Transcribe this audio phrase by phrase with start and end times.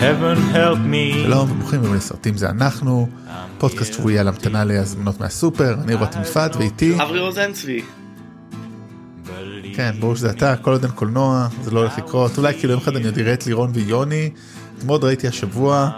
[0.00, 1.14] heaven help me.
[1.24, 3.08] שלום וברוכים הבאים לסרטים זה אנחנו.
[3.58, 5.74] פודקאסט שבועי על המתנה להזמנות מהסופר.
[5.84, 7.02] אני רותם יפעת ואיתי.
[7.02, 7.82] אברי רוזנצבי.
[9.74, 12.38] כן ברור שזה אתה כל עוד אין קולנוע זה לא הולך לקרות.
[12.38, 14.30] אולי כאילו יום אחד אני עוד אראה את לירון ויוני.
[14.86, 15.90] מאוד ראיתי השבוע.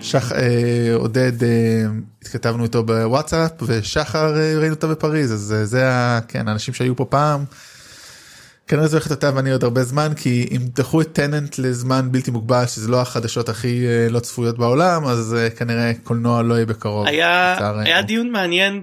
[0.00, 0.38] שח אה,
[0.94, 1.48] עודד אה,
[2.22, 5.32] התכתבנו איתו בוואטסאפ ושחר אה, ראינו אותו בפריז.
[5.32, 7.44] אז אה, זה ה- כן האנשים שהיו פה פעם.
[8.70, 12.30] כנראה זה הולך אתה ואני עוד הרבה זמן כי אם דחו את טננט לזמן בלתי
[12.30, 16.66] מוגבל שזה לא החדשות הכי אה, לא צפויות בעולם אז אה, כנראה קולנוע לא יהיה
[16.66, 17.06] בקרוב.
[17.06, 17.56] היה.
[17.84, 18.82] היה דיון מעניין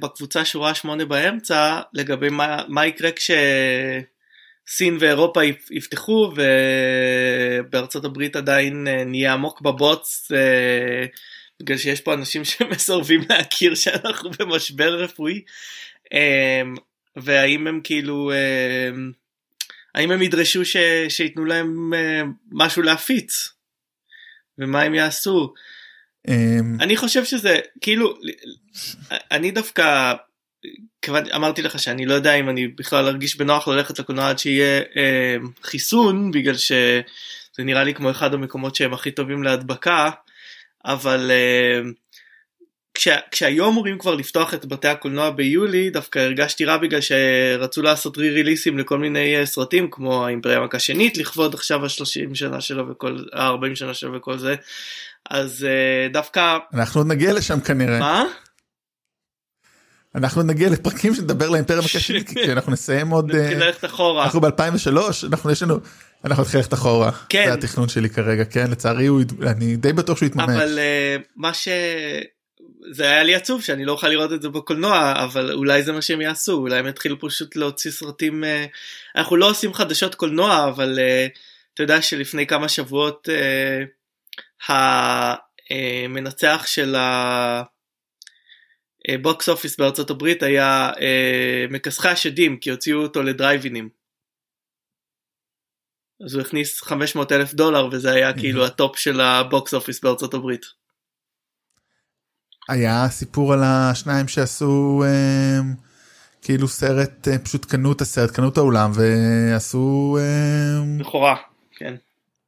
[0.00, 8.88] בקבוצה שורה שמונה באמצע לגבי מה, מה יקרה כשסין ואירופה יפ- יפתחו ובארצות הברית עדיין
[8.88, 10.30] אה, נהיה עמוק בבוץ
[11.62, 15.42] בגלל שיש פה אנשים שמסרבים להכיר שאנחנו במשבר רפואי
[17.16, 18.32] והאם הם כאילו
[19.94, 20.76] האם הם ידרשו ש,
[21.08, 23.48] שייתנו להם אה, משהו להפיץ
[24.58, 25.54] ומה הם יעשו.
[26.28, 28.18] אמ, אני חושב שזה כאילו
[29.30, 30.14] אני דווקא
[31.02, 34.82] כיוון אמרתי לך שאני לא יודע אם אני בכלל ארגיש בנוח ללכת לקולנוע עד שיהיה
[34.96, 37.02] אה, חיסון בגלל שזה
[37.58, 40.10] נראה לי כמו אחד המקומות שהם הכי טובים להדבקה
[40.84, 41.90] אבל אה,
[42.94, 48.18] כשה, כשהיו אמורים כבר לפתוח את בתי הקולנוע ביולי דווקא הרגשתי רע בגלל שרצו לעשות
[48.18, 52.88] רי ריליסים לכל מיני אה, סרטים כמו האימפריה המכה שנית לכבוד עכשיו ה-30 שנה שלו
[52.88, 54.54] וכל ה-40 שנה שלו וכל זה
[55.30, 58.24] אז אה, דווקא אנחנו עוד נגיע לשם כנראה מה?
[60.14, 64.24] אנחנו נגיע לפרקים שנדבר לאימפריה מקשית כי אנחנו נסיים עוד אה, נתחיל ללכת אחורה.
[64.24, 65.78] אנחנו ב2003 אנחנו יש לנו
[66.24, 67.44] אנחנו נתחיל ללכת אחורה כן.
[67.46, 70.48] זה התכנון שלי כרגע כן לצערי הוא אני די בטוח שהוא יתממש.
[70.48, 71.68] אבל אה, מה ש...
[72.90, 76.02] זה היה לי עצוב שאני לא אוכל לראות את זה בקולנוע אבל אולי זה מה
[76.02, 78.66] שהם יעשו אולי הם יתחילו פשוט להוציא סרטים אה,
[79.16, 81.26] אנחנו לא עושים חדשות קולנוע אבל אה,
[81.74, 83.84] אתה יודע שלפני כמה שבועות אה,
[84.68, 86.94] המנצח של
[89.08, 93.88] הבוקס אופיס בארצות הברית היה אה, מכסחי השדים כי הוציאו אותו לדרייבינים.
[96.24, 100.00] אז הוא הכניס 500 אלף דולר וזה היה כאילו ה top של ה box office
[100.00, 100.81] בארצות הברית.
[102.68, 105.60] היה סיפור על השניים שעשו אה,
[106.42, 111.36] כאילו סרט אה, פשוט קנו את הסרט קנו את האולם ועשו אה, לכאורה,
[111.76, 111.94] כן.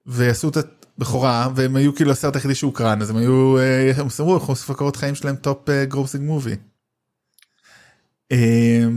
[0.06, 0.56] ועשו את
[0.98, 4.74] הבכורה והם היו כאילו הסרט היחידי שהוקרן אז הם היו אה, הם אמרו אנחנו עושים
[4.74, 6.56] קורות חיים שלהם top grossing movie.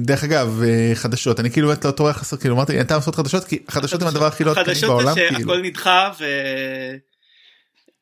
[0.04, 3.16] דרך אגב אה, חדשות אני כאילו באמת לא טורח לעשות כאילו אמרתי אין טעם לעשות
[3.16, 6.12] חדשות כי חדשות הם הדבר הכי לא עדכני חדשות בעולם זה כאילו שהכל נדחה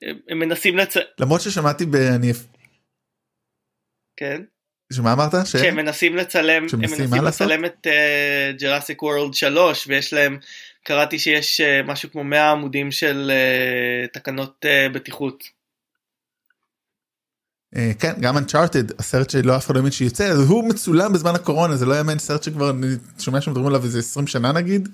[0.07, 0.93] והם מנסים לצ...
[1.19, 1.95] למרות ששמעתי ב...
[1.95, 2.31] אני
[4.17, 4.41] כן.
[4.93, 5.31] שמה אמרת?
[5.45, 5.51] ש...
[5.51, 7.13] שהם מנסים לצלם, הם מנסים?
[7.23, 7.87] לצלם את
[8.59, 10.37] Jurassic World 3 ויש להם,
[10.83, 15.43] קראתי שיש אה, משהו כמו 100 עמודים של אה, תקנות אה, בטיחות.
[17.75, 21.35] אה, כן גם אנצ'ארטד הסרט שלא אף אחד לא האמין שיוצא אז הוא מצולם בזמן
[21.35, 22.87] הקורונה זה לא יאמן סרט שכבר אני
[23.19, 24.89] שומע שמדברים עליו איזה 20 שנה נגיד.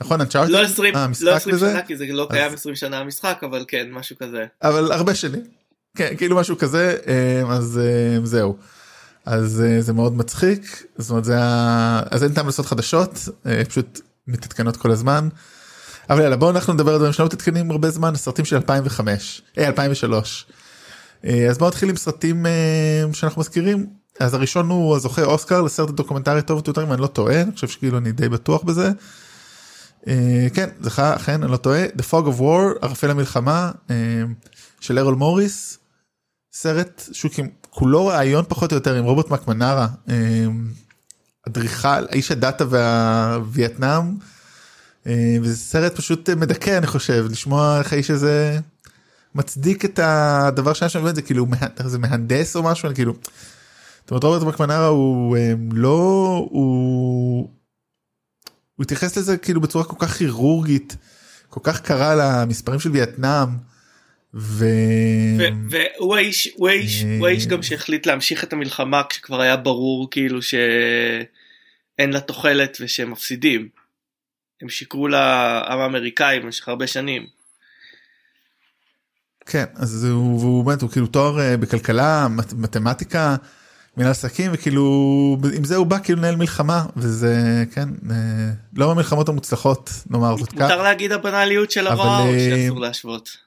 [0.00, 0.50] נכון אנצ'ארטד?
[0.50, 1.70] לא 20, אה, לא המשחק 20 וזה?
[1.70, 4.46] שנה כי זה לא אז- קיים 20 שנה המשחק אבל כן משהו כזה.
[4.62, 5.42] אבל הרבה שנים.
[5.96, 8.56] כן כאילו משהו כזה אה, אז אה, זהו.
[9.26, 12.02] אז אה, זה מאוד מצחיק זאת אומרת זה ה...
[12.10, 13.28] אז אין טעם לעשות חדשות
[13.68, 15.28] פשוט מתעדכנות כל הזמן.
[16.10, 19.66] אבל יאללה בואו אנחנו נדבר על דברים שלא מתעדכנים הרבה זמן סרטים של 2005 אה
[19.66, 20.46] 2003.
[21.24, 22.46] אה, אז בואו נתחיל עם סרטים
[23.12, 23.86] שאנחנו מזכירים
[24.20, 27.68] אז הראשון הוא זוכה אוסקר לסרט דוקומנטרי טוב ביותר אם אני לא טועה אני חושב
[27.68, 28.90] שכאילו אני די בטוח בזה.
[30.54, 33.70] כן זכה אכן אני לא טועה The Fog of War ערפל המלחמה
[34.80, 35.78] של ארול מוריס
[36.58, 37.30] סרט שהוא
[37.70, 40.46] כולו ראיון פחות או יותר עם רוברט מקנמרה אה,
[41.48, 44.14] אדריכל איש הדאטה והווייטנאם
[45.06, 48.58] אה, וזה סרט פשוט מדכא אני חושב לשמוע איך האיש הזה
[49.34, 51.46] מצדיק את הדבר שהיה שם זה כאילו
[51.84, 53.14] זה מהנדס או משהו כאילו.
[54.00, 57.50] זאת אומרת רוברט מקמנרה הוא אה, לא הוא
[58.76, 60.96] הוא התייחס לזה כאילו בצורה כל כך כירורגית
[61.50, 63.75] כל כך קרה למספרים של וייטנאם.
[64.34, 64.64] ו...
[65.38, 67.46] ו- והוא האיש, הוא האיש, הוא האיש.
[67.46, 73.68] גם שהחליט להמשיך את המלחמה כשכבר היה ברור כאילו שאין לה תוחלת ושהם מפסידים.
[74.62, 77.26] הם שיקרו לעם האמריקאי במשך הרבה שנים.
[79.46, 83.36] כן אז הוא, והוא באמת הוא כאילו תואר אה, בכלכלה מת- מתמטיקה
[83.96, 84.82] מנהל עסקים וכאילו
[85.56, 90.48] עם זה הוא בא כאילו לנהל מלחמה וזה כן אה, לא מהמלחמות המוצלחות נאמר זאת
[90.52, 90.54] כך.
[90.60, 93.45] מותר להגיד הבנאליות של הרוע או אה, שאסור להשוות.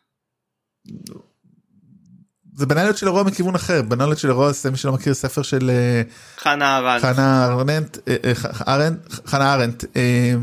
[2.55, 5.69] זה בנאליות של הרוע מכיוון אחר בנאליות של הרוע זה מי שלא מכיר ספר של
[5.69, 6.01] אה,
[6.99, 7.97] חנה ארנדט.
[8.07, 10.33] אה, אה, ארנט, חנה ארנט אה,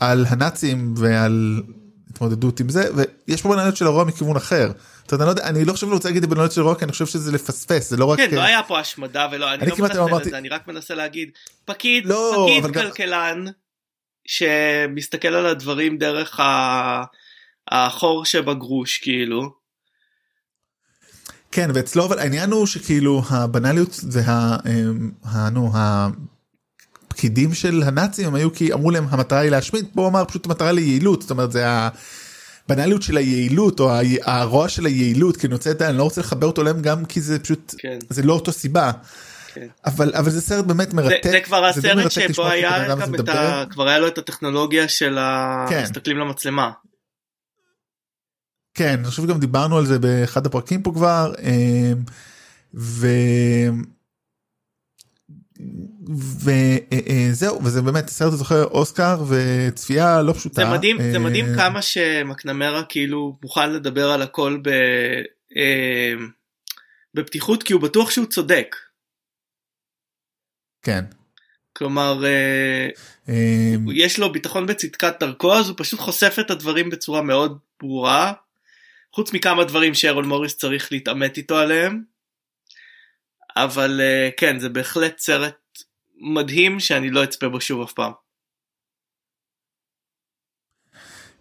[0.00, 1.62] על הנאצים ועל
[2.10, 2.90] התמודדות עם זה
[3.28, 4.70] ויש פה בנאליות של הרוע מכיוון אחר.
[5.12, 7.32] אני, לא אני לא חושב שאני רוצה להגיד בנאליות של הרוע כי אני חושב שזה
[7.32, 10.48] לפספס זה לא רק כן לא היה פה השמדה ולא אני, לא מנסה אמרתי- אני
[10.48, 11.30] רק מנסה להגיד
[11.64, 13.44] פקיד לא, פקיד כלכלן
[14.26, 16.40] שמסתכל על הדברים דרך.
[17.70, 19.59] החור שבגרוש כאילו
[21.52, 24.56] כן ואצלו אבל העניין הוא שכאילו הבנאליות וה...
[24.66, 30.08] אמ, ה- נו, הפקידים של הנאצים הם היו כי אמרו להם המטרה היא להשמיד פה
[30.08, 31.64] אמר פשוט המטרה ליעילות זאת אומרת זה
[32.68, 36.02] הבנאליות של היעילות או ה- הרוע של היעילות כי אני רוצה את ה- אני לא
[36.02, 37.98] רוצה לחבר אותו אליהם גם כי זה פשוט כן.
[38.10, 38.90] זה לא אותו סיבה.
[39.54, 39.66] כן.
[39.86, 43.14] אבל אבל זה סרט באמת זה, מרתק זה כבר די הסרט מרתק שבו היה גם
[43.14, 43.28] את.
[43.28, 43.64] ה...
[43.70, 45.18] כבר היה לו את הטכנולוגיה של
[45.68, 45.78] כן.
[45.78, 46.70] המסתכלים למצלמה.
[48.80, 52.02] כן, אני חושב שגם דיברנו על זה באחד הפרקים פה כבר, אמ,
[52.74, 53.06] ו...
[57.30, 60.54] וזהו, וזה באמת סרט זוכר אוסקר וצפייה לא פשוטה.
[60.54, 64.68] זה מדהים זה אה, מדהים כמה שמקנמרה כאילו מוכן לדבר על הכל ב...
[65.56, 66.12] אה,
[67.14, 68.76] בפתיחות כי הוא בטוח שהוא צודק.
[70.82, 71.04] כן.
[71.72, 72.88] כלומר אה,
[73.28, 78.32] אמ, יש לו ביטחון בצדקת דרכו אז הוא פשוט חושף את הדברים בצורה מאוד ברורה.
[79.14, 82.02] חוץ מכמה דברים שאירון מוריס צריך להתעמת איתו עליהם.
[83.56, 85.54] אבל אה, כן זה בהחלט סרט
[86.34, 88.12] מדהים שאני לא אצפה בו שוב אף פעם.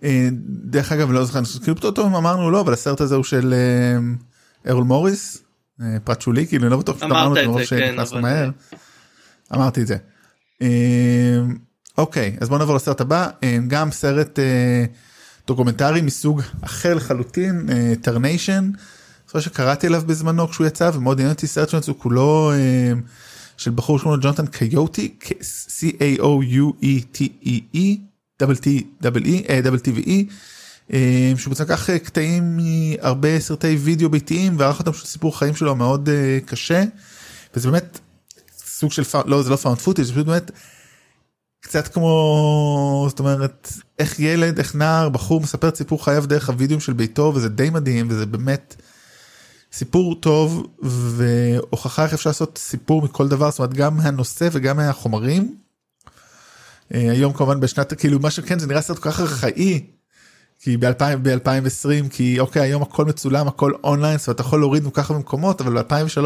[0.04, 0.28] אה,
[0.64, 4.16] דרך אגב לא זוכר, כאילו פתאום אם אמרנו לא, אבל הסרט הזה הוא של אמ,
[4.70, 5.44] ארול מוריס,
[5.82, 8.50] אה, פרט שולי, כאילו אני לא בטוח שאמרנו את זה, מרוב כן, שנכנסנו אבל- מהר.
[9.56, 9.98] אמרתי את זה.
[11.98, 13.30] אוקיי, אז בוא נעבור לסרט הבא,
[13.68, 14.86] גם סרט אה,
[15.50, 17.68] דוקומנטרי מסוג אחר לחלוטין,
[18.02, 18.72] Tarnation,
[19.32, 23.02] סרט שקראתי עליו בזמנו כשהוא יצא ומאוד עניין אותי סרט שלו, הוא כולו אמ,
[23.58, 25.16] של בחור שקוראים לו ג'ונתן קיוטי,
[25.80, 26.78] C-A-O-U-E-T-E-E,
[28.40, 28.68] double T,
[29.02, 30.12] double E, אה, double T ו-E,
[30.94, 35.56] אה, שהוא בעצם לקח אה, קטעים מהרבה סרטי וידאו ביתיים וערך אותם של סיפור חיים
[35.56, 36.84] שלו מאוד אה, קשה,
[37.56, 38.00] וזה באמת
[38.66, 40.52] סוג של, לא זה לא found footage, זה פשוט באמת
[41.62, 46.80] קצת כמו, זאת אומרת, איך ילד, איך נער, בחור מספר את סיפור חייו דרך הוידאוים
[46.80, 48.76] של ביתו וזה די מדהים וזה באמת
[49.72, 55.56] סיפור טוב והוכחה איך אפשר לעשות סיפור מכל דבר, זאת אומרת גם מהנושא וגם מהחומרים.
[56.94, 59.86] אה, היום כמובן בשנת כאילו מה שכן זה נראה סרט כל כך ארכאי.
[60.60, 65.14] כי ב-2020 כי אוקיי היום הכל מצולם הכל אונליין זאת אומרת אתה יכול להוריד ככה
[65.14, 66.22] במקומות אבל ב-2003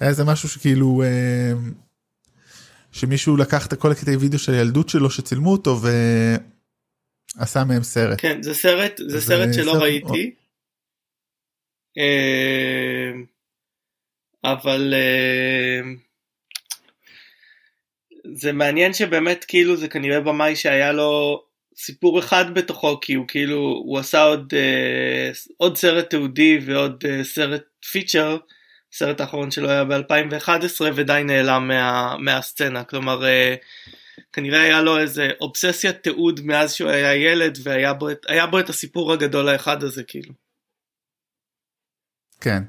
[0.00, 1.52] היה איזה משהו שכאילו אה,
[2.92, 5.76] שמישהו לקח את כל הקטעי וידאו של הילדות שלו שצילמו אותו
[7.36, 8.18] ועשה מהם סרט.
[8.20, 10.34] כן זה סרט זה סרט שלא סרט- ראיתי.
[11.98, 13.10] אה,
[14.44, 15.80] אבל אה,
[18.34, 21.42] זה מעניין שבאמת כאילו זה כנראה במאי שהיה לו
[21.76, 27.62] סיפור אחד בתוכו כי הוא כאילו הוא עשה עוד אה, עוד סרט תיעודי ועוד סרט
[27.92, 28.36] feature.
[28.96, 33.54] הסרט האחרון שלו היה ב-2011 ודי נעלם מה, מהסצנה כלומר אה,
[34.32, 38.08] כנראה היה לו איזה אובססיית תיעוד מאז שהוא היה ילד והיה בו
[38.50, 40.34] בו את הסיפור הגדול האחד הזה כאילו.
[42.40, 42.62] כן.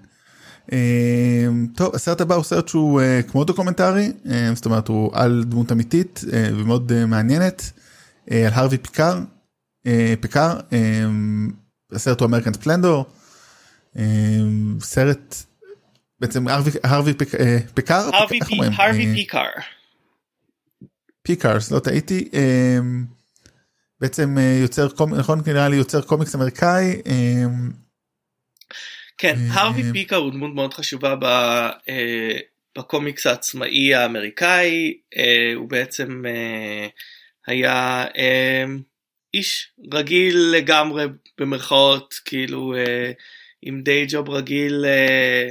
[0.73, 5.43] אה, טוב הסרט הבא הוא סרט שהוא אה, כמו דוקומנטרי אה, זאת אומרת הוא על
[5.45, 7.71] דמות אמיתית אה, ומאוד אה, מעניינת
[8.31, 9.19] אה, על הרווי פיקר
[9.87, 11.05] אה, פיקר אה,
[11.91, 13.05] הסרט הוא American Splendor
[13.97, 14.03] אה,
[14.79, 15.46] סרט
[16.19, 18.71] בעצם הרווי הרווי פיק- אה, פיקר הרווי איך פי- אומרים?
[18.71, 19.43] הרווי אה, פיקר.
[21.21, 22.77] פיקארס לא טעיתי אה,
[24.01, 27.43] בעצם אה, יוצר קומיקס נכון נראה לי יוצר קומיקס אמריקאי אה,
[29.17, 29.91] כן, אה, הרווי אה.
[29.93, 31.15] פיקר הוא דמות מאוד חשובה
[31.89, 32.37] אה,
[32.77, 36.87] בקומיקס העצמאי האמריקאי, אה, הוא בעצם אה,
[37.47, 38.63] היה אה,
[39.33, 41.05] איש רגיל לגמרי
[41.37, 43.11] במרכאות, כאילו אה,
[43.61, 45.49] עם דיי ג'וב רגיל, אה,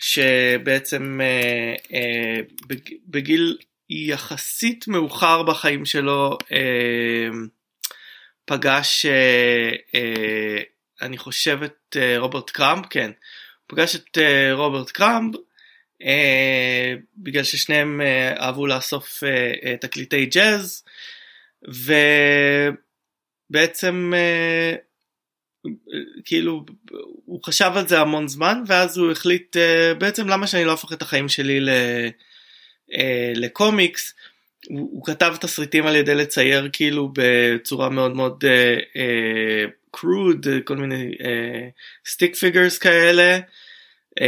[0.00, 3.58] שבעצם אה, אה, בג- בגיל
[3.90, 7.28] יחסית מאוחר בחיים שלו אה,
[8.44, 10.62] פגש אה, אה,
[11.02, 13.10] אני חושב את אה, רוברט קראמפ, כן,
[13.66, 15.34] פגש את אה, רוברט קראמפ
[16.02, 20.84] אה, בגלל ששניהם אה, אהבו לאסוף אה, אה, תקליטי ג'אז
[23.50, 24.74] ובעצם אה,
[26.24, 26.64] כאילו
[27.24, 30.92] הוא חשב על זה המון זמן ואז הוא החליט אה, בעצם למה שאני לא אהפוך
[30.92, 31.68] את החיים שלי ל,
[32.94, 34.14] אה, לקומיקס.
[34.68, 38.44] הוא, הוא כתב תסריטים על ידי לצייר כאילו בצורה מאוד מאוד
[39.90, 41.10] crude אה, אה, כל מיני
[42.06, 43.38] סטיק uh, פיגרס כאלה
[44.20, 44.22] אה,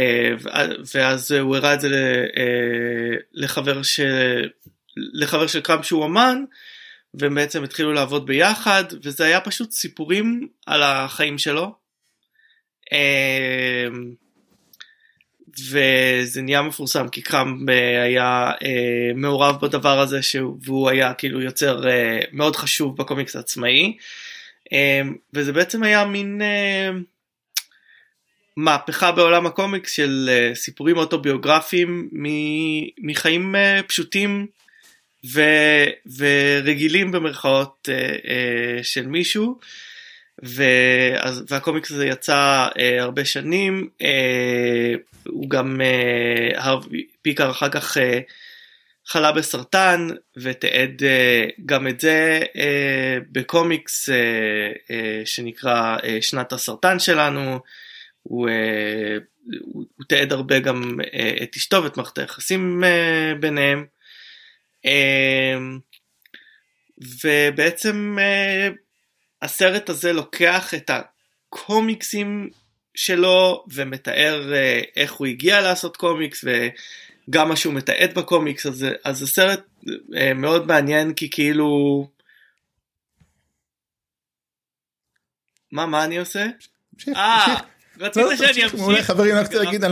[0.95, 3.99] ואז הוא הראה את זה ל, אה, לחבר, ש,
[4.97, 6.43] לחבר של קראמפ שהוא אמן
[7.13, 11.83] והם בעצם התחילו לעבוד ביחד וזה היה פשוט סיפורים על החיים שלו.
[12.91, 14.13] אמ,
[15.59, 17.69] וזה נהיה מפורסם כי קראמפ
[18.03, 20.19] היה אה, מעורב בדבר הזה
[20.61, 23.97] והוא היה כאילו יוצר אה, מאוד חשוב בקומיקס העצמאי
[24.71, 26.89] אמ, וזה בעצם היה מין אה,
[28.57, 32.09] מהפכה בעולם הקומיקס של סיפורים אוטוביוגרפיים
[32.97, 33.55] מחיים
[33.87, 34.47] פשוטים
[35.25, 35.41] ו,
[36.17, 37.89] ורגילים במרכאות
[38.83, 39.59] של מישהו.
[40.41, 44.93] ואז, והקומיקס הזה יצא אה, הרבה שנים, אה,
[45.27, 46.75] הוא גם, אה,
[47.21, 48.19] פיקר אחר כך אה,
[49.05, 54.15] חלה בסרטן ותיעד אה, גם את זה אה, בקומיקס אה,
[54.91, 57.59] אה, שנקרא אה, שנת הסרטן שלנו,
[58.23, 59.17] הוא, אה,
[59.61, 63.85] הוא, הוא תיעד הרבה גם אה, את אשתו ואת מערכת היחסים אה, ביניהם.
[64.85, 65.57] אה,
[67.23, 68.69] ובעצם אה,
[69.41, 70.91] הסרט הזה לוקח את
[71.49, 72.49] הקומיקסים
[72.95, 79.17] שלו ומתאר אה, איך הוא הגיע לעשות קומיקס וגם מה שהוא מתעד בקומיקס אז, אז
[79.17, 79.61] זה סרט
[80.15, 81.67] אה, מאוד מעניין כי כאילו
[85.71, 86.45] מה מה אני עושה?
[87.15, 87.55] אה
[87.99, 89.05] רצית לא, שאני אמשיך?
[89.05, 89.83] חברים, אני רוצה להגיד,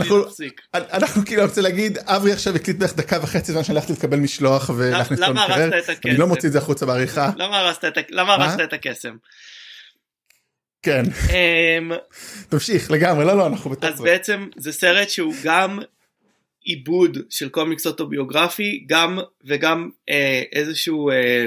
[0.74, 4.70] אנחנו כאילו רוצה להגיד, אברי עכשיו הקליט בערך דקה וחצי זמן שאני הלכתי לקבל משלוח
[4.76, 5.70] ולהכניס אותו למקרר,
[6.04, 7.30] אני לא מוציא את זה החוצה בעריכה.
[7.36, 9.16] למה הרסת את הקסם?
[10.82, 11.02] כן.
[11.30, 11.92] אמ,
[12.48, 13.90] תמשיך לגמרי, לא לא אנחנו בטוח.
[13.90, 15.78] אז בעצם זה סרט שהוא גם
[16.64, 21.46] עיבוד של קומיקס אוטוביוגרפי, גם וגם אה, איזשהו אה,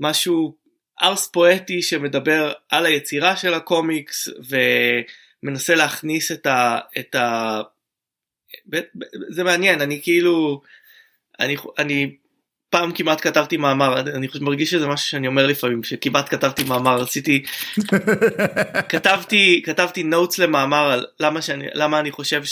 [0.00, 0.54] משהו
[1.02, 4.56] ארס פואטי שמדבר על היצירה של הקומיקס ו...
[5.42, 6.78] מנסה להכניס את ה...
[6.98, 7.60] את ה...
[9.28, 10.62] זה מעניין, אני כאילו,
[11.40, 12.16] אני, אני
[12.70, 17.42] פעם כמעט כתבתי מאמר, אני מרגיש שזה משהו שאני אומר לפעמים, שכמעט כתבתי מאמר, רציתי,
[18.92, 22.42] כתבתי, כתבתי נוטס למאמר על למה, שאני, למה אני חושב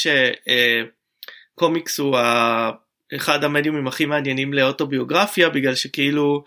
[1.56, 2.70] שקומיקס הוא ה,
[3.16, 6.44] אחד המדיומים הכי מעניינים לאוטוביוגרפיה, בגלל שכאילו,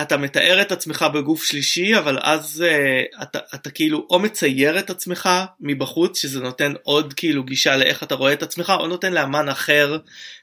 [0.00, 4.90] אתה מתאר את עצמך בגוף שלישי אבל אז uh, אתה, אתה כאילו או מצייר את
[4.90, 5.28] עצמך
[5.60, 9.98] מבחוץ שזה נותן עוד כאילו גישה לאיך אתה רואה את עצמך או נותן לאמן אחר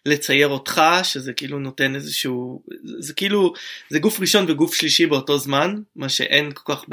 [0.06, 3.54] לצייר אותך שזה כאילו נותן איזשהו זה, זה כאילו
[3.90, 6.86] זה גוף ראשון וגוף שלישי באותו זמן מה שאין כל כך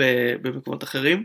[0.43, 1.25] במקומות אחרים.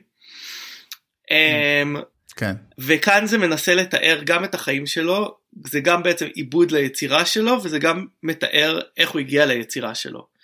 [1.24, 2.00] Um,
[2.36, 2.54] כן.
[2.78, 5.38] וכאן זה מנסה לתאר גם את החיים שלו
[5.68, 10.35] זה גם בעצם עיבוד ליצירה שלו וזה גם מתאר איך הוא הגיע ליצירה שלו.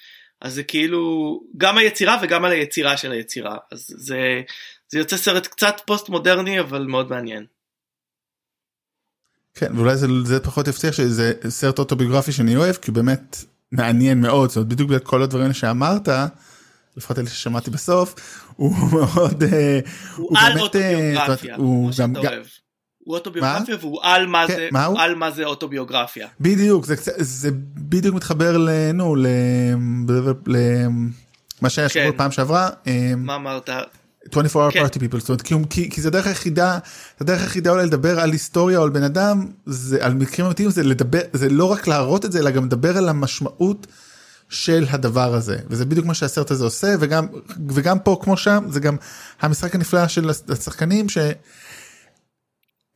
[0.41, 3.57] אז זה כאילו גם היצירה וגם על היצירה של היצירה.
[3.71, 4.41] אז זה
[4.89, 7.45] זה יוצא סרט קצת פוסט מודרני אבל מאוד מעניין.
[9.53, 13.37] כן ואולי זה, זה פחות יפתיע שזה סרט אוטוביוגרפי שאני אוהב כי באמת
[13.71, 14.49] מעניין מאוד.
[14.49, 16.09] זאת בדיוק בגלל כל הדברים שאמרת
[16.97, 18.15] לפחות אלה ששמעתי בסוף
[18.55, 19.79] הוא מאוד אה,
[20.15, 22.33] הוא, הוא על באמת, אוטוביוגרפיה הוא גם, גם
[23.03, 24.99] הוא אוטוביוגרפיה והוא על מה כן, זה מה הוא?
[24.99, 26.27] על מה זה אוטוביוגרפיה.
[26.41, 29.15] בדיוק זה, זה בדיוק מתחבר לנו
[30.45, 32.09] למה שהיה כן.
[32.17, 32.69] פעם שעברה.
[32.87, 33.69] אה, מה אמרת?
[34.31, 34.85] 24 hour כן.
[34.85, 36.77] party people זאת אומרת כי, כי, כי זה הדרך היחידה
[37.21, 40.83] הדרך היחידה אולי לדבר על היסטוריה או על בן אדם זה על מקרים אמיתיים זה
[40.83, 43.87] לדבר זה לא רק להראות את זה אלא גם לדבר על המשמעות
[44.49, 47.27] של הדבר הזה וזה בדיוק מה שהסרט הזה עושה וגם
[47.69, 48.95] וגם פה כמו שם זה גם
[49.41, 51.17] המשחק הנפלא של השחקנים ש...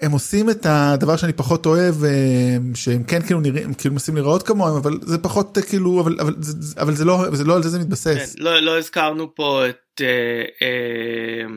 [0.02, 4.44] הם עושים את הדבר שאני פחות אוהב אה, שהם כן כאילו נראים כאילו מנסים לראות
[4.44, 7.64] כמוהם אבל זה פחות אה, כאילו אבל אבל זה אבל זה לא זה לא על
[7.64, 8.36] זה זה מתבסס.
[8.36, 11.48] כן, לא, לא הזכרנו פה את אה, אה,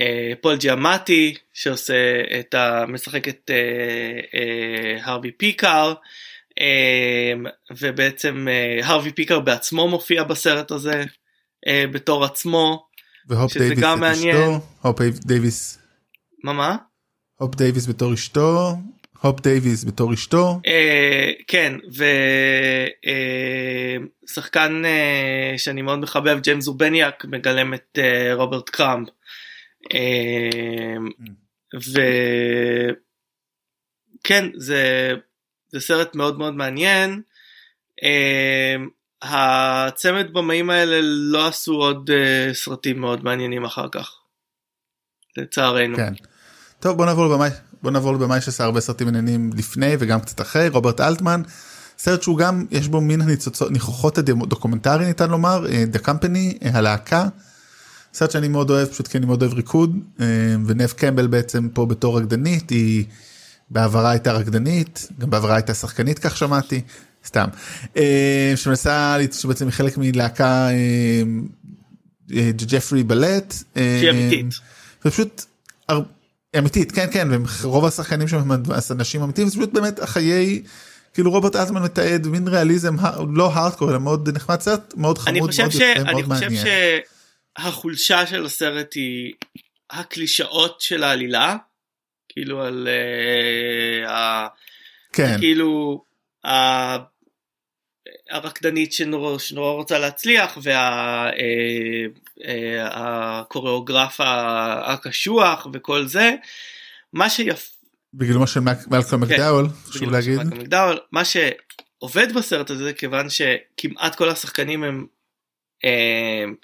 [0.00, 5.94] אה, פול ג'יאמטי שעושה את המשחק את אה, אה, הרבי פיקר
[6.60, 7.32] אה,
[7.80, 11.04] ובעצם אה, הרווי פיקר בעצמו מופיע בסרט הזה
[11.66, 12.88] אה, בתור עצמו.
[13.28, 14.58] והופ דייוויס גם מעניין.
[14.82, 15.77] הופ דייוויס
[16.44, 16.76] מה מה?
[17.34, 18.76] הופ דייוויס בתור אשתו,
[19.20, 20.60] הופ דייוויס בתור אשתו.
[20.66, 21.72] אה, כן,
[24.28, 29.08] ושחקן אה, אה, שאני מאוד מחבב, ג'יימס אורבניאק, מגלם את אה, רוברט קראמב.
[34.24, 35.14] וכן, זה,
[35.68, 37.22] זה סרט מאוד מאוד מעניין.
[39.22, 44.18] הצמד במאים האלה לא עשו עוד uh, סרטים מאוד מעניינים אחר כך.
[45.36, 45.96] לצערנו.
[45.96, 46.12] כן.
[46.80, 47.50] טוב בוא נעבור לבמאי
[47.82, 51.42] בוא נעבור לבמאי שעשה הרבה סרטים מעניינים לפני וגם קצת אחרי רוברט אלטמן.
[51.98, 57.28] סרט שהוא גם יש בו מין הניצוצות ניחוחות הדוקומנטרי ניתן לומר דה קמפני הלהקה.
[58.14, 60.26] סרט שאני מאוד אוהב פשוט כי אני מאוד אוהב ריקוד אה,
[60.66, 63.04] ונב קמבל בעצם פה בתור רקדנית היא
[63.70, 66.80] בעברה הייתה רקדנית גם בעברה הייתה שחקנית כך שמעתי.
[67.26, 67.48] סתם
[67.96, 71.22] אה, שמנסה שבעצם היא חלק מלהקה אה,
[72.36, 74.46] אה, ג'פרי בלט אה, שהיא אמיתית.
[75.04, 75.44] ופשוט
[76.58, 77.28] אמיתית כן כן
[77.62, 78.50] ורוב השחקנים שם הם
[78.90, 80.62] אנשים אמיתיים זה פשוט באמת החיי
[81.14, 82.96] כאילו רוברט אלטמן מתעד מין ריאליזם
[83.34, 85.58] לא הארדקור אלא מאוד נחמד סרט מאוד חמוד מאוד ש...
[85.58, 86.66] יפה אני מאוד חושב מעניין.
[87.58, 89.32] שהחולשה של הסרט היא
[89.90, 91.56] הקלישאות של העלילה
[92.28, 92.88] כאילו על
[94.08, 94.46] ה...
[95.12, 96.02] כן כאילו
[96.46, 97.17] ה-
[98.30, 100.58] הרקדנית שנורא, שנורא רוצה להצליח
[102.82, 106.34] והקוריאוגרף הקשוח וכל זה.
[107.12, 107.70] מה שיפ...
[108.14, 110.38] בגילומו של מלקום מקדאוול חשוב בגלל להגיד.
[110.38, 115.06] המגדל, מה שעובד בסרט הזה כיוון שכמעט כל השחקנים הם
[115.84, 116.54] הם,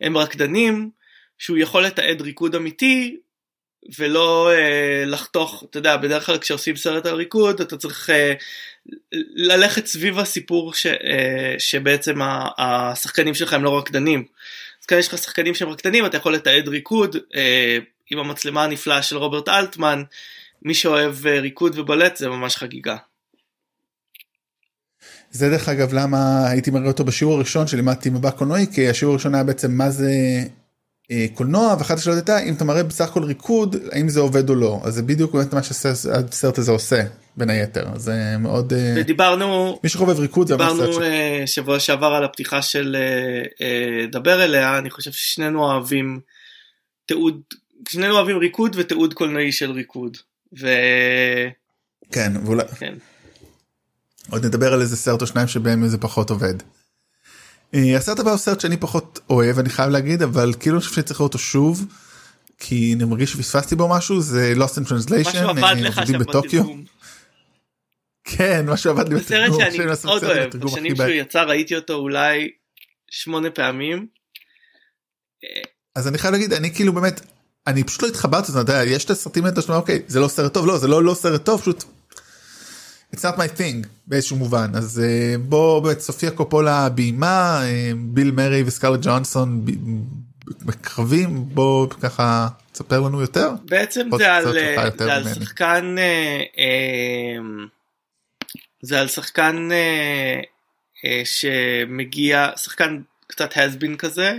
[0.00, 0.90] הם רקדנים
[1.38, 3.20] שהוא יכול לתעד ריקוד אמיתי
[3.98, 8.34] ולא אה, לחתוך אתה יודע בדרך כלל כשעושים סרט על ריקוד אתה צריך אה,
[9.34, 12.18] ללכת סביב הסיפור ש, אה, שבעצם
[12.58, 14.24] השחקנים שלך הם לא רקדנים.
[14.80, 17.78] אז כאן יש לך שחקנים שהם רקדנים אתה יכול לתעד ריקוד אה,
[18.10, 20.02] עם המצלמה הנפלאה של רוברט אלטמן
[20.62, 22.96] מי שאוהב אה, ריקוד ובלט זה ממש חגיגה.
[25.30, 29.34] זה דרך אגב למה הייתי מראה אותו בשיעור הראשון שלימדתי מבע קולנועי כי השיעור הראשון
[29.34, 30.10] היה בעצם מה זה
[31.34, 34.80] קולנוע ואחת השאלות הייתה אם אתה מראה בסך הכל ריקוד האם זה עובד או לא
[34.84, 37.02] אז זה בדיוק מה שהסרט הזה עושה
[37.36, 41.02] בין היתר זה מאוד אה, ודיברנו מי שחובב ריקוד זה דיברנו.
[41.02, 42.96] אה, שבוע שעבר על הפתיחה של
[43.60, 46.20] אה, דבר אליה אני חושב ששנינו אוהבים
[47.06, 47.40] תיעוד
[47.88, 50.16] שנינו אוהבים ריקוד ותיעוד קולנועי של ריקוד.
[50.52, 51.50] וכן
[52.12, 52.62] כן ואולי
[54.30, 56.54] עוד נדבר על איזה סרט או שניים שבהם זה פחות עובד.
[57.74, 60.94] אה, הסרט הבא הוא סרט שאני פחות אוהב אני חייב להגיד אבל כאילו אני חושב
[60.94, 61.86] שצריך לראות אותו שוב.
[62.60, 65.46] כי אני מרגיש שפספסתי בו משהו זה Lost in Translation אה,
[65.96, 66.62] עובדים בטוקיו.
[66.62, 66.84] בתרגום.
[68.24, 71.76] כן משהו עבד לי זה סרט בתרגום, שאני מאוד אוהב בתרגום בשנים שהוא יצא ראיתי
[71.76, 72.50] אותו אולי
[73.10, 74.06] שמונה פעמים.
[75.94, 77.20] אז אני חייב להגיד אני כאילו באמת
[77.66, 80.54] אני פשוט לא התחברתי לזה, יש את הסרטים האלה שאתה אומר אוקיי זה לא סרט
[80.54, 81.84] טוב לא זה לא לא סרט טוב פשוט.
[83.14, 88.30] It's not my thing באיזשהו מובן אז אה, בוא באמת סופיה קופולה ביימה אה, ביל
[88.30, 89.64] מרי וסקארלט ג'ונסון
[90.62, 93.50] בקרבים בוא ככה תספר לנו יותר.
[93.64, 95.24] בעצם עוד זה על, אה, יותר זה על.
[95.34, 97.42] שחקן אה, אה,
[98.82, 100.40] זה על שחקן אה,
[101.04, 104.38] אה, שמגיע שחקן קצת הסבין כזה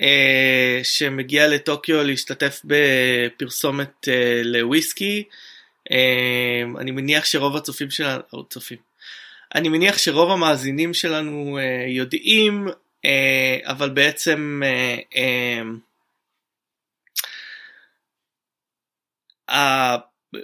[0.00, 5.24] אה, שמגיע לטוקיו להשתתף בפרסומת אה, לוויסקי
[6.78, 8.78] אני מניח שרוב הצופים שלנו צופים.
[9.54, 12.68] אני מניח שרוב המאזינים שלנו אה, יודעים
[13.04, 14.62] אה, אבל בעצם
[15.16, 15.62] אה,
[19.56, 19.96] ה-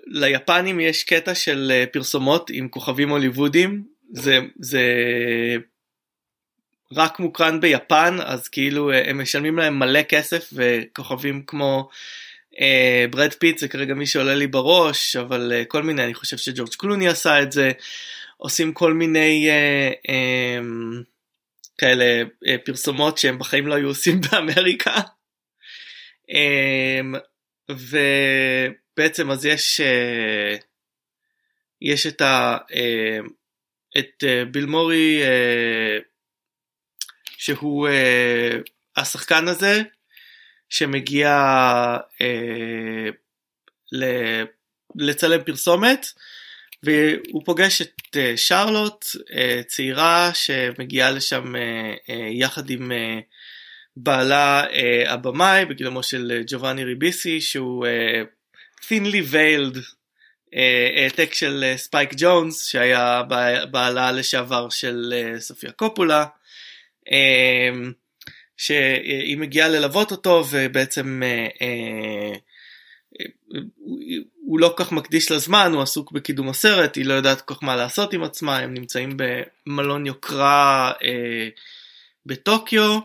[0.06, 3.84] ליפנים יש קטע של פרסומות עם כוכבים הוליוודים.
[4.12, 4.82] זה זה
[6.92, 11.88] רק מוקרן ביפן אז כאילו הם משלמים להם מלא כסף וכוכבים כמו
[13.10, 16.74] ברד פיט זה כרגע מי שעולה לי בראש אבל אה, כל מיני אני חושב שג'ורג'
[16.74, 17.72] קלוני עשה את זה
[18.36, 20.60] עושים כל מיני אה, אה,
[21.78, 24.94] כאלה אה, פרסומות שהם בחיים לא היו עושים באמריקה.
[26.30, 27.00] אה,
[27.70, 30.56] ובעצם אז יש אה,
[31.80, 32.58] יש את ה...
[32.74, 33.18] אה,
[33.98, 35.98] את אה, ביל מורי אה,
[37.36, 38.58] שהוא אה,
[38.96, 39.82] השחקן הזה
[40.72, 41.28] שמגיע
[42.20, 43.08] אה,
[43.92, 44.44] ל-
[44.96, 46.06] לצלם פרסומת
[46.82, 51.60] והוא פוגש את אה, שרלוט אה, צעירה שמגיעה לשם אה,
[52.10, 53.18] אה, יחד עם אה,
[53.96, 58.22] בעלה אה, הבמאי בגילומו של אה, ג'ובאני ריביסי שהוא אה,
[58.80, 59.78] thinly veiled
[60.54, 66.26] אה, העתק של אה, ספייק ג'ונס שהיה בע- בעלה לשעבר של סופיה קופולה.
[67.12, 67.70] אה,
[68.66, 72.32] שהיא מגיעה ללוות אותו ובעצם אה, אה,
[74.46, 77.54] הוא- לא כל כך מקדיש לה זמן הוא עסוק בקידום הסרט היא לא יודעת כל
[77.54, 79.16] כך מה לעשות עם עצמה הם נמצאים
[79.66, 81.48] במלון יוקרה אה,
[82.26, 82.98] בטוקיו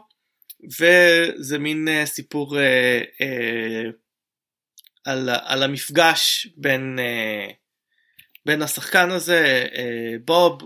[0.79, 3.83] וזה מין אה, סיפור אה, אה,
[5.05, 7.47] על, על המפגש בין, אה,
[8.45, 10.57] בין השחקן הזה, אה, בוב,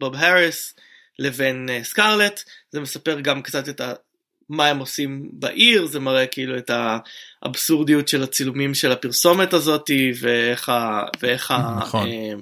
[0.00, 0.74] בוב האריס,
[1.18, 2.42] לבין אה, סקרלט.
[2.70, 3.80] זה מספר גם קצת את
[4.52, 6.70] מה הם עושים בעיר, זה מראה כאילו את
[7.42, 12.08] האבסורדיות של הצילומים של הפרסומת הזאתי, ואיך, ה, ואיך ה, נכון.
[12.08, 12.32] אה,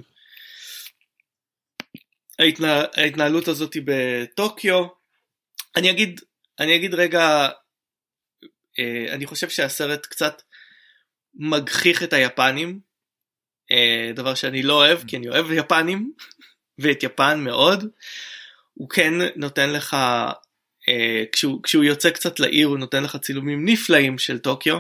[2.38, 4.87] ההתנה, ההתנהלות הזאתי בטוקיו.
[5.77, 6.20] אני אגיד,
[6.61, 7.49] אני אגיד רגע,
[8.79, 10.42] אה, אני חושב שהסרט קצת
[11.35, 12.81] מגחיך את היפנים,
[13.70, 16.12] אה, דבר שאני לא אוהב כי אני אוהב יפנים
[16.81, 17.85] ואת יפן מאוד.
[18.75, 19.96] הוא כן נותן לך,
[20.88, 24.79] אה, כשהוא, כשהוא יוצא קצת לעיר הוא נותן לך צילומים נפלאים של טוקיו.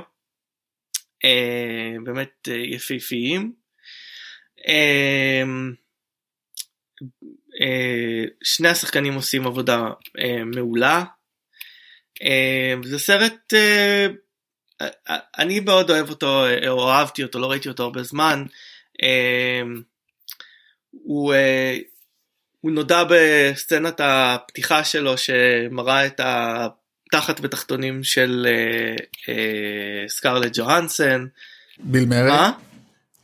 [1.24, 3.52] אה, באמת אה, יפהפיים.
[4.68, 5.42] אה,
[7.60, 11.04] אה, שני השחקנים עושים עבודה אה, מעולה.
[12.22, 14.06] אה, זה סרט, אה,
[14.80, 18.44] אה, אני מאוד אוהב אותו, אה, או אהבתי אותו, לא ראיתי אותו הרבה זמן.
[19.02, 19.62] אה,
[20.90, 21.78] הוא, אה,
[22.60, 28.94] הוא נודע בסצנת הפתיחה שלו שמראה את התחת ותחתונים של אה,
[29.28, 31.26] אה, סקרלט ג'והנסן.
[31.78, 32.28] ביל מרי?
[32.28, 32.52] מה?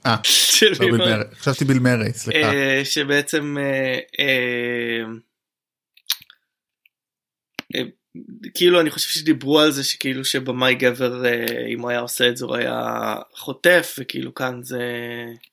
[0.06, 0.96] אה, של לא ביל.
[0.96, 1.24] מרי.
[1.34, 2.52] חשבתי ביל מרי, סליחה.
[2.52, 5.04] אה, שבעצם אה, אה,
[7.74, 7.82] אה,
[8.54, 12.36] כאילו אני חושב שדיברו על זה שכאילו שבמאי גבר אה, אם הוא היה עושה את
[12.36, 14.82] זה הוא היה חוטף וכאילו כאן זה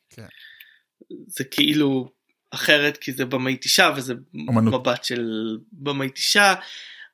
[0.09, 0.25] כן.
[1.27, 2.11] זה כאילו
[2.53, 4.13] אחרת כי זה במאי אישה וזה
[4.47, 4.73] אומנות.
[4.73, 6.53] מבט של במאי אישה.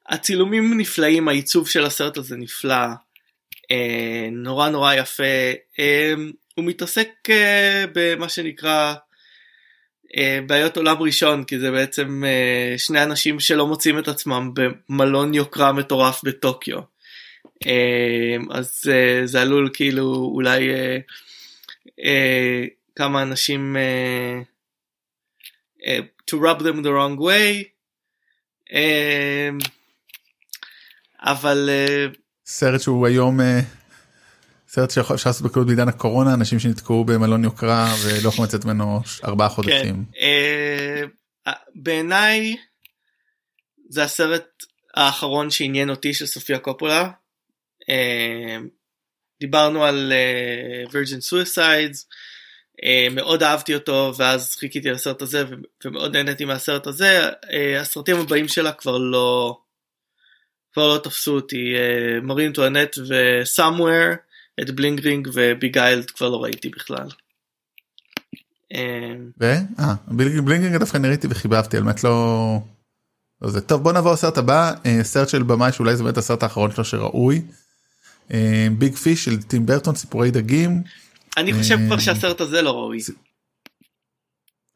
[0.10, 2.75] הצילומים נפלאים העיצוב של הסרט הזה נפלא
[3.71, 5.23] אה, נורא נורא יפה
[5.80, 6.13] אה,
[6.56, 8.93] הוא מתעסק אה, במה שנקרא
[10.17, 15.34] אה, בעיות עולם ראשון כי זה בעצם אה, שני אנשים שלא מוצאים את עצמם במלון
[15.34, 16.80] יוקרה מטורף בטוקיו.
[17.65, 20.97] אה, אז אה, זה עלול כאילו אולי אה,
[22.06, 24.41] אה, כמה אנשים אה,
[25.86, 26.00] אה,
[26.32, 27.63] to rub them the wrong way.
[28.74, 29.50] אה,
[31.20, 32.06] אבל אה,
[32.46, 33.60] סרט שהוא היום אה,
[34.68, 39.02] סרט שיכול אפשר לעשות בקלות בעידן הקורונה אנשים שנתקעו במלון יוקרה ולא יכולים לצאת ממנו
[39.24, 40.06] ארבעה כן, חודשים.
[40.20, 41.04] אה,
[41.76, 42.56] בעיניי
[43.89, 44.48] זה הסרט
[44.96, 47.10] האחרון שעניין אותי של סופיה קופולה.
[47.89, 48.58] אה,
[49.39, 50.13] דיברנו על
[50.92, 52.08] וירג'ין סויסיידס,
[53.12, 55.44] מאוד אהבתי אותו ואז חיכיתי לסרט הזה
[55.86, 57.30] ומאוד נהניתי מהסרט הזה.
[57.52, 59.58] אה, הסרטים הבאים שלה כבר לא
[60.74, 61.74] כבר לא תפסו אותי.
[61.76, 64.13] אה, מרי אנטואנט ו Somewhere,
[64.62, 67.08] את Bling Ring ו Beguiled כבר לא ראיתי בכלל.
[68.76, 69.54] אה, ו?
[69.80, 69.94] אה,
[70.43, 72.60] Bling Ring דווקא כן ראיתי וחיבבתי על באמת לא.
[73.42, 76.44] לא זה טוב בוא נעבור לסרט הבא אה, סרט של במאי שאולי זה באמת הסרט
[76.44, 77.42] האחרון שלו שראוי.
[78.34, 80.84] אה, Big Fish של טים ברטון סיפורי דגים.
[81.39, 82.99] אני חושב כבר שהסרט הזה לא ראוי.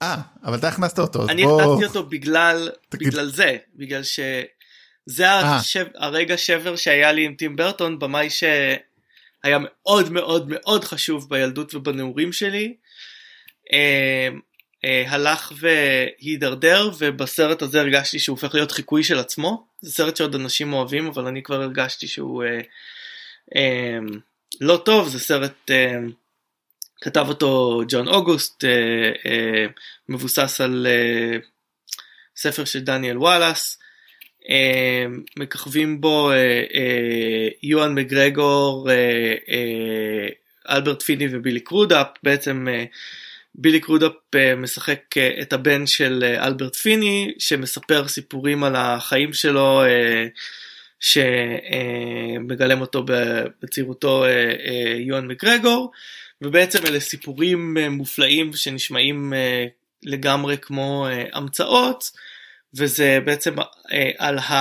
[0.02, 1.30] אה אבל אתה הכנסת אותו.
[1.30, 2.70] אני הכנסתי אותו בגלל.
[2.94, 5.60] בגלל זה בגלל שזה אה.
[5.96, 12.34] הרגע שבר שהיה לי עם טים ברטון במאי שהיה מאוד מאוד מאוד חשוב בילדות ובנעורים
[12.34, 12.76] שלי.
[13.74, 14.30] אה,
[14.86, 20.36] אה, הלך והידרדר ובסרט הזה הרגשתי שהוא הופך להיות חיקוי של עצמו זה סרט שעוד
[20.36, 22.60] אנשים אוהבים אבל אני כבר הרגשתי שהוא אה,
[23.56, 24.00] אה,
[24.62, 26.00] לא טוב זה סרט אה,
[27.04, 29.66] כתב אותו ג'ון אוגוסט אה, אה,
[30.10, 31.38] מבוסס על אה,
[32.36, 33.80] ספר של דניאל וואלאס.
[34.50, 35.06] אה,
[35.38, 36.36] מככבים בו אה,
[36.74, 40.28] אה, יואן מגרגור אה, אה,
[40.76, 42.08] אלברט פיני ובילי קרודאפ.
[42.24, 42.86] בעצם אה,
[43.56, 49.34] בילי קרודאפ אה, משחק אה, את הבן של אה, אלברט פיני שמספר סיפורים על החיים
[49.34, 50.28] שלו אה,
[51.00, 54.30] שמגלם אותו ב- בצעירותו אה,
[54.66, 55.92] אה, יואן מגרגור
[56.44, 59.66] ובעצם אלה סיפורים אה, מופלאים שנשמעים אה,
[60.04, 62.12] לגמרי כמו אה, המצאות
[62.74, 63.56] וזה בעצם
[64.18, 64.54] על ה...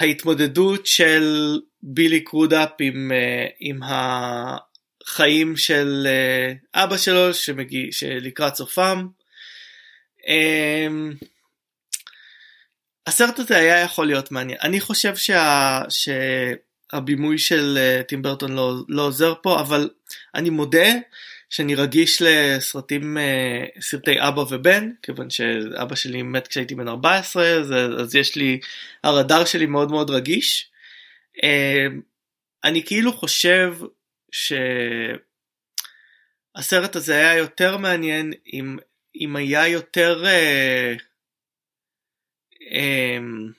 [0.00, 3.12] ההתמודדות של בילי קרודאפ עם,
[3.60, 6.06] עם החיים של
[6.74, 9.06] אבא שלו שמגיע, שלקראת סופם.
[10.28, 10.86] אה,
[13.06, 14.58] הסרט הזה היה יכול להיות מעניין.
[14.62, 15.82] אני חושב שה,
[16.92, 19.90] שהבימוי של אה, טים ברטון לא, לא עוזר פה, אבל
[20.34, 20.88] אני מודה
[21.50, 27.72] שאני רגיש לסרטים, אה, סרטי אבא ובן, כיוון שאבא שלי מת כשהייתי בן 14, אז,
[27.98, 28.60] אז יש לי,
[29.04, 30.70] הרדאר שלי מאוד מאוד רגיש.
[31.44, 31.86] אה,
[32.64, 33.74] אני כאילו חושב
[36.56, 38.76] שהסרט הזה היה יותר מעניין אם,
[39.20, 40.26] אם היה יותר...
[40.26, 40.94] אה,
[42.70, 43.52] אמ,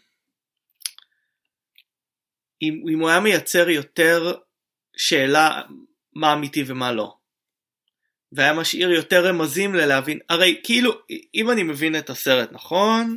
[2.62, 4.34] אם, אם הוא היה מייצר יותר
[4.98, 5.62] שאלה
[6.14, 7.16] מה אמיתי ומה לא.
[8.32, 10.92] והיה משאיר יותר רמזים ללהבין, הרי כאילו
[11.36, 13.16] אם אני מבין את הסרט נכון,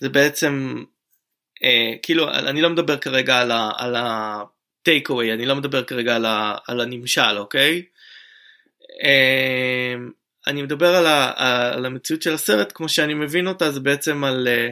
[0.00, 0.84] זה בעצם,
[1.64, 3.70] אה, כאילו אני לא מדבר כרגע על ה...
[3.78, 4.42] על ה
[4.82, 7.82] טייק אווי, אני לא מדבר כרגע על, ה, על הנמשל, אוקיי?
[9.02, 9.94] אה,
[10.46, 11.32] אני מדבר על, ה,
[11.74, 14.68] על המציאות של הסרט, כמו שאני מבין אותה, זה בעצם על אה,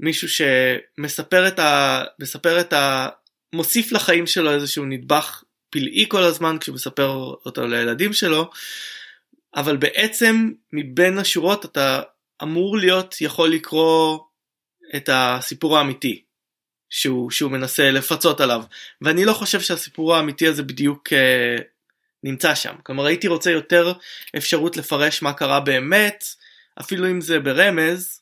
[0.00, 2.02] מישהו שמספר את ה...
[2.18, 3.08] מספר את ה...
[3.52, 7.08] מוסיף לחיים שלו איזשהו נדבך פלאי כל הזמן כשהוא מספר
[7.46, 8.50] אותו לילדים שלו
[9.56, 12.02] אבל בעצם מבין השורות אתה
[12.42, 14.18] אמור להיות יכול לקרוא
[14.96, 16.22] את הסיפור האמיתי
[16.90, 18.62] שהוא, שהוא מנסה לפצות עליו.
[19.02, 21.56] ואני לא חושב שהסיפור האמיתי הזה בדיוק אה,
[22.24, 22.74] נמצא שם.
[22.82, 23.92] כלומר הייתי רוצה יותר
[24.36, 26.24] אפשרות לפרש מה קרה באמת
[26.80, 28.20] אפילו אם זה ברמז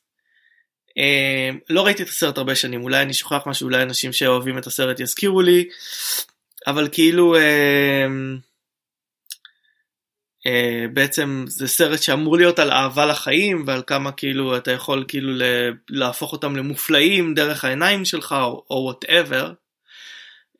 [1.69, 4.99] לא ראיתי את הסרט הרבה שנים אולי אני שוכח משהו אולי אנשים שאוהבים את הסרט
[4.99, 5.69] יזכירו לי
[6.67, 8.07] אבל כאילו אה,
[10.47, 15.45] אה, בעצם זה סרט שאמור להיות על אהבה לחיים ועל כמה כאילו אתה יכול כאילו
[15.89, 18.35] להפוך אותם למופלאים דרך העיניים שלך
[18.69, 19.53] או whatever.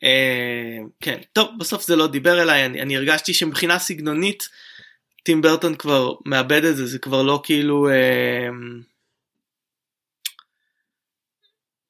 [0.04, 4.50] אה, כן טוב בסוף זה לא דיבר אליי אני, אני הרגשתי שמבחינה סגנונית
[5.24, 7.90] טים ברטון כבר מאבד את זה זה כבר לא כאילו.
[7.90, 8.50] אה,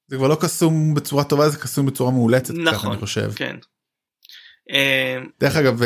[0.10, 3.32] זה כבר לא קסום בצורה טובה זה קסום בצורה מאולצת נכון אני חושב.
[3.36, 3.56] כן.
[5.40, 5.84] דרך אגב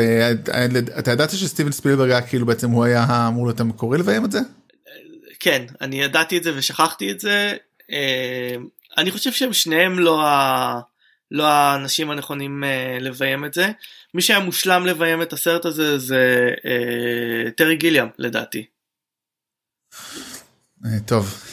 [0.99, 4.39] אתה ידעת שסטיבן ספילברג היה כאילו בעצם הוא היה אמור להיות המקורי לביים את זה?
[5.39, 7.55] כן אני ידעתי את זה ושכחתי את זה
[8.97, 10.79] אני חושב שהם שניהם לא ה...
[11.31, 12.63] לא האנשים הנכונים
[12.99, 13.71] לביים את זה
[14.13, 16.49] מי שהיה מושלם לביים את הסרט הזה זה
[17.57, 18.65] טרי גיליאם לדעתי.
[21.05, 21.43] טוב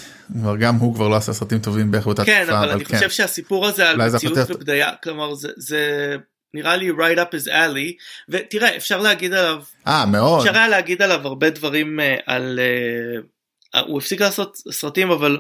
[0.61, 3.91] גם הוא כבר לא עשה סרטים טובים בערך באותה כן אבל אני חושב שהסיפור הזה
[3.91, 6.17] על מציאות ובדיה כלומר זה
[6.55, 7.93] נראה לי right up his alley.
[8.29, 10.47] ותראה אפשר להגיד עליו אה מאוד.
[10.47, 12.61] אפשר היה להגיד עליו הרבה דברים uh, על
[13.75, 15.39] uh, הוא הפסיק לעשות סרטים אבל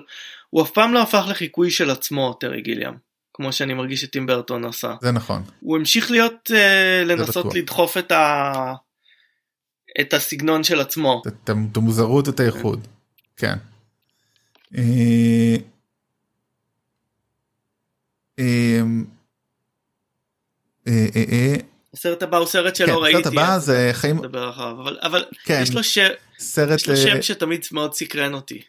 [0.51, 2.95] הוא אף פעם לא הפך לחיקוי של עצמו טרי גיליאם
[3.35, 4.95] כמו שאני מרגיש שטים ברטון עשה.
[5.03, 5.43] זה נכון.
[5.61, 8.75] הוא המשיך להיות uh, לנסות לדחוף את, ה...
[10.01, 11.23] את הסגנון של עצמו.
[11.27, 12.87] את המוזרות את הייחוד.
[13.37, 13.57] כן.
[14.77, 14.85] אה,
[20.89, 21.57] אה, אה.
[21.95, 23.19] הסרט הבא הוא סרט שלא כן, ראיתי.
[23.19, 24.21] הסרט הבא זה חיים...
[25.03, 25.85] אבל, כן, יש לו,
[26.97, 28.63] שם שתמיד מאוד סקרן אותי.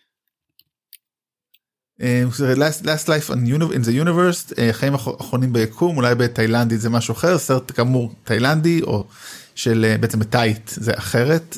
[2.00, 7.72] last, last life in the universe חיים אחרונים ביקום אולי בתאילנדי זה משהו אחר סרט
[7.76, 9.08] כאמור תאילנדי או
[9.56, 11.58] של בעצם בתאית זה אחרת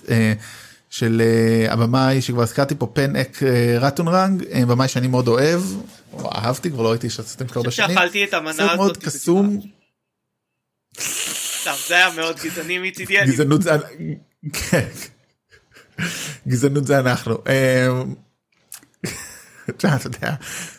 [0.93, 1.21] של
[1.69, 3.43] הבמאי שכבר הזכרתי פה פן אק
[3.79, 5.61] רטונרנג במאי שאני מאוד אוהב
[6.13, 7.89] או אהבתי כבר לא ראיתי שעשיתם כבר בשנים.
[7.89, 8.75] שאכלתי את המנה הזאת.
[8.75, 9.59] מאוד קסום.
[11.87, 13.25] זה היה מאוד גזעני מצידי.
[13.25, 13.71] גזענות זה
[14.53, 14.87] כן.
[16.47, 17.37] גזענות זה אנחנו.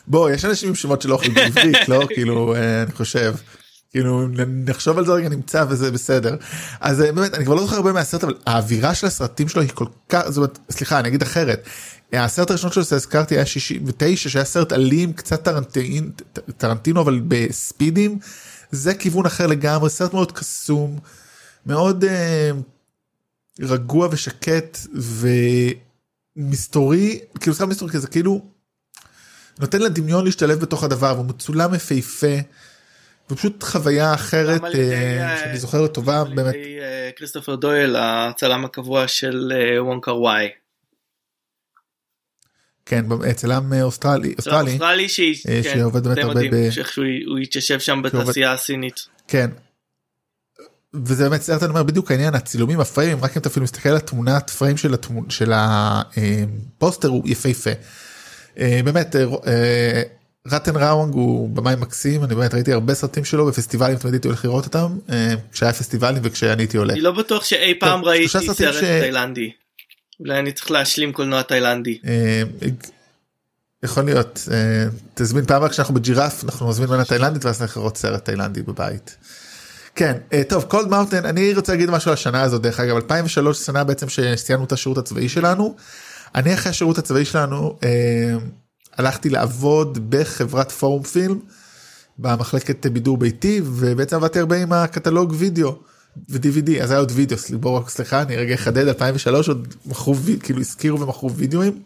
[0.07, 3.33] בוא יש אנשים עם שמות שלא אוכלים בעברית לא כאילו אני חושב.
[3.95, 6.35] כאילו נחשוב על זה רגע נמצא וזה בסדר
[6.79, 9.85] אז באמת אני כבר לא זוכר הרבה מהסרט אבל האווירה של הסרטים שלו היא כל
[10.09, 11.67] כך זאת אומרת סליחה אני אגיד אחרת.
[12.13, 15.47] הסרט הראשון שלו שהזכרתי היה 69 שהיה סרט אלים קצת
[16.57, 18.19] טרנטינו אבל בספידים
[18.71, 20.99] זה כיוון אחר לגמרי סרט מאוד קסום
[21.65, 22.51] מאוד אה,
[23.59, 24.77] רגוע ושקט
[26.37, 28.45] ומסתורי כאילו סתם מסתורי כזה כאילו
[29.59, 32.37] נותן לדמיון להשתלב בתוך הדבר והוא מצולם יפהפה.
[33.29, 36.55] ופשוט חוויה אחרת אה, שאני זוכר טובה באמת.
[36.55, 40.49] אה, כריסטופר דויל הצלם הקבוע של אה, וונקר וואי.
[42.85, 45.09] כן צלם אוסטרלי אוסטרלי אוסטרלי
[45.63, 46.69] שעובד באמת הרבה ב...
[46.69, 48.99] שהוא התיישב שם בתעשייה הסינית.
[49.27, 49.49] כן.
[50.93, 53.95] וזה באמת סרט אני אומר בדיוק העניין הצילומים הפריימים רק אם אתה אפילו מסתכל על
[53.95, 57.71] התמונת פריים של התמונה של הפוסטר הוא יפהפה.
[58.57, 59.15] באמת
[60.51, 64.65] רטנארואנג הוא במאי מקסים אני באמת ראיתי הרבה סרטים שלו בפסטיבלים תמיד הייתי הולך לראות
[64.65, 64.97] אותם
[65.51, 66.93] כשהיה פסטיבלים וכשאני הייתי עולה.
[66.93, 69.51] אני לא בטוח שאי פעם ראיתי סרט תאילנדי.
[70.19, 71.99] אולי אני צריך להשלים קולנוע תאילנדי.
[73.83, 74.47] יכול להיות
[75.13, 79.17] תזמין פעם רק כשאנחנו בג'ירף אנחנו נזמין מנה תאילנדית ואז נלך לראות סרט תאילנדי בבית.
[79.95, 83.83] כן טוב קולד מאוטן אני רוצה להגיד משהו על השנה הזאת דרך אגב 2003 שנה
[83.83, 85.75] בעצם שסיימנו את השירות הצבאי שלנו.
[86.35, 87.77] אני אחרי השירות הצבאי שלנו
[88.97, 91.39] הלכתי לעבוד בחברת פורום פילם
[92.17, 95.75] במחלקת בידור ביתי ובעצם עבדתי הרבה עם הקטלוג וידאו
[96.29, 97.37] ו-DVD אז היה עוד וידאו
[97.87, 101.81] סליחה אני רגע אחדד 2003 עוד מכרו כאילו הזכירו ומכרו וידאוים.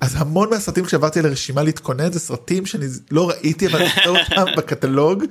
[0.00, 5.24] אז המון מהסרטים כשעברתי לרשימה להתכונן זה סרטים שאני לא ראיתי אבל אני אותם בקטלוג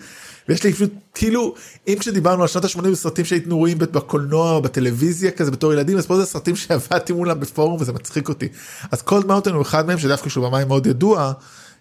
[0.50, 1.56] ויש לי פשוט כאילו
[1.88, 6.08] אם כשדיברנו על שנות ה-80 סרטים שהיינו רואים בקולנוע או בטלוויזיה כזה בתור ילדים אז
[6.08, 8.48] פה זה סרטים שעבדתי מולם בפורום וזה מצחיק אותי
[8.92, 11.32] אז קולד מאוטן הוא אחד מהם שדווקא שהוא במים מאוד ידוע.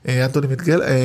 [0.08, 0.46] אנטוני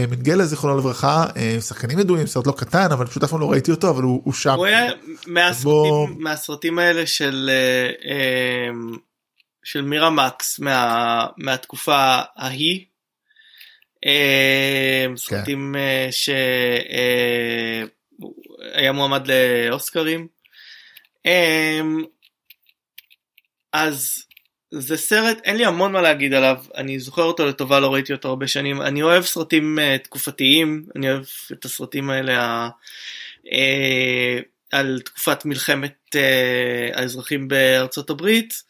[0.10, 1.26] מנגלה זיכרונו לברכה
[1.60, 4.54] שחקנים ידועים סרט לא קטן אבל פשוט אף פעם לא ראיתי אותו אבל הוא שם.
[4.54, 4.92] הוא היה
[5.28, 7.50] מהסרטים, מהסרטים האלה של
[9.64, 12.93] של מירה מקס מה, מהתקופה ההיא.
[15.16, 16.10] סרטים כן.
[18.72, 20.28] שהיה מועמד לאוסקרים.
[23.74, 24.24] אז
[24.72, 28.30] זה סרט, אין לי המון מה להגיד עליו, אני זוכר אותו לטובה, לא ראיתי אותו
[28.30, 32.70] הרבה שנים, אני אוהב סרטים uh, תקופתיים, אני אוהב את הסרטים האלה
[33.46, 33.50] uh,
[34.72, 38.64] על תקופת מלחמת uh, האזרחים בארצות הברית,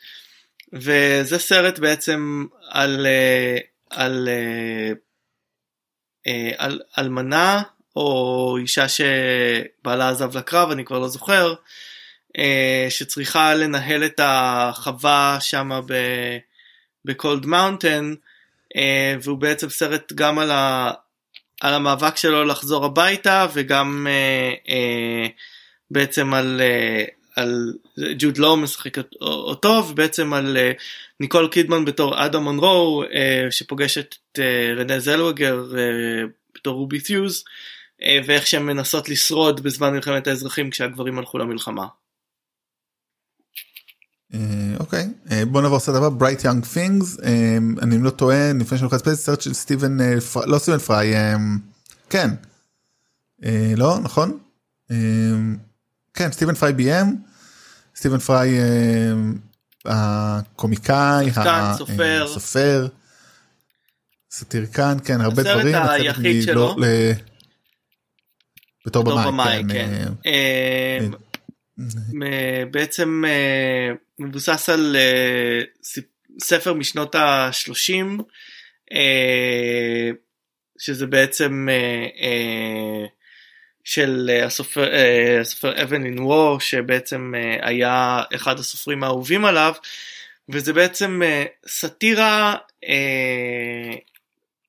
[0.74, 4.98] וזה סרט בעצם על, uh, על, uh,
[6.58, 7.62] על אלמנה
[7.96, 11.54] או אישה שבעלה עזב לקרב, אני כבר לא זוכר,
[12.38, 15.72] אה, שצריכה לנהל את החווה שם
[17.06, 18.13] ב Cold Mountain,
[18.76, 20.92] אה, והוא בעצם סרט גם על, ה,
[21.62, 24.08] על המאבק שלו לחזור הביתה וגם
[24.70, 25.28] אה,
[25.92, 26.62] בעצם על,
[27.36, 27.74] על
[28.17, 30.58] ג'וד לואו משחק אותו ובעצם על
[31.19, 33.04] ניקול קידמן בתור אדם מונרו
[33.50, 34.39] שפוגשת את
[34.78, 35.63] רנה זלווגר
[36.56, 37.43] בתור רובי פיוז
[38.26, 41.88] ואיך שהן מנסות לשרוד בזמן מלחמת האזרחים כשהגברים הלכו למלחמה.
[44.34, 44.39] אה,
[44.80, 45.08] אוקיי.
[45.48, 47.18] בוא נעבור לסרט הבא Bright Young Things
[47.82, 50.15] אני לא טועה לפני שאני לוקח סרט של סטיבן אה,
[50.46, 51.36] לא סטיבן פריי אה,
[52.10, 52.30] כן.
[53.78, 54.00] לא?
[54.04, 54.39] נכון
[56.13, 57.21] כן סטיבן פריי ביים.
[57.95, 58.60] סטיבן פריי
[59.86, 62.88] הקומיקאי הסופר
[64.32, 66.76] סאטיריקן כן הרבה דברים הסרט היחיד שלו.
[68.86, 70.12] בתור במאי כן.
[72.71, 73.23] בעצם
[74.19, 74.95] מבוסס על
[76.39, 78.23] ספר משנות ה-30
[80.80, 81.67] שזה בעצם
[83.84, 84.89] של הסופר,
[85.41, 89.74] הסופר אבן וור שבעצם היה אחד הסופרים האהובים עליו
[90.50, 91.22] וזה בעצם
[91.67, 92.56] סאטירה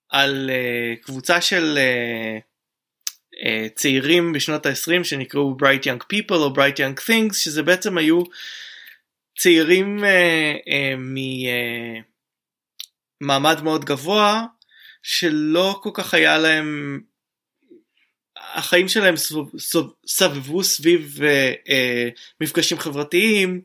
[0.08, 0.50] על
[1.02, 1.78] קבוצה של
[3.74, 8.22] צעירים בשנות ה-20 שנקראו Bright Young People או Bright Young Things שזה בעצם היו
[9.38, 10.04] צעירים
[13.20, 14.44] ממעמד מאוד גבוה
[15.02, 17.00] שלא כל כך היה להם
[18.54, 19.14] החיים שלהם
[20.06, 23.60] סבבו סביב uh, uh, מפגשים חברתיים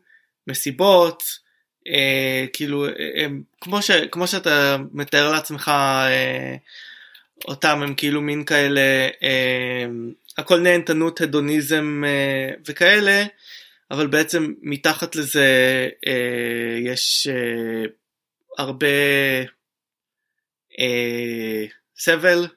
[0.47, 1.23] מסיבות
[1.87, 1.91] uh,
[2.53, 5.71] כאילו הם, כמו, ש, כמו שאתה מתאר לעצמך
[6.07, 6.59] uh,
[7.47, 9.85] אותם הם כאילו מין כאלה, אה,
[10.37, 13.25] הכל נהנתנות, הדוניזם אה, וכאלה,
[13.91, 17.89] אבל בעצם מתחת לזה אה, יש אה,
[18.57, 18.87] הרבה
[20.79, 21.65] אה,
[21.97, 22.47] סבל,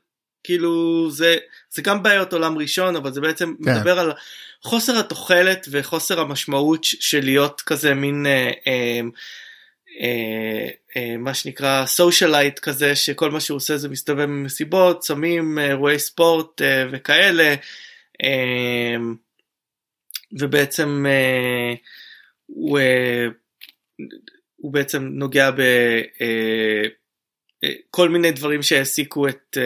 [0.44, 1.36] כאילו זה,
[1.70, 3.76] זה גם בעיות עולם ראשון, אבל זה בעצם כן.
[3.76, 4.12] מדבר על
[4.62, 9.00] חוסר התוחלת וחוסר המשמעות של להיות כזה מין אה, אה,
[10.00, 15.98] אה, אה, מה שנקרא סושיאלייט כזה שכל מה שהוא עושה זה מסתובב במסיבות, סמים, אירועי
[15.98, 17.54] ספורט אה, וכאלה
[20.32, 21.06] ובעצם
[22.46, 22.78] הוא,
[24.56, 25.50] הוא בעצם נוגע
[27.64, 29.58] בכל מיני דברים שהעסיקו את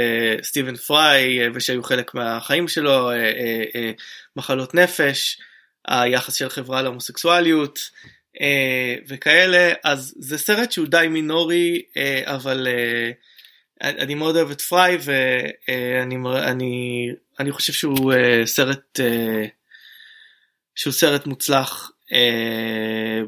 [0.42, 3.10] סטיבן פריי ושהיו חלק מהחיים שלו,
[4.36, 5.40] מחלות נפש,
[5.88, 7.90] היחס של חברה להומוסקסואליות.
[8.40, 13.10] אה, וכאלה אז זה סרט שהוא די מינורי אה, אבל אה,
[13.82, 17.08] אני מאוד אוהב את פריי ואני אני,
[17.40, 19.44] אני חושב שהוא אה, סרט אה,
[20.74, 23.20] שהוא סרט מוצלח אה,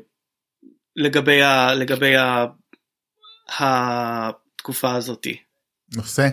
[0.97, 2.47] לגבי, ה, לגבי ה,
[4.69, 5.37] התקופה הזאתי.
[5.97, 6.29] נושא.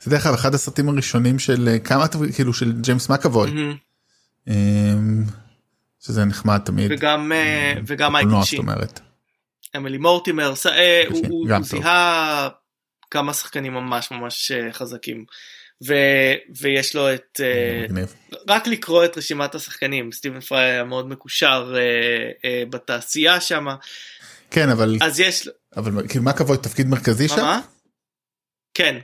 [0.00, 3.50] זה דרך אגב אחד הסרטים הראשונים של אה, כמה כאילו של ג'יימס מקאבוי.
[3.50, 4.50] Mm-hmm.
[6.00, 6.92] שזה נחמד תמיד.
[6.92, 8.66] וגם אה, וגם מייקל שין.
[9.76, 12.48] אמילי מורטימר, אה, הוא זיהה
[13.10, 15.24] כמה שחקנים ממש ממש אה, חזקים.
[15.86, 15.94] ו,
[16.60, 17.40] ויש לו את
[17.84, 18.14] מגניב.
[18.48, 21.74] רק לקרוא את רשימת השחקנים סטיבן פריי היה מאוד מקושר
[22.70, 23.66] בתעשייה שם.
[24.50, 27.60] כן אבל אז יש אבל כאילו מה כבוד תפקיד מרכזי שם?
[28.74, 28.98] כן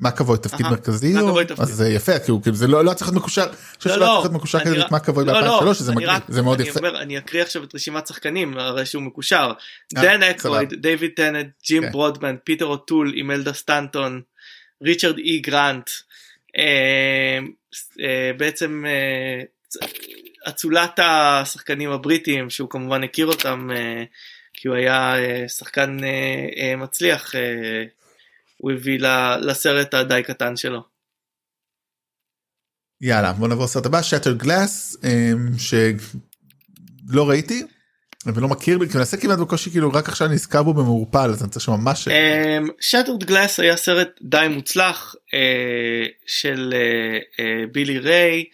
[0.00, 1.14] מה כבוד תפקיד מרכזי
[1.58, 3.46] אז זה יפה כאילו זה לא, לא צריך להיות מקושר.
[3.86, 4.24] לא לא.
[4.90, 6.88] מה כבוד ב-2003 שזה מגניב זה מאוד יפה.
[6.88, 9.52] אני אקריא עכשיו את רשימת שחקנים הרי שהוא מקושר.
[9.96, 11.92] אה, דן אקרויד, דיוויד טנט, ג'ים כן.
[11.92, 14.20] ברודמן, פיטר אוטול, אימלדה סטנטון,
[14.82, 15.90] ריצ'רד אי גרנט.
[16.58, 17.38] אה,
[18.00, 18.84] אה, בעצם
[20.48, 23.68] אצולת השחקנים הבריטים שהוא כמובן הכיר אותם
[24.66, 25.14] כי הוא היה
[25.48, 25.96] שחקן
[26.76, 27.34] מצליח
[28.56, 28.98] הוא הביא
[29.40, 30.82] לסרט הדי קטן שלו.
[33.00, 37.62] יאללה בוא נעבור לסרט הבא שטר גלאס אמ, שלא ראיתי
[38.34, 41.64] ולא מכיר כי נעשה כמעט בקושי כאילו רק עכשיו נזכר בו במעורפל אז אני צריך
[41.64, 42.08] שממש
[42.80, 48.44] שטרד גלאס היה סרט די מוצלח אה, של אה, אה, בילי ריי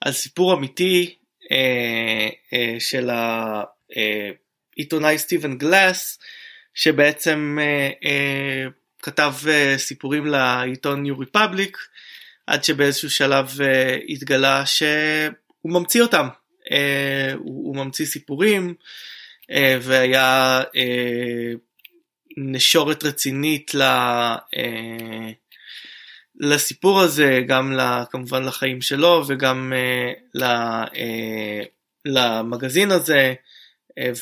[0.00, 1.14] על סיפור אמיתי
[2.78, 3.10] של
[4.76, 6.18] העיתונאי סטיבן גלאס
[6.74, 7.58] שבעצם
[9.02, 9.34] כתב
[9.76, 11.78] סיפורים לעיתון ניו ריפבליק
[12.46, 13.58] עד שבאיזשהו שלב
[14.08, 16.28] התגלה שהוא ממציא אותם.
[17.34, 18.74] הוא, הוא ממציא סיפורים
[19.80, 20.62] והיה
[22.36, 25.30] נשורת רצינית ל, אה,
[26.40, 31.62] לסיפור הזה, גם לה, כמובן לחיים שלו וגם אה, ל, אה,
[32.04, 33.34] למגזין הזה, אה,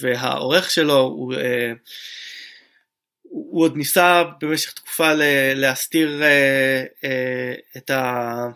[0.01, 1.72] והעורך שלו הוא, אה,
[3.22, 5.12] הוא עוד ניסה במשך תקופה
[5.55, 8.49] להסתיר אה, אה, את, ה,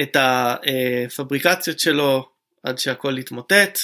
[0.00, 2.28] את הפבריקציות שלו
[2.62, 3.78] עד שהכל התמוטט.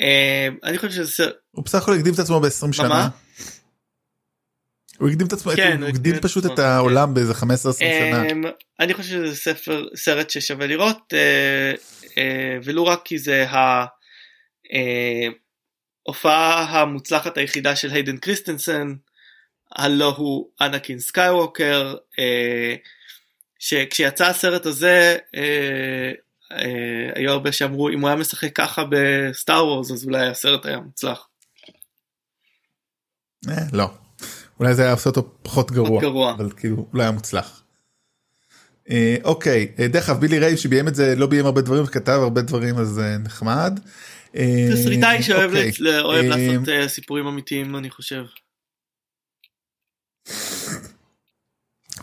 [0.00, 1.26] אה, אני חושב שזה...
[1.50, 3.08] הוא בסך הכל הקדים את עצמו ב-20 שנה.
[4.98, 7.14] הוא הקדים את עצמו, כן, הוא הקדים פשוט את העולם כן.
[7.14, 7.36] באיזה 15-20
[7.78, 8.30] שנה.
[8.30, 8.44] אמ,
[8.80, 11.72] אני חושב שזה ספר, סרט ששווה לראות, אה,
[12.18, 13.46] אה, ולו רק כי זה
[16.06, 18.94] ההופעה אה, המוצלחת היחידה של היידן קריסטנסן,
[19.76, 21.94] הלא הוא אנקין סקייווקר,
[23.58, 25.16] שכשיצא הסרט הזה,
[27.14, 30.80] היו הרבה שאמרו אם הוא היה משחק ככה ב Star Wars אז אולי הסרט היה
[30.80, 31.28] מוצלח.
[33.72, 33.90] לא.
[34.60, 36.32] אולי זה היה עושה אותו פחות גרוע, גרוע.
[36.32, 37.62] אבל כאילו אולי היה מוצלח.
[38.90, 42.18] אה, אוקיי אה, דרך אגב בילי ריי שביים את זה לא ביים הרבה דברים וכתב
[42.22, 43.80] הרבה דברים אז אה, נחמד.
[44.36, 46.00] אה, תסריטאי שאוהב אוקיי.
[46.00, 48.24] אוהב אה, לעשות אה, סיפורים אמיתיים אני חושב.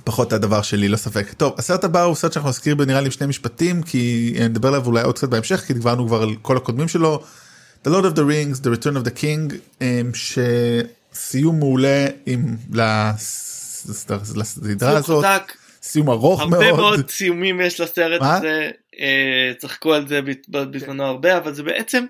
[0.03, 3.27] פחות הדבר שלי לא ספק טוב הסרט הבא הוא סרט שאנחנו נזכיר בנראה לי שני
[3.27, 7.23] משפטים כי נדבר עליו אולי עוד קצת בהמשך כי דיברנו כבר על כל הקודמים שלו.
[7.85, 9.55] The Lord of the Rings, The Return of the King,
[10.13, 10.39] ש...
[11.13, 14.17] סיום מעולה עם לסדרה
[14.97, 15.25] הזאת.
[15.83, 16.53] סיום ארוך מאוד.
[16.53, 18.69] הרבה מאוד סיומים יש לסרט הזה, אה,
[19.57, 20.19] צחקו על זה
[20.49, 22.05] בזמנו הרבה, אבל זה בעצם,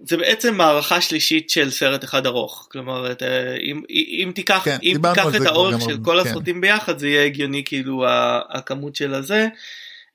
[0.00, 2.68] זה בעצם מערכה שלישית של סרט אחד ארוך.
[2.72, 3.22] כלומר, את,
[3.62, 6.28] אם, אם תיקח, כן, אם תיקח את האורך של כל כן.
[6.28, 8.04] הסרטים ביחד, זה יהיה הגיוני כאילו
[8.50, 9.48] הכמות של הזה.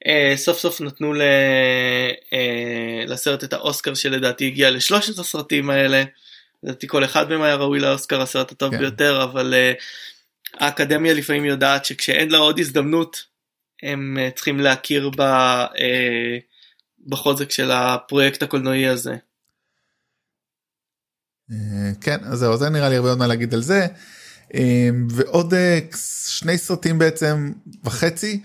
[0.04, 6.04] Uh, סוף סוף נתנו ל, uh, לסרט את האוסקר שלדעתי הגיע לשלושת הסרטים האלה.
[6.64, 8.80] לדעתי כל אחד מהם היה ראוי לאוסקר הסרט הטוב כן.
[8.80, 9.84] ביותר אבל uh,
[10.60, 13.24] האקדמיה לפעמים יודעת שכשאין לה עוד הזדמנות
[13.84, 15.76] הם uh, צריכים להכיר ב, uh,
[17.08, 19.16] בחוזק של הפרויקט הקולנועי הזה.
[22.02, 23.88] כן אז זהו זה נראה לי הרבה מאוד מה להגיד על זה
[25.10, 25.54] ועוד
[26.28, 27.52] שני סרטים בעצם
[27.84, 28.42] וחצי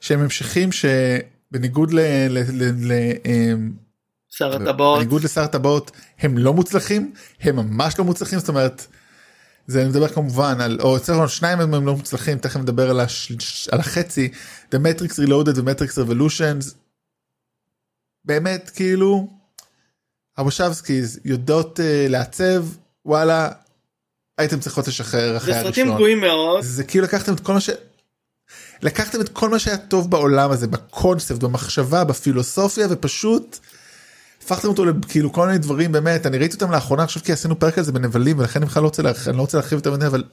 [0.00, 2.00] שהם המשכים שבניגוד ל...
[2.28, 2.92] ל, ל, ל
[4.28, 4.98] שר הטבעות.
[4.98, 8.86] בניגוד לשר הטבעות הם לא מוצלחים הם ממש לא מוצלחים זאת אומרת.
[9.66, 13.68] זה אני מדבר כמובן על או אצלנו שניים הם לא מוצלחים תכף נדבר על, הש,
[13.72, 14.32] על החצי
[14.74, 16.74] The Matrix Reloaded ו-Matrix Revolutions.
[18.24, 19.28] באמת כאילו
[20.36, 22.64] הוושבסקיז יודעות uh, לעצב
[23.04, 23.48] וואלה
[24.38, 25.72] הייתם צריכות לשחרר אחרי הראשון.
[25.72, 26.62] זה סרטים גרועים מאוד.
[26.62, 27.70] זה כאילו לקחתם את כל מה ש...
[28.82, 33.58] לקחתם את כל מה שהיה טוב בעולם הזה בקונספט במחשבה בפילוסופיה ופשוט
[34.46, 37.78] הפכתם אותו לכאילו כל מיני דברים באמת אני ראיתי אותם לאחרונה עכשיו כי עשינו פרק
[37.78, 40.24] על זה בנבלים ולכן אני בכלל לא רוצה להרחיב לא להרחיב יותר מדי אבל.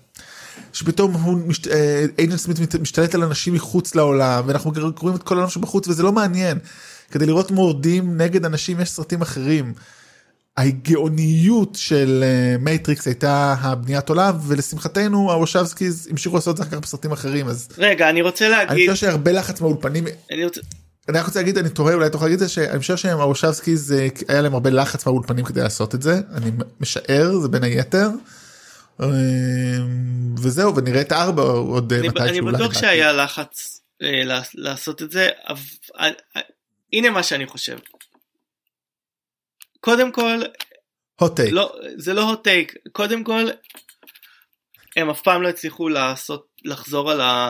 [0.73, 1.39] שפתאום הוא
[2.19, 6.11] אייג'נט סמית משתלט על אנשים מחוץ לעולם ואנחנו קוראים את כל העולם שבחוץ וזה לא
[6.11, 6.57] מעניין.
[7.11, 9.73] כדי לראות מורדים נגד אנשים יש סרטים אחרים.
[10.57, 12.23] הגאוניות של
[12.59, 17.47] מייטריקס uh, הייתה הבניית עולם ולשמחתנו הוואצ'ובסקיז המשיכו לעשות את זה אחר כך בסרטים אחרים
[17.47, 20.61] אז רגע אני רוצה להגיד אני חושב שהרבה לחץ מהאולפנים אני רוצה
[21.09, 23.77] אני רק רוצה להגיד אני תוהה אולי תוכל להגיד את זה שאני חושב שהם הוואצ'ובסקי
[23.77, 28.09] זה היה להם הרבה לחץ מהאולפנים כדי לעשות את זה אני משער זה בין היתר.
[29.01, 34.21] אמ, וזהו ונראה את הארבע עוד אני, מתי אני בטוח שהיה לחץ אה,
[34.53, 35.59] לעשות את זה אבל
[35.99, 36.41] אה, אה,
[36.93, 37.77] הנה מה שאני חושב.
[39.79, 40.41] קודם כל
[41.51, 43.45] לא, זה לא hot take קודם כל
[44.95, 47.49] הם אף פעם לא הצליחו לעשות לחזור על ה...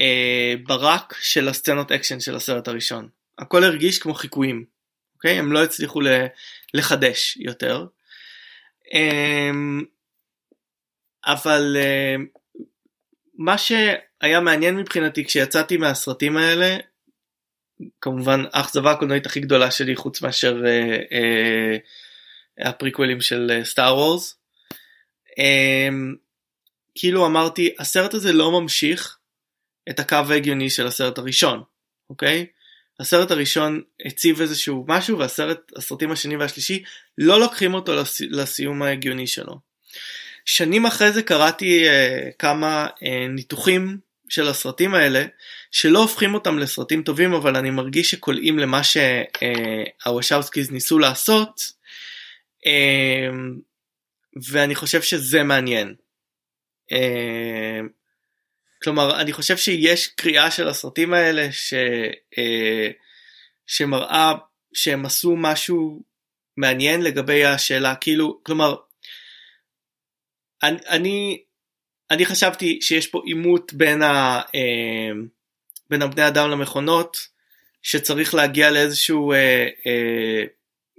[0.00, 3.08] אה, ברק של הסצנות אקשן של הסרט הראשון.
[3.38, 4.64] הכל הרגיש כמו חיקויים,
[5.14, 5.38] אוקיי?
[5.38, 6.00] הם לא הצליחו
[6.74, 7.86] לחדש יותר.
[8.94, 9.50] אה,
[11.26, 12.14] אבל אה,
[13.34, 16.76] מה שהיה מעניין מבחינתי כשיצאתי מהסרטים האלה,
[18.00, 21.76] כמובן האכזבה הקולנועית הכי גדולה שלי חוץ מאשר אה, אה,
[22.68, 24.36] הפריקוולים של סטאר אה, וורס.
[25.38, 25.88] אה,
[26.94, 29.15] כאילו אמרתי הסרט הזה לא ממשיך
[29.90, 31.62] את הקו ההגיוני של הסרט הראשון,
[32.10, 32.46] אוקיי?
[33.00, 36.82] הסרט הראשון הציב איזשהו משהו והסרט, הסרטים השני והשלישי
[37.18, 39.60] לא לוקחים אותו לסי, לסיום ההגיוני שלו.
[40.44, 45.24] שנים אחרי זה קראתי אה, כמה אה, ניתוחים של הסרטים האלה
[45.70, 51.76] שלא הופכים אותם לסרטים טובים אבל אני מרגיש שקולעים למה שהוושאוסקיז אה, ניסו לעשות
[52.66, 53.58] אמ,
[54.50, 55.94] ואני חושב שזה מעניין.
[56.92, 57.88] אמ,
[58.82, 61.74] כלומר אני חושב שיש קריאה של הסרטים האלה ש,
[62.38, 62.90] אה,
[63.66, 64.32] שמראה
[64.74, 66.02] שהם עשו משהו
[66.56, 68.76] מעניין לגבי השאלה כאילו כלומר
[70.62, 71.42] אני, אני,
[72.10, 74.40] אני חשבתי שיש פה עימות בין, אה,
[75.90, 77.16] בין הבני אדם למכונות
[77.82, 80.44] שצריך להגיע לאיזשהו אה, אה,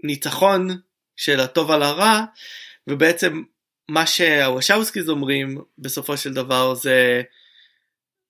[0.03, 0.67] ניצחון
[1.15, 2.21] של הטוב על הרע
[2.87, 3.43] ובעצם
[3.89, 7.21] מה שהוושאוסקיז אומרים בסופו של דבר זה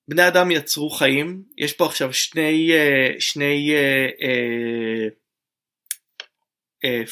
[0.07, 1.43] בני אדם יצרו חיים.
[1.57, 3.73] יש פה עכשיו שני אה, שני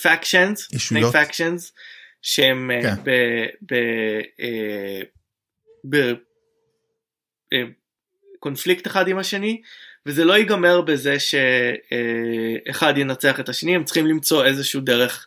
[0.03, 1.73] פקשנס uh, uh, uh, שני פקשנס
[2.21, 2.95] שהם כן.
[8.39, 9.61] בקונפליקט אחד עם השני
[10.05, 15.25] וזה לא ייגמר בזה שאחד ינצח את השני הם צריכים למצוא איזשהו דרך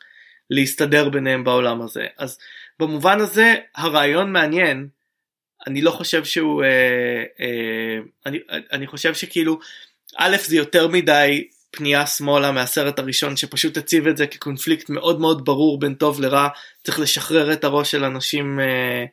[0.50, 2.06] להסתדר ביניהם בעולם הזה.
[2.18, 2.38] אז
[2.78, 4.88] במובן הזה הרעיון מעניין
[5.68, 8.38] אני לא חושב שהוא אה, אה, אני,
[8.72, 9.58] אני חושב שכאילו
[10.16, 15.44] א' זה יותר מדי פנייה שמאלה מהסרט הראשון שפשוט הציב את זה כקונפליקט מאוד מאוד
[15.44, 16.48] ברור בין טוב לרע.
[16.84, 19.04] צריך לשחרר את הראש של אנשים אה,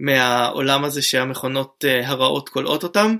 [0.00, 3.16] מהעולם הזה שהמכונות אה, הרעות כולאות אותם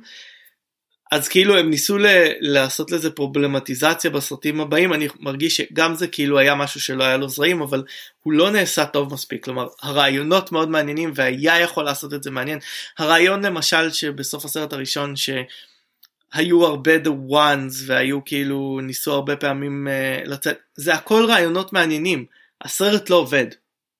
[1.12, 2.06] אז כאילו הם ניסו ל-
[2.40, 7.28] לעשות לזה פרובלמטיזציה בסרטים הבאים אני מרגיש שגם זה כאילו היה משהו שלא היה לו
[7.28, 7.84] זרעים אבל
[8.22, 9.44] הוא לא נעשה טוב מספיק.
[9.44, 12.58] כלומר הרעיונות מאוד מעניינים והיה יכול לעשות את זה מעניין.
[12.98, 20.28] הרעיון למשל שבסוף הסרט הראשון שהיו הרבה the ones והיו כאילו ניסו הרבה פעמים uh,
[20.28, 22.24] לצאת זה הכל רעיונות מעניינים.
[22.62, 23.46] הסרט לא עובד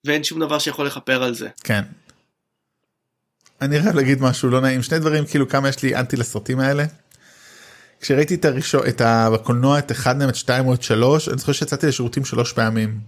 [0.05, 1.49] ואין שום דבר שיכול לכפר על זה.
[1.65, 1.83] כן
[3.61, 6.85] אני חייב להגיד משהו לא נעים שני דברים כאילו כמה יש לי אנטי לסרטים האלה.
[8.01, 9.03] כשראיתי את הראשון את
[9.33, 13.01] בקולנוע את אחד מהם את שתיים או את שלוש אני זוכר שיצאתי לשירותים שלוש פעמים.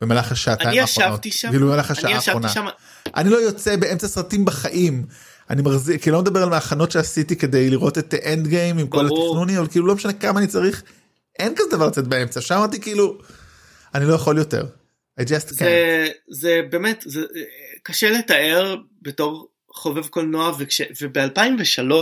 [0.00, 1.26] במהלך השעתיים האחרונות.
[1.50, 2.48] כאילו במהלך השעה האחרונה.
[2.48, 2.66] שם...
[3.16, 5.06] אני לא יוצא באמצע סרטים בחיים.
[5.50, 8.86] אני מחזיק כאילו לא מדבר על מהכנות שעשיתי כדי לראות את אנד גיים עם.
[8.86, 10.82] כל התכנונים אבל כאילו לא משנה כמה אני צריך.
[11.38, 13.18] אין כזה דבר לצאת באמצע שם אמרתי כאילו
[13.94, 14.66] אני לא יכול יותר.
[15.20, 15.54] I just can't.
[15.54, 17.20] זה, זה באמת זה
[17.82, 21.92] קשה לתאר בתור חובב קולנוע וכש, וב-2003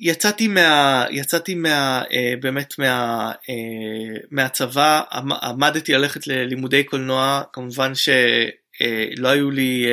[0.00, 5.02] יצאתי מה יצאתי מה אה, באמת מה אה, מהצבא
[5.42, 9.86] עמדתי ללכת ללימודי קולנוע כמובן שלא אה, היו לי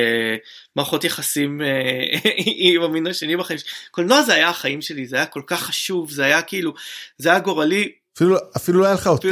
[0.76, 1.61] מערכות יחסים
[2.76, 3.59] עם המין השני בחיים.
[3.91, 6.74] קולנוע זה היה החיים שלי זה היה כל כך חשוב זה היה כאילו
[7.18, 7.91] זה היה גורלי.
[8.15, 9.26] אפילו אפילו לא היה לך עוד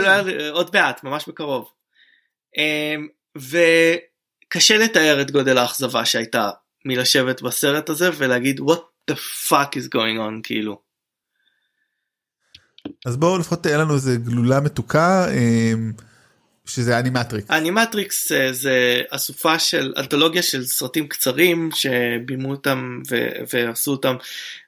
[0.52, 1.72] עוד מעט ממש בקרוב.
[2.58, 2.96] אה,
[3.38, 3.58] ו...
[4.48, 6.50] קשה לתאר את גודל האכזבה שהייתה
[6.86, 9.16] מלשבת בסרט הזה ולהגיד what the
[9.50, 10.82] fuck is going on כאילו.
[13.06, 15.92] אז בואו לפחות תהיה לנו איזה גלולה מתוקה אמ,
[16.66, 17.52] שזה אנימטריקס.
[17.52, 24.16] אנימטריקס אה, זה אסופה של אנתולוגיה של סרטים קצרים שבימו אותם ו- ועשו אותם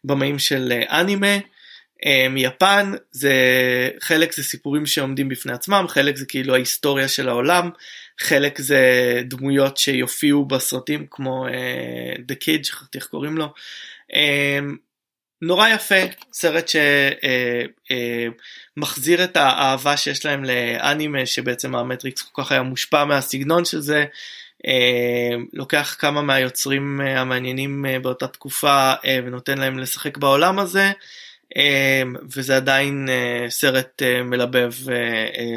[0.04, 1.38] במאים של אה, אנימה.
[2.06, 3.34] אה, מיפן זה
[4.00, 7.70] חלק זה סיפורים שעומדים בפני עצמם חלק זה כאילו ההיסטוריה של העולם
[8.20, 8.82] חלק זה
[9.24, 11.52] דמויות שיופיעו בסרטים כמו uh,
[12.20, 13.54] The Kid שכחתי איך קוראים לו.
[14.12, 14.16] Uh,
[15.42, 15.96] נורא יפה
[16.34, 16.72] סרט
[18.78, 23.66] שמחזיר uh, uh, את האהבה שיש להם לאנימה שבעצם המטריקס כל כך היה מושפע מהסגנון
[23.66, 24.06] של זה.
[25.54, 30.92] לוקח כמה מהיוצרים המעניינים באותה תקופה ונותן להם לשחק בעולם הזה.
[32.36, 33.10] וזה עדיין
[33.50, 34.72] סרט מלבב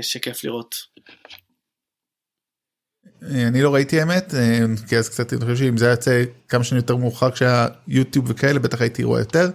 [0.02, 0.86] שכיף לראות.
[3.28, 6.64] אה, אני לא ראיתי האמת אה, כי אז קצת אני חושב שאם זה יוצא כמה
[6.64, 9.50] שנים יותר מאוחר כשהיה יוטיוב וכאלה בטח הייתי רואה יותר.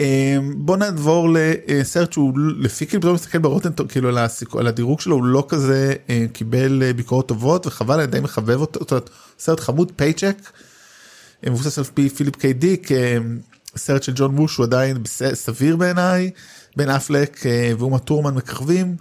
[0.00, 1.28] אה, בוא נעבור
[1.68, 5.46] לסרט שהוא לפי כאילו פתאום מסתכל ברוטן כאילו על, הסיכו, על הדירוג שלו הוא לא
[5.48, 5.94] כזה
[6.32, 8.96] קיבל ביקורות טובות וחבל אני די מחבב אותו
[9.38, 10.36] סרט חמוד פייצ'ק.
[11.46, 12.88] מבוסס על פי פיליפ קיי דיק
[13.76, 14.96] סרט של ג'ון בוש הוא עדיין
[15.34, 16.30] סביר בעיניי
[16.76, 17.40] בן אפלק
[17.78, 18.96] ואומה טורמן מככבים.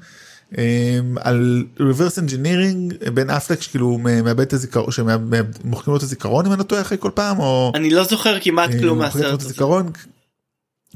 [0.57, 6.51] אמ, על reverse engineering בין אפלק שכאילו מאבד את הזיכרון שמוחקים לו את הזיכרון אם
[6.51, 9.53] אני לא טועה אחרי כל פעם או אני לא זוכר כמעט אה, כלום מהסרט הזה.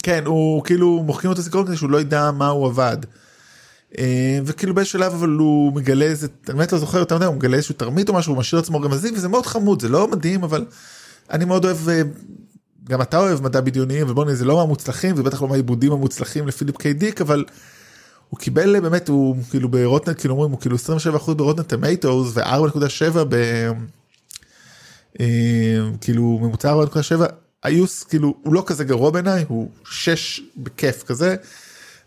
[0.03, 2.97] כן הוא כאילו מוחקים לו את הזיכרון כדי שהוא לא ידע מה הוא עבד.
[3.97, 7.35] אה, וכאילו באיזשהו שלב אבל הוא מגלה איזה אני באמת לא זוכר יותר מדי הוא
[7.35, 10.43] מגלה איזשהו תרמית או משהו הוא משאיר עצמו רמזים וזה מאוד חמוד זה לא מדהים
[10.43, 10.65] אבל
[11.31, 12.01] אני מאוד אוהב אה,
[12.83, 16.77] גם אתה אוהב מדע בדיוניים ובוא נראה זה לא מהמוצלחים ובטח לא מהעיבודים המוצלחים לפיליפ
[16.77, 17.45] קיי דיק אבל.
[18.29, 20.77] הוא קיבל באמת הוא כאילו ברוטנט כאילו אומרים הוא כאילו
[21.27, 23.35] 27% ברוטנט טמטוס ו4.7 ב...
[25.19, 27.21] אה, כאילו ממוצע 4.7
[27.63, 31.35] היוס כאילו הוא לא כזה גרוע בעיניי הוא 6 בכיף כזה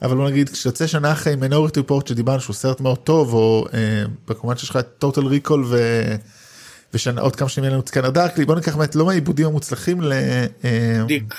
[0.03, 4.05] אבל בוא נגיד כשיוצא שנה אחרי מינוריטי פורט שדיברנו שהוא סרט מאוד טוב או אה,
[4.29, 5.79] בכמובן שיש לך את טוטל ריקול ו...
[6.95, 10.13] ושנה עוד כמה שנים יהיה לנו סקנר דארקלי בוא ניקח באמת לא מהעיבודים המוצלחים ל...
[10.65, 11.35] אה, דיק.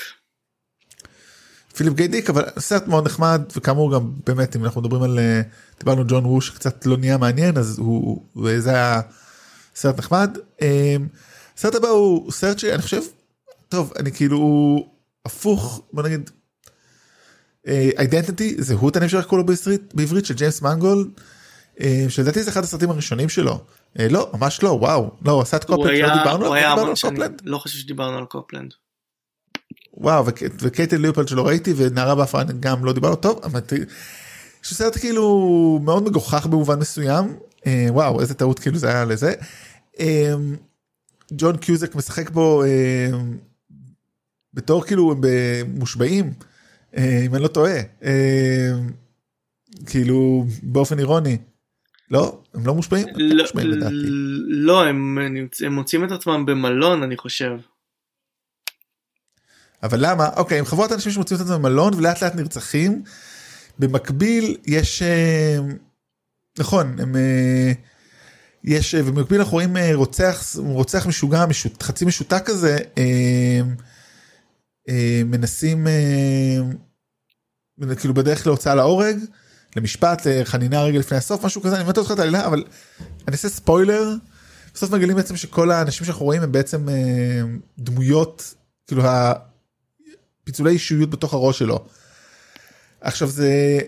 [1.76, 5.42] פיליפ גיי דיק אבל סרט מאוד נחמד וכאמור גם באמת אם אנחנו מדברים על אה,
[5.80, 8.26] דיברנו ג'ון רוש קצת לא נהיה מעניין אז הוא
[8.58, 9.02] זה היה
[9.76, 10.38] סרט נחמד.
[10.62, 10.96] אה,
[11.58, 13.02] סרט הבא הוא סרט שאני חושב
[13.70, 14.40] טוב אני כאילו
[15.26, 16.30] הפוך בוא נגיד
[17.68, 21.08] אידנטיטי זהות אני איך קוראים לו בעברית בעברית של ג'יימס מנגולד
[21.82, 23.60] אה, שלדעתי זה אחד הסרטים הראשונים שלו
[24.00, 26.96] אה, לא ממש לא וואו לא הוא עשה את Cop Land היה, לא דיברנו על-
[27.02, 28.74] Cop Land לא חושב שדיברנו על Cop Land.
[29.94, 33.60] וואו וק- וקייט וליאופולד שלא ראיתי ונערה בהפרעה גם לא דיברנו טוב אבל
[34.64, 37.36] סרט כאילו מאוד מגוחך במובן מסוים
[37.68, 39.34] אה, וואו איזה טעות כאילו זה היה לזה.
[40.00, 40.34] אה,
[41.34, 43.10] ג'ון קיוזק משחק בו אה,
[44.54, 45.16] בתור כאילו
[45.68, 46.34] מושבעים
[46.98, 47.82] אם אני לא טועה
[49.86, 51.38] כאילו באופן אירוני.
[52.12, 53.08] לא הם לא מושבעים?
[53.08, 53.72] כן לא, מושבעים.
[54.48, 55.18] לא הם
[55.72, 57.58] מוצאים את עצמם במלון אני חושב.
[59.84, 60.30] אבל למה?
[60.36, 63.04] אוקיי, הם חבורת אנשים שמוצאים את עצמם במלון ולאט לאט נרצחים.
[63.80, 65.02] במקביל יש...
[65.02, 65.58] אה,
[66.60, 67.16] נכון, הם...
[67.16, 67.72] אה,
[68.64, 68.96] יש...
[68.96, 72.78] אה, ובמקביל אנחנו רואים רוצח, רוצח משוגע, משות, חצי משותק כזה,
[75.26, 75.88] מנסים...
[78.00, 79.18] כאילו בדרך להוצאה להורג,
[79.76, 82.64] למשפט, לחנינה רגע לפני הסוף, משהו כזה, אני לא זוכר את העלילה, אבל
[83.00, 84.14] אני אעשה ספוילר.
[84.74, 86.88] בסוף מגלים בעצם שכל האנשים שאנחנו רואים הם בעצם
[87.80, 88.56] דמויות,
[88.88, 89.04] כאילו
[90.52, 91.80] פיצולי אישיות בתוך הראש שלו.
[93.02, 93.80] עכשיו זה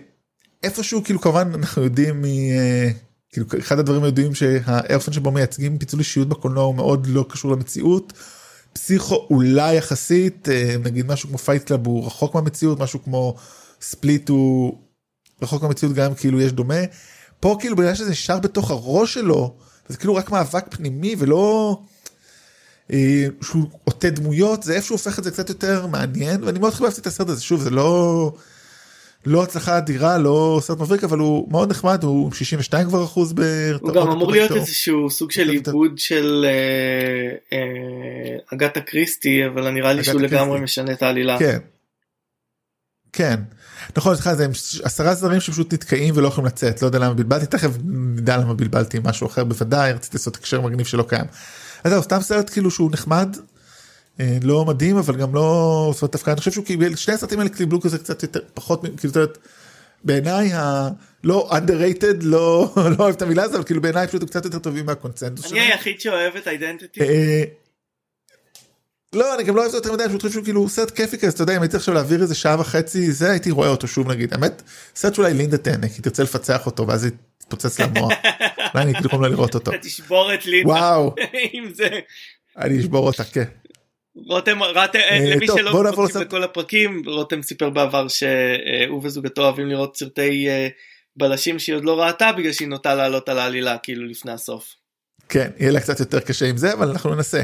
[0.62, 2.24] איפשהו כאילו כמובן אנחנו יודעים מ...
[2.24, 2.90] אה,
[3.32, 8.12] כאילו אחד הדברים הידועים שהאופן שבו מייצגים פיצול אישיות בקולנוע הוא מאוד לא קשור למציאות.
[8.72, 13.36] פסיכו אולי יחסית אה, נגיד משהו כמו Fight Club הוא רחוק מהמציאות משהו כמו
[13.80, 14.78] Split הוא
[15.42, 16.80] רחוק מהמציאות גם כאילו יש דומה.
[17.40, 19.54] פה כאילו בגלל שזה נשאר בתוך הראש שלו
[19.88, 21.78] זה כאילו רק מאבק פנימי ולא
[23.42, 27.06] שהוא עוטה דמויות זה איפשהו הופך את זה קצת יותר מעניין ואני מאוד חיבבתי את
[27.06, 28.32] הסרט הזה שוב זה לא
[29.26, 33.96] לא הצלחה אדירה לא סרט מבריק אבל הוא מאוד נחמד הוא 62 כבר אחוז בהרצאות.
[33.96, 34.50] הוא גם אמור להיות.
[34.50, 40.60] איזשהו סוג של עיבוד של אה, אה, אגתה קריסטי אבל נראה לי שהוא לגמרי.
[40.60, 41.38] משנה את העלילה.
[41.38, 41.58] כן.
[43.12, 43.40] כן.
[43.96, 44.46] נכון סליחה זה
[44.82, 48.98] עשרה זרים שפשוט נתקעים ולא יכולים לצאת לא יודע למה בלבלתי תכף נדע למה בלבלתי
[49.04, 51.24] משהו אחר בוודאי רציתי לעשות הקשר מגניב שלא קיים.
[51.84, 53.36] אז זהו סתם סרט כאילו שהוא נחמד.
[54.20, 57.38] אה, לא מדהים אבל גם לא זאת אומרת, דווקא אני חושב שהוא קיבל שני הסרטים
[57.38, 59.38] האלה קיבלו כזה קצת יותר פחות כאילו זאת אומרת,
[60.04, 64.44] בעיניי הלא underrated לא לא אוהב את המילה הזאת אבל כאילו בעיניי פשוט הם קצת
[64.44, 67.00] יותר טובים מהקונצנזוס אני היחיד שאוהב את אידנטיטי.
[69.14, 71.42] לא אני גם לא אוהב יותר מדי פשוט חושב שהוא כאילו סרט כיפי כזה אתה
[71.42, 74.62] יודע אם הייתי עכשיו להעביר איזה שעה וחצי זה הייתי רואה אותו שוב נגיד האמת
[74.96, 77.06] סרט שאולי לינדה תהנה כי תרצה לפצח אותו ואז
[77.40, 78.12] יתפוצץ לה המוח.
[78.74, 81.14] אולי אני כאילו קוראים לה לראות אותו אתה תשבור את לינדה וואו.
[82.58, 83.44] אני אשבור אותה כן.
[84.16, 86.18] רותם, רותם אה, למי שלא מקשיב.
[86.18, 90.68] בכל הפרקים רותם סיפר בעבר שהוא וזוגתו אוהבים לראות סרטי אה,
[91.16, 94.74] בלשים שהיא עוד לא ראתה בגלל שהיא נוטה לעלות על העלילה כאילו לפני הסוף.
[95.28, 97.42] כן יהיה לה קצת יותר קשה עם זה אבל אנחנו ננסה.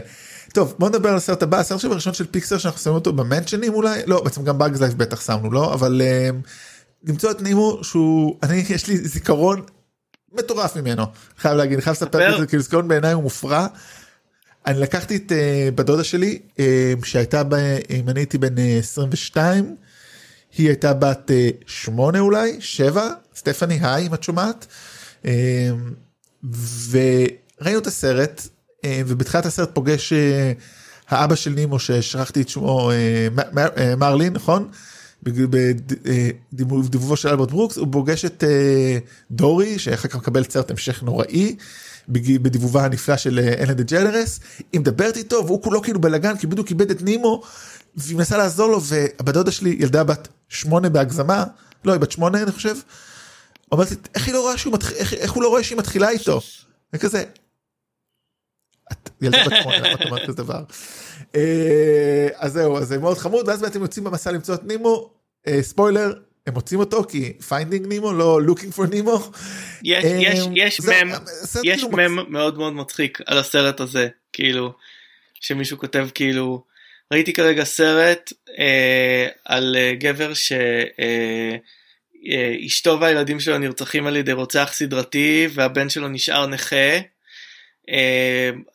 [0.53, 4.03] טוב בוא נדבר על הסרט הבא הסרט הראשון של פיקסר שאנחנו שמים אותו במנשנים אולי
[4.07, 6.31] לא בעצם גם באגז לייף בטח שמנו לו אבל אה,
[7.05, 9.63] למצוא את נימו שהוא אני יש לי זיכרון
[10.33, 11.05] מטורף ממנו
[11.39, 12.35] חייב להגיד חייב לספר ספר.
[12.35, 13.67] את זה כאילו זיכרון בעיניי הוא מופרע.
[14.67, 17.55] אני לקחתי את אה, בת דודה שלי אה, שהייתה ב-
[17.91, 19.77] אם אני הייתי בן אה, 22
[20.59, 24.67] היא הייתה בת אה, שמונה אולי שבע סטפני היי אם את שומעת.
[25.25, 25.71] אה,
[26.91, 30.53] וראינו את הסרט אה, ובתחילת הסרט פוגש אה,
[31.09, 33.29] האבא של נימו ששכחתי את שמו אה,
[33.79, 34.69] אה, מרלין נכון?
[36.53, 38.99] בדיבובו של אלברט ברוקס הוא פוגש את אה,
[39.31, 41.57] דורי שאחר כך מקבל סרט המשך נוראי
[42.09, 44.41] בדיבובה הנפלא של אה, אלן דה ג'נרס
[44.73, 47.43] היא מדברת איתו והוא כולו כאילו בלאגן כי בדיוק איבד את נימו
[47.97, 51.45] והיא מנסה לעזור לו והבת דודה שלי ילדה בת שמונה בהגזמה
[51.85, 52.77] לא היא בת שמונה אני חושב.
[53.73, 56.11] אומרת לי איך היא לא רואה שהוא מתחיל איך, איך הוא לא רואה שהיא מתחילה
[56.11, 56.41] איתו.
[56.93, 57.25] וכזה.
[58.93, 60.63] את ילדה בת שמונה למה את אומרת כזה דבר.
[61.37, 65.11] אה, אז זהו אז זה מאוד חמוד ואז בעצם יוצאים במסע למצוא את נימו
[65.49, 66.13] אה, ספוילר
[66.47, 69.31] הם מוצאים אותו כי Finding נימו לא looking for נימו.
[69.83, 71.13] יש אה, יש יש מם
[71.65, 74.73] יש כאילו מם מאוד מאוד מצחיק על הסרט הזה כאילו
[75.41, 76.65] שמישהו כותב כאילו
[77.13, 80.33] ראיתי כרגע סרט אה, על אה, גבר
[82.25, 87.01] שאשתו והילדים שלו נרצחים על ידי רוצח סדרתי והבן שלו נשאר נכה אה,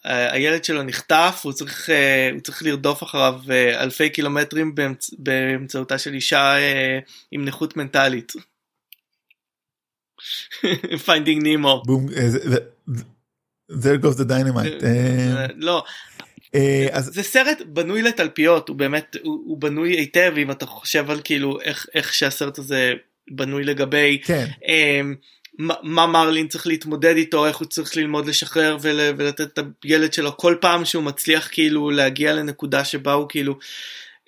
[0.04, 5.98] הילד שלו נחטף, הוא צריך, אה, הוא צריך לרדוף אחריו אה, אלפי קילומטרים באמצ, באמצעותה
[5.98, 7.00] של אישה אה,
[7.32, 8.34] עם נכות מנטלית.
[11.06, 11.84] Finding Nemo.
[12.18, 12.28] אה,
[13.72, 14.86] there goes the dynamite.
[14.86, 15.84] אה, לא,
[16.56, 21.12] אה, אז זה סרט בנוי לתלפיות, הוא באמת, הוא, הוא בנוי היטב אם אתה חושב
[21.12, 22.94] על כאילו איך, איך שהסרט הזה
[23.32, 24.46] בנוי לגבי כן,
[25.58, 30.38] מה מרלין צריך להתמודד איתו, איך הוא צריך ללמוד לשחרר ול, ולתת את הילד שלו
[30.38, 33.58] כל פעם שהוא מצליח כאילו להגיע לנקודה שבה הוא כאילו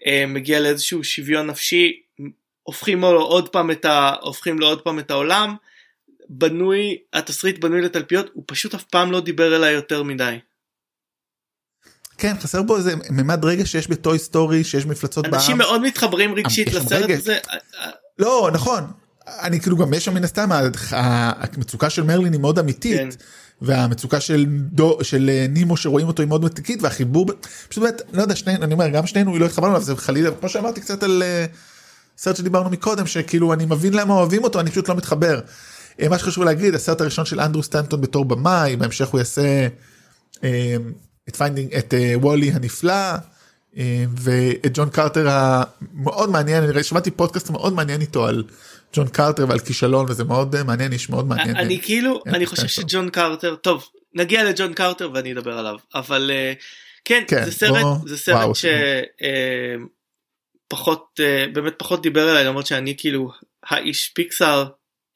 [0.06, 2.02] אה, מגיע לאיזשהו שוויון נפשי,
[2.64, 5.56] הופכים לו עוד פעם את, ה, הופכים לו עוד פעם את העולם,
[6.30, 10.38] בנוי, התסריט בנוי לתלפיות, הוא פשוט אף פעם לא דיבר אליי יותר מדי.
[12.18, 15.68] כן, חסר בו איזה ממד רגע שיש בטוי סטורי, שיש מפלצות אנשים בעם.
[15.68, 17.18] מאוד מתחברים רגשית לסרט רגש.
[17.18, 17.38] הזה.
[18.20, 18.84] לא, נכון.
[19.42, 20.50] אני כאילו גם יש שם מן הסתם
[20.92, 22.98] המצוקה של מרלין היא מאוד אמיתית.
[22.98, 23.10] כן.
[23.62, 27.26] והמצוקה של דו של אה, נימו שרואים אותו היא מאוד מתיקית והחיבור
[27.70, 30.50] פשוט באמת לא יודע שנינו אני אומר גם שנינו לא התחברנו אליו זה חלילה כמו
[30.50, 31.46] שאמרתי קצת על אה,
[32.18, 35.40] סרט שדיברנו מקודם שכאילו אני מבין למה אוהבים אותו אני פשוט לא מתחבר.
[36.02, 39.68] אה, מה שחשוב להגיד הסרט הראשון של אנדרו סטנטון בתור במאי בהמשך הוא יעשה
[41.30, 43.14] את Finding את WALL-E הנפלא
[44.18, 48.44] ואת ג'ון קרטר המאוד מעניין אני שמעתי פודקאסט מאוד מעניין איתו על
[48.94, 51.56] ג'ון קרטר ועל כישלון וזה מאוד אה, מעניין איש מאוד מעניין.
[51.56, 52.68] אני כאילו, כן, אני חושב.
[52.68, 56.54] שג'ון קרטר, טוב, נגיע לג'ון קרטר ואני אדבר עליו, אבל אה,
[57.06, 58.52] כן, כן, זה סרט, בוא- זה סרט וואו,
[60.68, 61.20] שפחות,
[61.54, 63.32] באמת פחות דיבר אליי, למרות שאני כאילו
[63.64, 64.68] האיש פיקסאר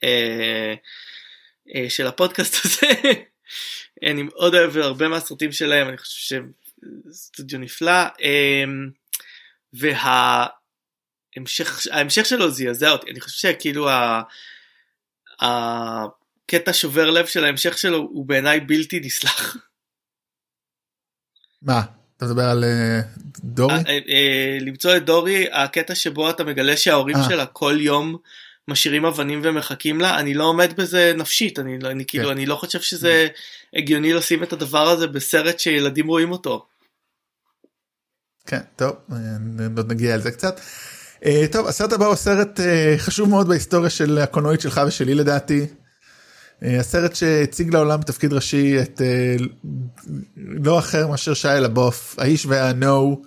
[0.04, 0.74] אה,
[1.76, 2.88] אה, של הפודקאסט הזה.
[4.12, 6.42] אני מאוד אוהב הרבה מהסרטים שלהם, אני חושב
[7.12, 7.92] סטודיו נפלא.
[8.22, 8.64] אה,
[9.74, 10.52] וההמשך
[11.92, 14.22] ההמשך שלו זעזע אותי, אני חושב שכאילו ה-
[15.42, 19.58] הקטע שובר לב של ההמשך שלו הוא בעיניי בלתי נסלח.
[21.62, 21.82] מה
[22.18, 23.00] אתה מדבר על אה,
[23.44, 23.74] דורי?
[23.74, 27.16] אה, אה, למצוא את דורי, הקטע שבו אתה מגלה שההורים.
[27.30, 28.18] שלה כל יום
[28.68, 32.32] משאירים אבנים ומחכים לה, אני לא עומד בזה נפשית, אני, לא- אני כאילו, כן.
[32.32, 33.28] אני לא חושב שזה
[33.74, 36.68] הגיוני לשים את הדבר הזה בסרט שילדים רואים אותו.
[38.48, 39.18] כן טוב אה,
[39.78, 40.60] עוד נגיע על זה קצת.
[41.26, 45.68] אה, טוב הסרט הבא הוא סרט אה, חשוב מאוד בהיסטוריה של הקולנועית שלך ושלי לדעתי.
[46.80, 49.02] הסרט שהציג לעולם בתפקיד ראשי את
[50.38, 53.22] לא אחר מאשר שי לבוף האיש והנו.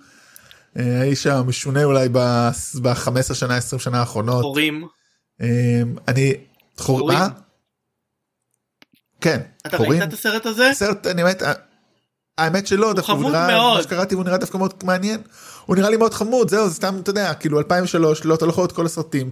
[0.75, 4.43] האיש המשונה אולי ב-15 שנה 20 שנה האחרונות.
[4.43, 4.87] הורים,
[5.41, 6.33] אה, אני
[6.77, 6.99] חור...
[6.99, 7.17] חורים.
[7.17, 7.27] מה?
[9.21, 9.41] כן.
[9.67, 9.91] אתה חורים.
[9.91, 10.71] ראית את הסרט הזה?
[10.73, 11.41] סרט אני באמת
[12.37, 13.77] האמת שלא דווקא הוא חמוד נראה מאוד.
[13.77, 15.21] מה שקראתי הוא נראה דווקא מאוד מעניין.
[15.65, 18.49] הוא נראה לי מאוד חמוד זהו זה סתם אתה יודע כאילו 2003 לא אתה לא
[18.49, 19.29] יכול את כל הסרטים.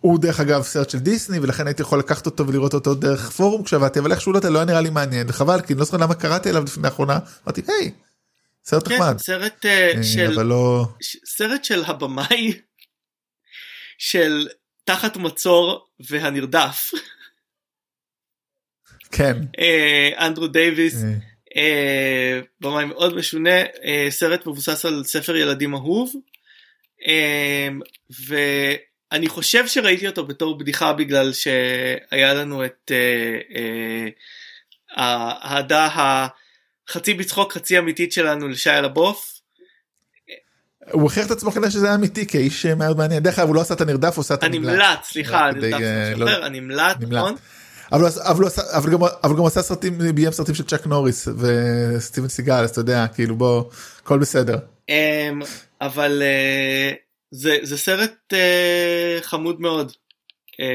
[0.00, 3.64] הוא דרך אגב סרט של דיסני ולכן הייתי יכול לקחת אותו ולראות אותו דרך פורום
[3.64, 5.26] כשעבדתי אבל איכשהו לא יודע, לא היה נראה לי מעניין.
[5.30, 7.18] וחבל כי אני לא זוכר למה קראתי עליו לפני האחרונה.
[7.44, 7.90] אמרתי היי
[8.64, 9.18] סרט כן, נחמד.
[9.18, 10.86] סרט אה, אה, של אבל לא
[11.24, 12.52] סרט של הבמאי
[13.98, 14.48] של
[14.84, 16.90] תחת מצור והנרדף.
[19.12, 19.36] כן.
[19.58, 20.94] אה, אנדרו דייוויס
[22.60, 26.12] במאי מאוד משונה אה, סרט מבוסס על ספר ילדים אהוב.
[27.06, 27.68] אה,
[28.26, 34.08] ואני חושב שראיתי אותו בתור בדיחה בגלל שהיה לנו את אה, אה,
[34.96, 35.88] האהדה
[36.88, 39.30] החצי בצחוק חצי אמיתית שלנו לשי אלבוף.
[40.92, 43.22] הוא הוכיח את עצמו כנראה שזה היה אמיתי כאיש אה, מאוד מעניין.
[43.22, 44.68] דרך אגב הוא לא עשה את הנרדף הוא עשה את הנמלט.
[44.72, 45.04] הנמלט.
[45.04, 47.18] סליחה כדי, אה, לא- הנמלט נמלט.
[47.18, 47.34] נכון
[47.92, 48.62] אבל הוא עשה-
[49.46, 53.64] עשה סרטים ביים סרטים של צ'אק נוריס וסטיבן סיגל אז אתה יודע כאילו בוא
[54.02, 54.58] הכל בסדר.
[54.88, 55.42] אמ,
[55.80, 56.92] אבל אה,
[57.30, 59.92] זה זה סרט אה, חמוד מאוד
[60.60, 60.66] אה,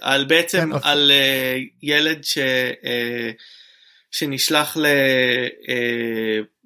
[0.00, 0.90] על בעצם כן, אוקיי.
[0.92, 1.12] על
[1.82, 2.38] ילד ש...
[4.10, 4.86] שנשלח ל...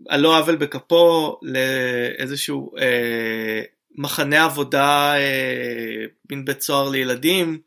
[0.08, 2.72] על לא עוול בכפו לאיזשהו
[3.94, 5.14] מחנה עבודה
[6.30, 7.58] מין בית סוהר לילדים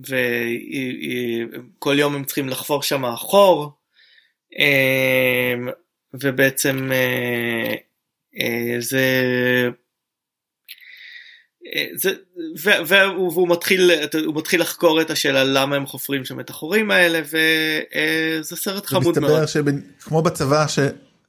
[0.00, 3.72] וכל יום הם צריכים לחפור שם חור
[4.58, 5.54] אה,
[6.14, 7.74] ובעצם אה,
[8.40, 9.00] אה, זה
[11.74, 12.12] אה, זה
[12.58, 13.90] ו- והוא, והוא מתחיל
[14.26, 19.18] הוא מתחיל לחקור את השאלה למה הם חופרים שם את החורים האלה וזה סרט חמוד
[19.18, 19.32] מאוד.
[19.40, 19.46] ומסתבר
[20.00, 20.78] שכמו בצבא ש...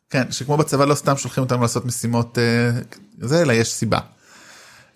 [0.10, 2.38] כן שכמו בצבא לא סתם שולחים אותנו לעשות משימות
[3.20, 4.00] זה אלא יש סיבה.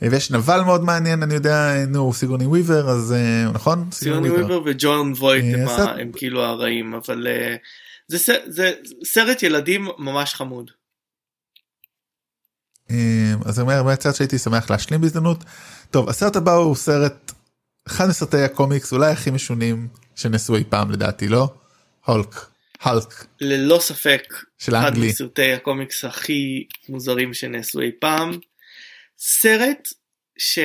[0.01, 5.13] ויש נבל מאוד מעניין אני יודע נו סיגוני וויבר אז אה, נכון ציוני וויבר וג'ון
[5.17, 7.55] וויט אה, הם, כאילו הרעים אבל אה,
[8.07, 8.73] זה, זה
[9.03, 10.71] סרט ילדים ממש חמוד.
[13.45, 15.43] אז אני אומר סרט שהייתי שמח להשלים בהזדמנות.
[15.91, 17.31] טוב הסרט הבא הוא סרט
[17.87, 21.53] אחד מסרטי הקומיקס אולי הכי משונים שנעשו אי פעם לדעתי לא?
[22.05, 22.35] הולק.
[22.81, 23.25] הלק.
[23.41, 24.23] ללא ספק.
[24.57, 24.89] של אנגלי.
[24.89, 28.31] אחד מסרטי הקומיקס הכי מוזרים שנעשו אי פעם.
[29.19, 29.87] סרט
[30.37, 30.59] ש...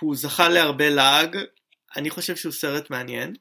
[0.00, 1.36] הוא זכה להרבה לעג,
[1.96, 3.34] אני חושב שהוא סרט מעניין.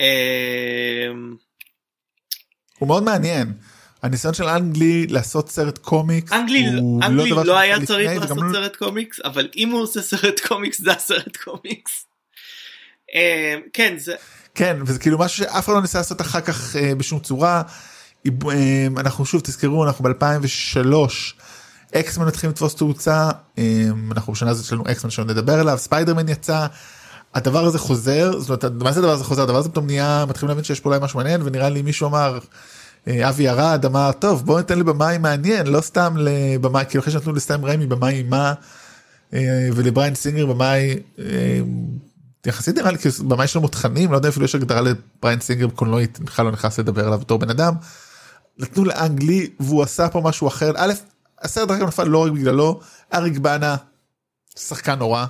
[0.00, 1.36] אמ,
[2.78, 3.52] הוא מאוד מעניין.
[4.02, 8.30] הניסיון של אנגלי לעשות סרט קומיקס אנגלי, הוא אנגלי דבר לא היה צריך לפני, לעשות
[8.38, 12.06] וגם לא- סרט קומיקס, אבל אם הוא עושה סרט קומיקס זה הסרט קומיקס.
[13.14, 14.14] אמ, כן, זה,
[14.54, 17.62] כן וזה כאילו משהו שאף אחד לא ניסה לעשות אחר כך אה, בשום צורה.
[18.26, 20.88] אה, אנחנו שוב תזכרו אנחנו ב2003
[21.94, 26.28] X-Men מתחילים לתפוס תאוצה אה, אנחנו בשנה הזאת יש לנו X-Men שלא נדבר עליו ספיידרמן
[26.28, 26.66] יצא.
[27.34, 30.48] הדבר הזה חוזר זאת אומרת מה זה הדבר הזה חוזר הדבר הזה פתאום נהיה מתחילים
[30.48, 32.38] להבין שיש פה אולי משהו מעניין ונראה לי מישהו אמר
[33.08, 37.12] אה, אבי ארד אמר טוב בוא ניתן לי במאי מעניין לא סתם לבמאי כאילו אחרי
[37.12, 38.54] שנתנו לסאם ריימי במאי אימה
[39.34, 41.24] אה, ולבריין סינגר במאי אה,
[42.46, 46.20] יחסית נראה לי כאילו במאי שלו מותחנים לא יודע אפילו יש הגדרה לבריין סינגר בקולנועית
[46.20, 47.74] בכלל לא נכנס לדבר עליו בתור בן אדם.
[48.58, 50.92] נתנו לאנגלי והוא עשה פה משהו אחר א'
[51.38, 52.80] הסרט רק נפל לא רק בגללו
[53.14, 53.76] אריק בנה
[54.56, 55.26] שחקן נורא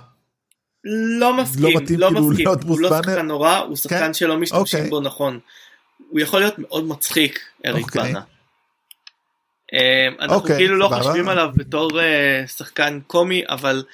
[0.85, 2.89] לא מסכים, לא מתאים לא כאילו מסכים, להיות הוא לא?
[2.89, 4.15] שחקן נורא, הוא שחקן כן?
[4.15, 4.91] שלא משתמשים אוקיי.
[4.91, 5.39] בו נכון.
[6.11, 8.03] הוא יכול להיות מאוד מצחיק, אריק אוקיי.
[8.03, 8.21] בנה.
[9.75, 11.03] אה, אנחנו אוקיי, כאילו לא סבבה.
[11.03, 13.85] חושבים עליו בתור אה, שחקן קומי, אבל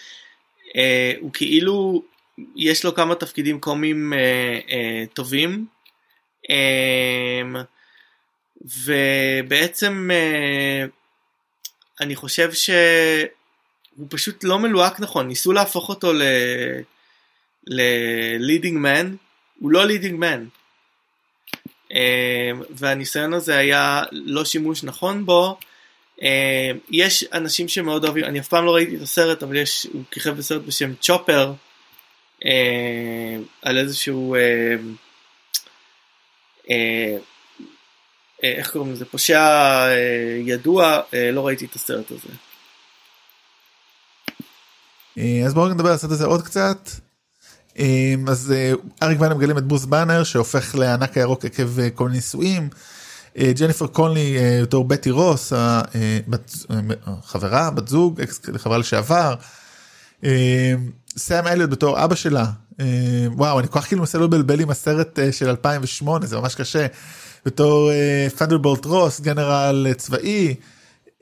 [0.76, 2.02] אה, הוא כאילו,
[2.56, 5.66] יש לו כמה תפקידים קומיים אה, אה, טובים.
[6.50, 7.62] אה,
[8.64, 10.84] ובעצם אה,
[12.00, 16.12] אני חושב שהוא פשוט לא מלוהק נכון, ניסו להפוך אותו.
[17.66, 19.06] ל-leading man,
[19.58, 20.40] הוא לא leading man.
[21.94, 25.58] אה, והניסיון הזה היה לא שימוש נכון בו.
[26.22, 30.02] אה, יש אנשים שמאוד אוהבים, אני אף פעם לא ראיתי את הסרט, אבל יש, הוא
[30.10, 31.52] כיכב בסרט בשם צ'ופר,
[33.62, 34.36] על איזשהו,
[38.42, 42.34] איך קוראים לזה, פושע אה, ידוע, אה, לא ראיתי את הסרט הזה.
[45.18, 46.90] אה, אז בואו נדבר על הסרט הזה עוד קצת.
[47.78, 48.72] אה, אז אה,
[49.02, 52.68] אריק בנה מגלים את ברוס באנר שהופך לענק הירוק עקב אה, כל מיני נישואים.
[53.38, 56.18] אה, ג'ניפר קונלי אה, בתור בטי רוס אה, אה,
[57.24, 58.20] חברה בת זוג
[58.56, 59.34] חברה לשעבר.
[60.24, 60.74] אה,
[61.16, 62.46] סאם אליוט בתור אבא שלה
[62.80, 66.54] אה, וואו אני כל כך כאילו מנסה לבלבל עם הסרט אה, של 2008 זה ממש
[66.54, 66.86] קשה
[67.44, 67.90] בתור
[68.38, 70.54] פנדרבולט רוס גנרל אה, צבאי.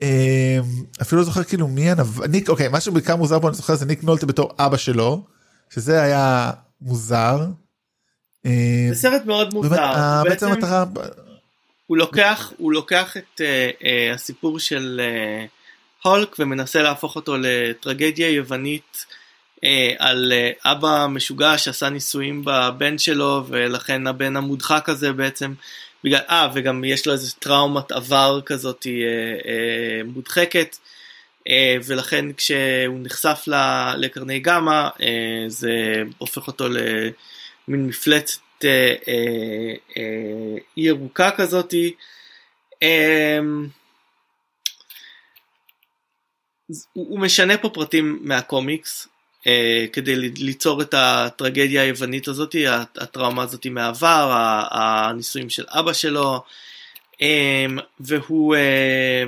[0.01, 0.59] אה,
[1.01, 2.23] אפילו לא זוכר כאילו מי הנב...
[2.23, 5.23] ניק אוקיי מה שבעיקר מוזר פה אני זוכר זה ניק נולטה בתור אבא שלו
[5.69, 6.51] שזה היה
[6.81, 7.39] מוזר.
[8.45, 10.85] אה, זה סרט מאוד מוזר, אה, בעצם המטרה
[11.87, 15.45] הוא לוקח, הוא לוקח את אה, אה, הסיפור של אה,
[16.03, 19.05] הולק ומנסה להפוך אותו לטרגדיה יוונית
[19.63, 25.53] אה, על אה, אבא משוגע שעשה ניסויים בבן שלו ולכן הבן המודחק הזה בעצם
[26.07, 28.91] בגלל, אה וגם יש לו איזה טראומת עבר כזאת אה,
[29.51, 30.77] אה, מודחקת
[31.49, 39.73] אה, ולכן כשהוא נחשף ל- לקרני גמא אה, זה הופך אותו למין מפלצת אה, אה,
[39.97, 41.93] אה, ירוקה כזאתי.
[42.83, 43.39] אה,
[46.93, 49.07] הוא משנה פה פרטים מהקומיקס
[49.93, 55.93] כדי ל- ליצור את הטרגדיה היוונית הזאת, הט- הטראומה הזאת מהעבר, ה- הניסויים של אבא
[55.93, 56.43] שלו,
[57.21, 57.65] אה,
[57.99, 59.23] והוא אה,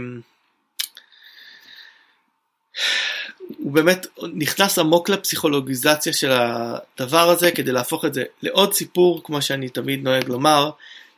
[3.57, 9.41] הוא באמת נכנס עמוק לפסיכולוגיזציה של הדבר הזה כדי להפוך את זה לעוד סיפור, כמו
[9.41, 10.69] שאני תמיד נוהג לומר,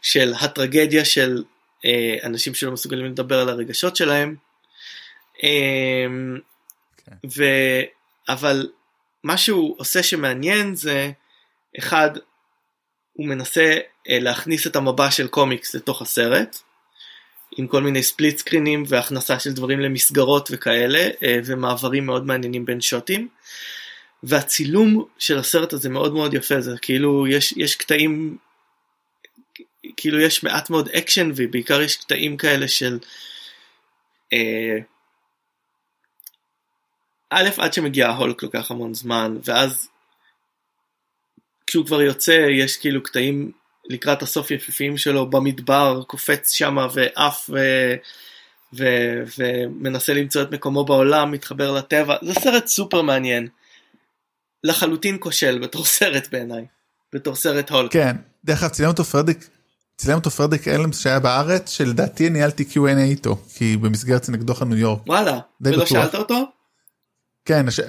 [0.02, 1.44] של הטרגדיה של
[1.86, 4.36] אה, אנשים שלא מסוגלים לדבר על הרגשות שלהם.
[5.44, 6.06] אה,
[7.06, 7.16] כן.
[7.38, 7.44] ו...
[8.30, 8.68] אבל
[9.24, 11.12] מה שהוא עושה שמעניין זה,
[11.80, 12.10] אחד,
[13.14, 13.78] הוא מנסה
[14.10, 16.58] אה, להכניס את המבע של קומיקס לתוך הסרט,
[17.58, 22.82] עם כל מיני ספליט סקרינים והכנסה של דברים למסגרות וכאלה, אה, ומעברים מאוד מעניינים בין
[22.82, 23.28] שוטים.
[24.24, 28.38] והצילום של הסרט הזה מאוד מאוד יפה, זה כאילו יש, יש קטעים,
[29.98, 33.00] כאילו יש מעט מאוד אקשן ובעיקר יש קטעים כאלה של
[34.34, 34.78] אה,
[37.32, 39.88] א', עד שמגיע ההולק לוקח המון זמן, ואז
[41.68, 43.52] כשהוא כבר יוצא יש כאילו קטעים
[43.90, 47.60] לקראת הסוף יפיפיים שלו במדבר, קופץ שמה ועף ו...
[48.74, 48.86] ו...
[49.38, 53.48] ומנסה למצוא את מקומו בעולם, מתחבר לטבע, זה סרט סופר מעניין.
[54.64, 56.66] לחלוטין כושל בתור סרט בעיניי,
[57.14, 57.92] בתור סרט הולק.
[57.94, 58.16] כן
[58.46, 59.50] דרך אגב צילם אותו פרדיק
[59.98, 65.08] צילם אותו פרדיק אלמס שהיה בארץ שלדעתי ניהלתי Q&A איתו כי במסגרת נגדו ניו יורק
[65.08, 65.90] וואלה, ולא בטוח.
[65.90, 66.61] שאלת אותו?
[67.46, 67.80] כן הש...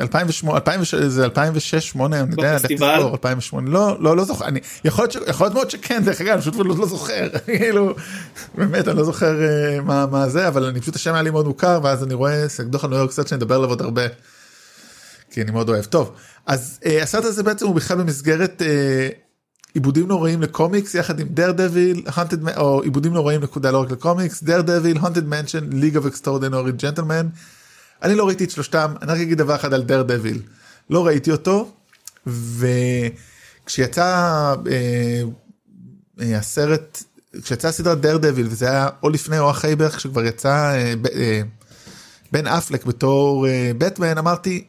[0.00, 2.58] 2008 2006 זה 2006 2008 אני יודע?
[2.58, 6.20] תזכור, 2008 לא לא לא זוכר אני יכול להיות ש- יכול להיות מאוד שכן דרך
[6.20, 7.94] אגב אני פשוט לא לא זוכר כאילו
[8.54, 11.46] באמת אני לא זוכר אה, מה מה זה אבל אני פשוט השם היה לי מאוד
[11.46, 14.02] מוכר ואז אני רואה דוח על ניו יורק קצת שנדבר עליו עוד הרבה.
[15.30, 16.14] כי אני מאוד אוהב טוב
[16.46, 19.08] אז אה, הסרט הזה בעצם הוא בכלל במסגרת אה,
[19.74, 22.02] עיבודים נוראים לקומיקס יחד עם Daredevil
[22.56, 27.26] או עיבודים נוראים נקודה לא רק לקומיקס Daredevil Haunted Mansion League of Extraordinary Gentlemen.
[28.02, 30.42] אני לא ראיתי את שלושתם אני רק אגיד דבר אחד על Daredevil
[30.90, 31.72] לא ראיתי אותו
[33.66, 34.04] וכשיצא
[34.70, 35.22] אה,
[36.20, 37.02] אה, הסרט
[37.42, 41.40] כשיצא הסדרת Daredevil וזה היה או לפני או אחרי בערך כשכבר יצא אה, ב- אה,
[42.32, 44.64] בן אפלק בתור אה, בטמן אמרתי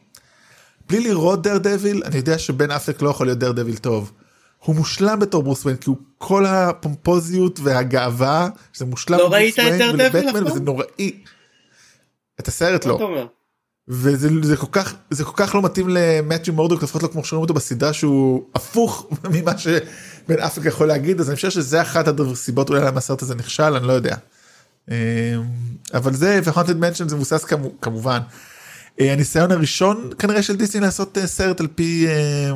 [0.88, 4.12] בלי לראות דר דביל אני יודע שבן אפלק לא יכול להיות דר דביל טוב.
[4.58, 9.58] הוא מושלם בתור ברוס וויין כי הוא כל הפומפוזיות והגאווה שזה מושלם לא בברוס ראית
[9.58, 10.46] את דרדביל אף פעם?
[10.46, 11.22] וזה נוראי.
[12.42, 12.96] את הסרט לא?
[13.88, 17.42] וזה זה כל כך זה כל כך לא מתאים למתיו מורדוק לפחות לא כמו שרואים
[17.42, 22.68] אותו בסדרה שהוא הפוך ממה שבן אפלק יכול להגיד אז אני חושב שזה אחת הסיבות
[22.70, 24.16] אולי למה הסרט הזה נכשל אני לא יודע.
[24.90, 24.96] אה,
[25.94, 28.18] אבל זה ו-Haunted Mansion זה מבוסס כמו- כמובן.
[29.00, 32.52] אה, הניסיון הראשון כנראה של דיסני לעשות אה, סרט על פי אה,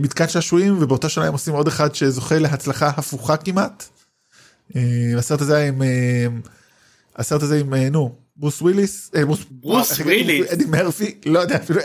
[0.00, 3.84] מתקן שעשועים ובאותה שנה הם עושים עוד אחד שזוכה להצלחה הפוכה כמעט.
[5.18, 5.82] הסרט הזה עם
[7.16, 10.00] הסרט הזה עם נו ברוס וויליס אה, ברוס?
[10.00, 10.52] וויליס.
[10.52, 11.80] אדי מרפי לא יודע אפילו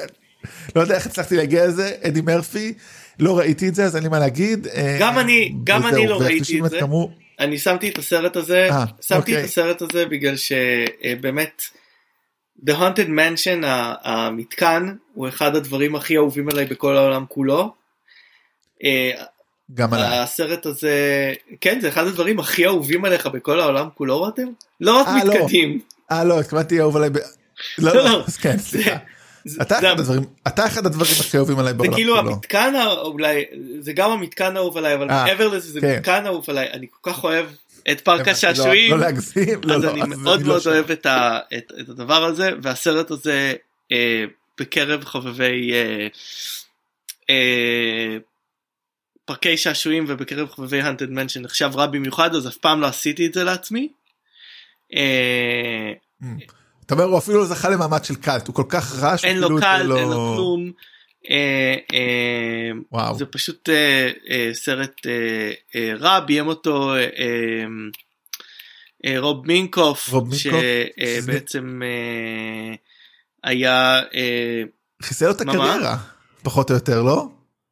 [0.75, 2.73] לא יודע איך הצלחתי להגיע לזה אדי מרפי
[3.19, 6.17] לא ראיתי את זה אז אין לי מה להגיד אה, גם אני- גם אני לא
[6.21, 6.79] ראיתי את זה.
[7.39, 9.39] אני שמתי את הסרט הזה, אה, שמתי אוקיי.
[9.39, 11.61] את הסרט הזה בגלל שבאמת
[12.69, 13.65] The Haunted Mansion
[14.03, 17.73] המתקן הוא אחד הדברים הכי אהובים עליי בכל העולם כולו.
[19.73, 20.17] גם עליי.
[20.19, 20.93] הסרט הזה
[21.61, 24.47] כן זה אחד הדברים הכי אהובים עליך בכל העולם כולו רותם?
[24.81, 25.33] לא רק לא.
[25.33, 25.79] מתקדים.
[26.19, 27.09] אה לא התכוונתי אהוב עליי.
[27.77, 28.23] לא לא.
[28.27, 28.97] אז כן סליחה.
[29.45, 32.31] זה- אתה זה- אחד הדברים אתה אחד הדברים הכי אהובים עליי זה בעולם כאילו כולו.
[32.31, 33.43] המתקן אולי
[33.79, 35.95] זה גם המתקן האהוב עליי אבל אה, מעבר לזה זה כן.
[35.97, 37.45] מתקן אהוב עליי אני כל כך אוהב
[37.91, 38.91] את פארק לא- השעשועים.
[38.91, 40.69] לא להגזים לא אז לא אני אז מאוד אני מאוד שם.
[40.69, 41.07] אוהב את,
[41.89, 43.53] הדבר הזה והסרט הזה
[43.91, 44.23] אה,
[44.59, 46.07] בקרב חובבי אה,
[49.25, 53.33] פארקי שעשועים ובקרב חובבי הנטד מנשן נחשב רע במיוחד אז אף פעם לא עשיתי את
[53.33, 53.87] זה לעצמי.
[56.23, 56.29] אה,
[56.85, 59.47] אתה אומר הוא אפילו לא זכה למעמד של קאלט הוא כל כך רע אין לו
[59.47, 60.71] שאפילו קל, לא- אין לו כלום.
[61.29, 61.75] אה,
[62.93, 65.01] אה, זה פשוט אה, סרט
[65.99, 66.93] רע ביים אותו
[69.17, 71.81] רוב מינקוף שבעצם
[73.43, 74.01] היה
[75.03, 75.97] חיסל לו את הקריירה
[76.43, 77.27] פחות או יותר לא?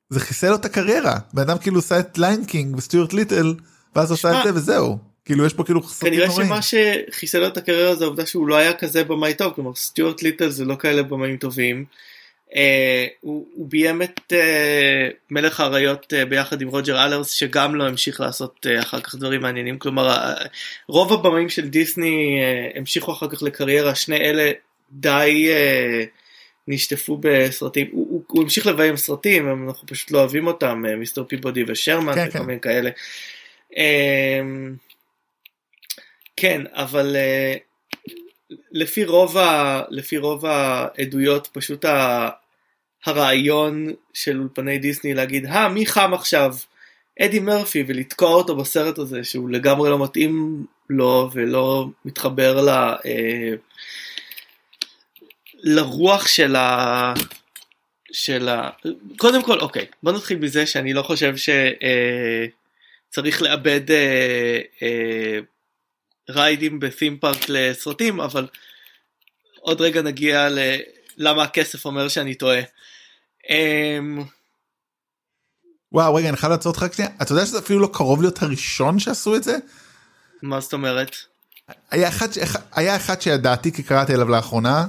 [0.10, 1.18] זה חיסל לו את הקריירה.
[1.34, 3.54] בן אדם כאילו עושה את Lion King וסטיוארט ליטל
[3.96, 6.48] ואז עושה את זה וזהו כאילו יש פה כאילו כנראה נוראים.
[6.48, 10.24] שמה שחיסל לו את הקריירה זה העובדה שהוא לא היה כזה במאי טוב כלומר סטיוארט
[10.24, 11.86] ליטל זה לא כאלה במאים טובים.
[12.56, 17.88] אה, הוא, הוא ביים את אה, מלך האריות אה, ביחד עם רוג'ר אלרס שגם לא
[17.88, 20.34] המשיך לעשות אה, אחר כך דברים מעניינים כלומר אה,
[20.88, 24.52] רוב הבמאים של דיסני אה, המשיכו אחר כך לקריירה שני אלה
[24.92, 26.04] די אה,
[26.68, 31.24] נשטפו בסרטים הוא, הוא, הוא המשיך לביים סרטים אנחנו פשוט לא אוהבים אותם אה, מיסטר
[31.24, 32.46] פיבודי ושרמן כן, וכל כן.
[32.46, 32.90] מיני כאלה.
[33.78, 34.42] אה,
[36.42, 37.56] כן אבל אה,
[38.72, 39.82] לפי רוב ה...
[39.90, 42.30] לפי רוב העדויות פשוט ה...
[43.06, 46.56] הרעיון של אולפני דיסני להגיד אה מי חם עכשיו?
[47.22, 52.70] אדי מרפי ולתקוע אותו בסרט הזה שהוא לגמרי לא מתאים לו ולא מתחבר ל...
[52.70, 53.54] אה,
[55.64, 57.14] לרוח של ה...
[58.12, 58.70] של ה...
[59.18, 61.34] קודם כל אוקיי בוא נתחיל מזה שאני לא חושב
[63.10, 65.40] שצריך לאבד אה, אה,
[66.30, 68.48] ריידים בתים פארק לסרטים אבל
[69.60, 70.60] עוד רגע נגיע ל...
[71.18, 72.62] למה הכסף אומר שאני טועה.
[73.50, 74.24] אמ,
[75.92, 77.12] וואו רגע אני חייב לעצור אותך רק שנייה.
[77.22, 79.58] אתה יודע שזה אפילו לא קרוב להיות הראשון שעשו את זה?
[80.42, 81.16] מה זאת אומרת?
[81.92, 82.28] היה אחד
[82.76, 84.86] היה אחד שידעתי כי קראתי עליו לאחרונה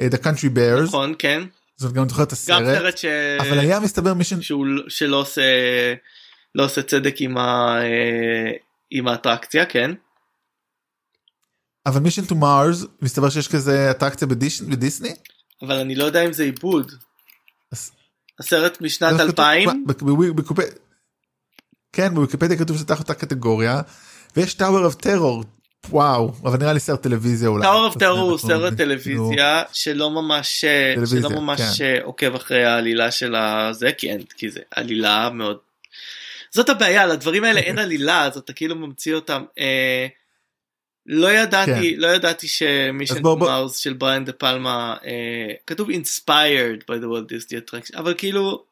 [0.00, 0.82] אה, The Country Bears.
[0.84, 1.42] נכון כן.
[1.76, 2.78] זאת גם זוכר את גם הסרט.
[2.78, 3.04] סרט ש...
[3.40, 5.42] אבל היה מסתבר מישן שהוא שלא עושה
[6.54, 7.76] לא עושה צדק עם, ה...
[7.82, 8.52] אה,
[8.90, 9.90] עם האטרקציה כן
[11.86, 15.14] אבל Mission to Mars מסתבר שיש כזה אטרקציה בדיש- בדיסני
[15.62, 16.92] אבל אני לא יודע אם זה עיבוד.
[18.40, 20.78] הסרט משנת זה כתוב- 2000 ב- ב- בקופ-
[21.92, 23.80] כן בוויקיפדיה כתוב שזה תחת אותה קטגוריה
[24.36, 25.44] ויש Tower of Terror
[25.90, 27.62] וואו אבל נראה לי סרט טלוויזיה אולי.
[27.62, 32.00] Tower of Terror הוא סרט טלוויזיה שלא ממש שלא טלוויזיה, ממש כן.
[32.02, 35.58] עוקב אחרי העלילה של הזה כי אין כי זה עלילה מאוד.
[36.50, 39.44] זאת הבעיה לדברים האלה אין עלילה אז אתה כאילו ממציא אותם.
[41.06, 42.00] לא ידעתי כן.
[42.00, 47.56] לא ידעתי שמישן מאוס של בריאן דה פלמה אה, כתוב inspired by the world Disney
[47.70, 48.64] attraction אבל כאילו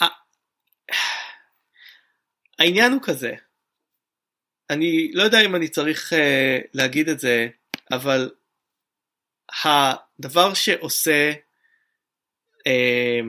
[0.00, 0.20] ה-
[2.58, 3.32] העניין הוא כזה
[4.70, 7.48] אני לא יודע אם אני צריך אה, להגיד את זה
[7.92, 8.30] אבל
[9.64, 11.32] הדבר שעושה
[12.66, 13.20] אה,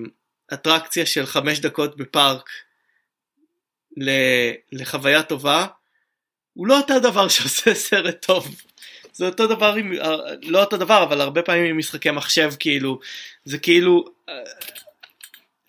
[0.53, 2.49] אטרקציה של חמש דקות בפארק
[3.97, 5.67] ל- לחוויה טובה
[6.53, 8.55] הוא לא אותו דבר שעושה סרט טוב.
[9.13, 9.93] זה אותו דבר עם,
[10.43, 12.99] לא אותו דבר אבל הרבה פעמים עם משחקי מחשב כאילו
[13.45, 14.33] זה כאילו אה,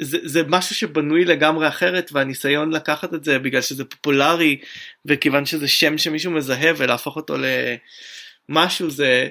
[0.03, 4.61] זה, זה משהו שבנוי לגמרי אחרת והניסיון לקחת את זה בגלל שזה פופולרי
[5.05, 7.35] וכיוון שזה שם שמישהו מזהה ולהפוך אותו
[8.49, 9.29] למשהו זה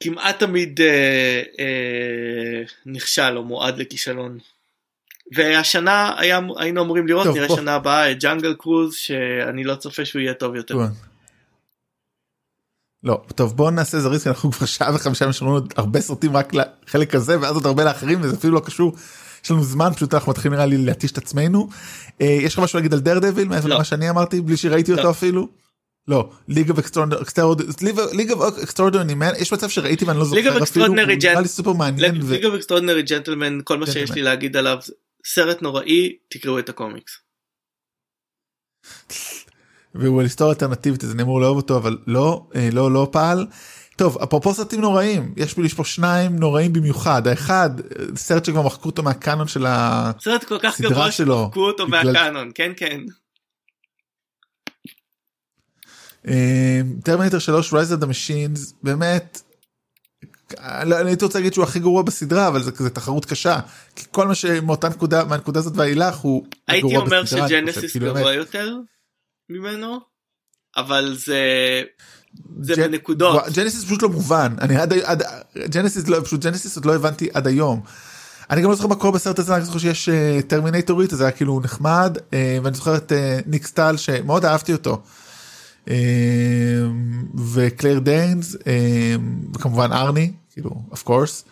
[0.00, 4.38] כמעט תמיד אה, אה, נכשל או מועד לכישלון.
[5.34, 7.56] והשנה היה, היינו אמורים לראות טוב, נראה בוא.
[7.56, 10.78] שנה הבאה את ג'אנגל קרוז שאני לא צופה שהוא יהיה טוב יותר.
[13.02, 16.36] לא טוב בוא נעשה זריז כי אנחנו כבר שעה וחמישה יש לנו עוד הרבה סרטים
[16.36, 18.92] רק לחלק הזה ואז עוד הרבה לאחרים וזה אפילו לא קשור.
[19.44, 21.68] יש לנו זמן פשוט אנחנו מתחילים נראה לי להתיש את עצמנו.
[22.20, 23.74] אה, יש לך משהו להגיד על דר דביל מעבר לא.
[23.74, 24.96] למה שאני אמרתי בלי שראיתי לא.
[24.98, 25.48] אותו אפילו?
[26.08, 26.78] לא, ליג אוף
[28.62, 31.44] אקסטרורדוני מן יש מצב שראיתי ואני לא League of זוכר אפילו, הוא Extraordinary נראה לי
[31.44, 32.22] Gen- סופר מעניין.
[32.22, 34.10] ו- ליג אוף אקסטרודינרי ג'נטלמן כל מה שיש.
[34.10, 34.78] לי להגיד עליו
[35.28, 37.12] סרט נוראי תקראו את הקומיקס.
[39.94, 43.46] והוא על היסטוריה אלטרנטיבית אז אני אמור לאהוב אותו אבל לא אה, לא לא פעל.
[43.96, 48.88] טוב אפרופו סרטים נוראים יש לי פה שניים נוראים במיוחד האחד אה, סרט שכבר מחקו
[48.88, 50.10] אותו מהקאנון של ה...
[50.20, 53.00] סרט כל כך גבוה שלו, שפרקו אותו בגלל- מהקאנון כן כן.
[57.04, 59.42] טרמינטר 3 רייז אד המשינס באמת.
[60.84, 63.58] לא, אני הייתי רוצה להגיד שהוא הכי גרוע בסדרה אבל זה כזה תחרות קשה
[63.96, 68.06] כי כל מה שמאותה נקודה מהנקודה הזאת ואילך הוא הייתי גרוע אומר בסדרה, שג'נסיס כאילו,
[68.06, 68.36] גבוה באמת.
[68.36, 68.76] יותר
[69.50, 70.00] ממנו
[70.76, 71.40] אבל זה
[72.60, 73.42] זה ג'ן- בנקודות.
[73.52, 75.22] ג'נסיס פשוט לא מובן אני עד עד
[75.68, 77.82] ג'נסיס לא פשוט ג'נסיס עוד לא הבנתי עד היום.
[78.50, 81.24] אני גם לא זוכר מה קורה בסרט הזה אני זוכר שיש אה, טרמינטורית אז זה
[81.24, 85.02] היה כאילו נחמד אה, ואני זוכר את אה, ניק סטל שמאוד אהבתי אותו.
[85.88, 86.82] אה,
[87.54, 89.16] וקלייר דיינס אה,
[89.54, 91.44] וכמובן ארני כאילו of course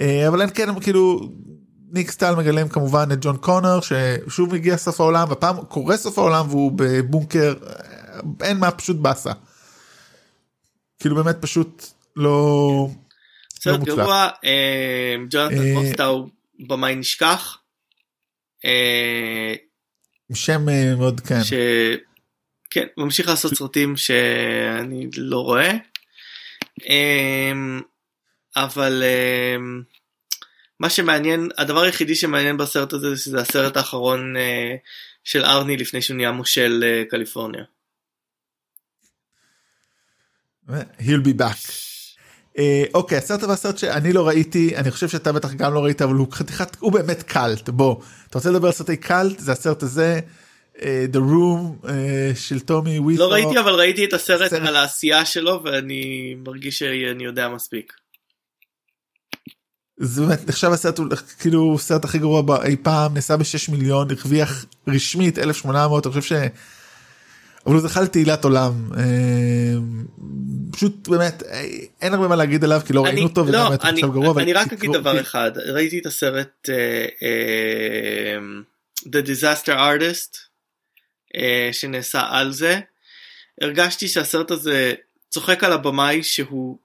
[0.00, 1.20] אבל אין כן כאילו
[1.94, 6.46] ניק סטל מגלם כמובן את ג'ון קונר ששוב מגיע סוף העולם הפעם קורה סוף העולם
[6.48, 9.32] והוא בבונקר אה, אין מה פשוט באסה.
[11.00, 11.84] כאילו באמת פשוט
[12.16, 12.88] לא
[13.62, 13.96] סרט מוצלח.
[13.96, 16.28] גרוע אה, ג'ונתן אה, מוסטו הוא
[16.68, 17.58] במאי נשכח.
[18.64, 19.54] אה,
[20.34, 21.40] שם אה, מאוד כן
[22.74, 25.72] שכן ממשיך לעשות סרטים שאני לא רואה
[26.88, 27.80] אמ,
[28.56, 29.82] אבל אמ,
[30.80, 34.74] מה שמעניין הדבר היחידי שמעניין בסרט הזה זה שזה הסרט האחרון אה,
[35.24, 37.64] של ארני לפני שהוא נהיה מושל אה, קליפורניה.
[40.68, 41.72] he'll be back.
[42.58, 46.02] אה, אוקיי הסרט הבא סרט שאני לא ראיתי אני חושב שאתה בטח גם לא ראית
[46.02, 49.82] אבל הוא חתיכת הוא באמת קאלט בוא אתה רוצה לדבר על סרטי קאלט זה הסרט
[49.82, 50.20] הזה
[51.12, 53.22] The Room אה, של טומי ווית'ו.
[53.22, 57.92] לא ראיתי אבל ראיתי את הסרט סרט- על העשייה שלו ואני מרגיש שאני יודע מספיק.
[59.96, 60.98] זה באמת נחשב הסרט
[61.40, 66.48] כאילו סרט הכי גרוע אי פעם נעשה ב-6 מיליון הרוויח רשמית 1800 אני חושב ש...
[67.66, 69.74] אבל הוא זכה לתהילת עולם אה,
[70.72, 71.64] פשוט באמת אה,
[72.02, 74.42] אין הרבה מה להגיד עליו כי לא ראינו אותו וגם לא, הוא אני, גרוע.
[74.42, 78.38] אני רק אגיד דבר אחד ראיתי את הסרט אה, אה,
[79.04, 80.43] The Disaster Artist
[81.36, 82.80] אה, שנעשה על זה
[83.60, 84.94] הרגשתי שהסרט הזה
[85.30, 86.78] צוחק על הבמאי שהוא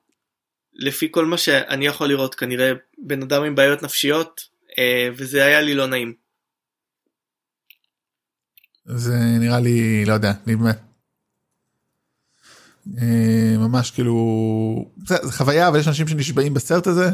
[0.73, 4.41] לפי כל מה שאני יכול לראות כנראה בן אדם עם בעיות נפשיות
[4.77, 6.13] אה, וזה היה לי לא נעים.
[8.85, 10.71] זה נראה לי לא יודע נדמה.
[12.97, 14.15] אה, ממש כאילו
[15.07, 17.09] זה, זה חוויה אבל יש אנשים שנשבעים בסרט הזה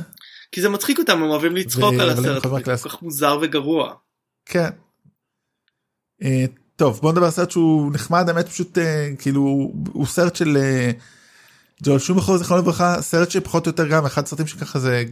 [0.52, 2.84] כי זה מצחיק אותם הם אוהבים לצחוק ו- על הסרט קלאסית.
[2.84, 3.96] כל כך מוזר וגרוע.
[4.46, 4.70] כן.
[6.24, 6.46] אה,
[6.76, 10.92] טוב בוא נדבר על סרט שהוא נחמד האמת פשוט אה, כאילו הוא סרט של אה,
[11.84, 15.04] ג'ול שומחור זיכרונו לברכה סרט שפחות או יותר גם אחד הסרטים שככה זה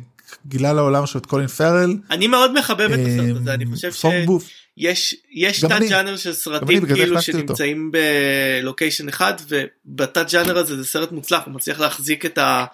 [0.46, 1.98] גילה לעולם של קולין פרל.
[2.12, 4.02] אני מאוד מחבב את הסרט הזה אני אה, חושב ש...
[4.02, 4.50] פונג בוף.
[4.78, 5.16] יש
[5.62, 5.82] תת.
[5.90, 7.22] ג'אנר של סרטים כאילו.
[7.22, 12.66] שנמצאים בלוקיישן אחד ובתת ג'אנר הזה זה סרט מוצלח הוא מצליח להחזיק את ה...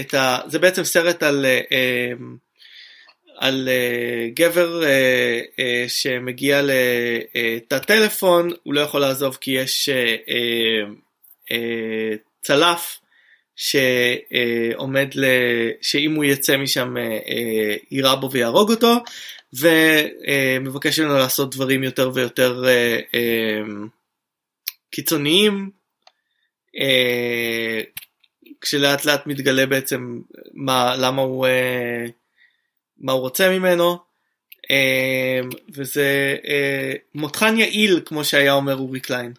[0.00, 0.38] את ה...
[0.46, 2.12] זה בעצם סרט על אה, אה,
[3.36, 10.16] על אה, גבר אה, אה, שמגיע לתת טלפון הוא לא יכול לעזוב כי יש אה,
[10.28, 10.84] אה,
[11.52, 13.00] אה, צלף
[13.56, 15.24] שעומד ל...
[15.82, 18.96] שאם הוא יצא משם אה, אה, יירה בו ויהרוג אותו
[19.52, 23.62] ומבקש ממנו לעשות דברים יותר ויותר אה, אה,
[24.90, 25.70] קיצוניים
[26.78, 27.80] אה,
[28.60, 30.20] כשלאט לאט מתגלה בעצם
[30.54, 32.06] מה, למה הוא, אה,
[32.98, 33.98] מה הוא רוצה ממנו,
[34.70, 35.40] אה,
[35.74, 39.32] וזה אה, מותחן יעיל כמו שהיה אומר אורי קליין.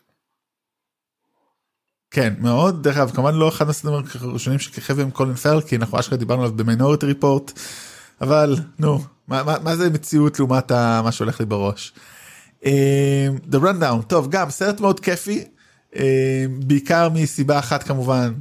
[2.11, 5.99] כן מאוד דרך אגב כמובן לא אחד הסרטים הראשונים שכיכב עם קולין פרל כי אנחנו
[5.99, 7.51] אשכרה דיברנו עליו במינורטי ריפורט
[8.21, 11.93] אבל נו מה, מה, מה זה מציאות לעומת מה שהולך לי בראש.
[12.63, 12.67] אה,
[13.51, 15.43] The Rundown טוב גם סרט מאוד כיפי
[15.93, 15.97] אה,
[16.65, 18.33] בעיקר מסיבה אחת כמובן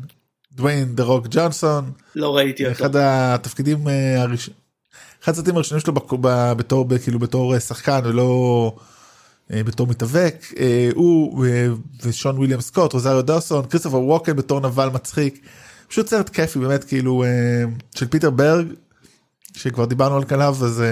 [0.53, 2.73] דוויין דה רוק ג'ונסון לא ראיתי אותו.
[2.73, 4.66] אחד התפקידים אה, הראשונים.
[5.27, 5.93] אחד הסרטים הראשונים שלו
[6.57, 8.73] בתור כאילו בתור שחקן ולא
[9.51, 10.35] בתור מתאבק
[10.95, 11.47] הוא
[12.03, 15.47] ושון וויליאם סקוט רוזריו דוסון כריסטופר ווקן בתור נבל מצחיק
[15.89, 17.25] פשוט סרט כיפי באמת כאילו
[17.97, 18.67] של פיטר ברג
[19.57, 20.83] שכבר דיברנו על כליו אז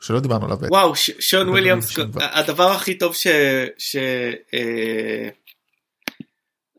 [0.00, 0.58] שלא דיברנו עליו.
[0.70, 3.26] וואו שון וויליאם סקוט הדבר הכי טוב ש...
[3.78, 3.96] ש...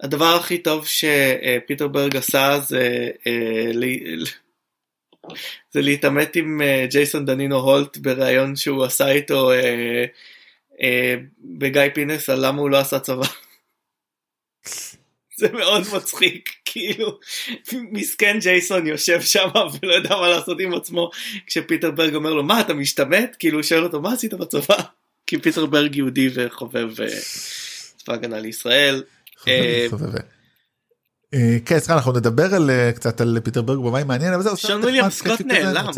[0.02, 3.10] הדבר הכי טוב שפיטר ברג עשה זה
[5.72, 9.52] זה להתעמת עם ג'ייסון דנינו הולט בריאיון שהוא עשה איתו
[11.44, 13.26] בגיא פינס על למה הוא לא עשה צבא.
[15.40, 17.20] זה מאוד מצחיק כאילו
[17.74, 19.48] מסכן ג'ייסון יושב שם
[19.82, 21.10] ולא יודע מה לעשות עם עצמו
[21.48, 24.76] כשפיטר ברג אומר לו מה אתה משתמט כאילו הוא שואל אותו מה עשית בצבא
[25.28, 26.90] כי פיטר ברג יהודי וחובב
[27.98, 29.04] צבא הגנה לישראל.
[31.66, 34.58] כן סליחה אנחנו נדבר על קצת על פיטר ברג במה מעניין אבל זהו.
[34.58, 35.90] שון וויליאם סקוט נעלם.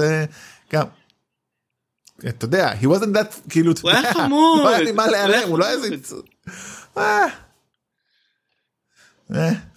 [2.30, 4.60] אתה יודע he wasn't that כאילו הוא היה חמוד.
[4.64, 6.16] לא היה לו ממה להיעלם הוא לא היה איזה.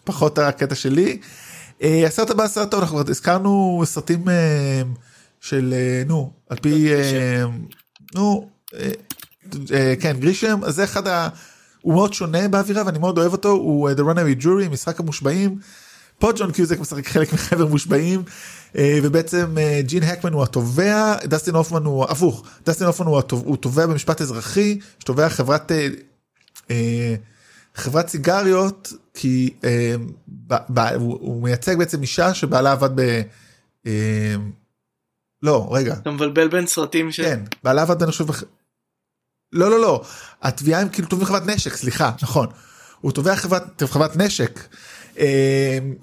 [0.05, 1.21] פחות הקטע שלי.
[1.81, 4.25] הסרט הבא סרט טוב אנחנו הזכרנו סרטים
[5.41, 5.75] של
[6.07, 6.89] נו על פי
[8.15, 8.51] נו
[10.01, 11.29] כן גרישם אז זה אחד ה...
[11.85, 15.59] הוא מאוד שונה באווירה ואני מאוד אוהב אותו הוא The Runaway Jury משחק המושבעים.
[16.19, 18.23] פה ג'ון קיוזק משחק חלק מחבר מושבעים
[18.75, 24.79] ובעצם ג'ין הקמן הוא התובע דסטין הופמן הוא הפוך דסטין הופמן הוא תובע במשפט אזרחי
[24.99, 25.73] שתובע חברת
[27.75, 29.55] חברת סיגריות כי
[30.99, 33.23] הוא מייצג בעצם אישה שבעלה עבד ב...
[35.43, 37.21] לא רגע אתה מבלבל בין סרטים ש...
[37.21, 38.27] כן בעלה עבד אני חושב
[39.55, 40.03] לא לא לא
[40.43, 42.47] התביעה הם כאילו תובעים חברת נשק סליחה נכון
[43.01, 44.61] הוא תובע חברת חברת נשק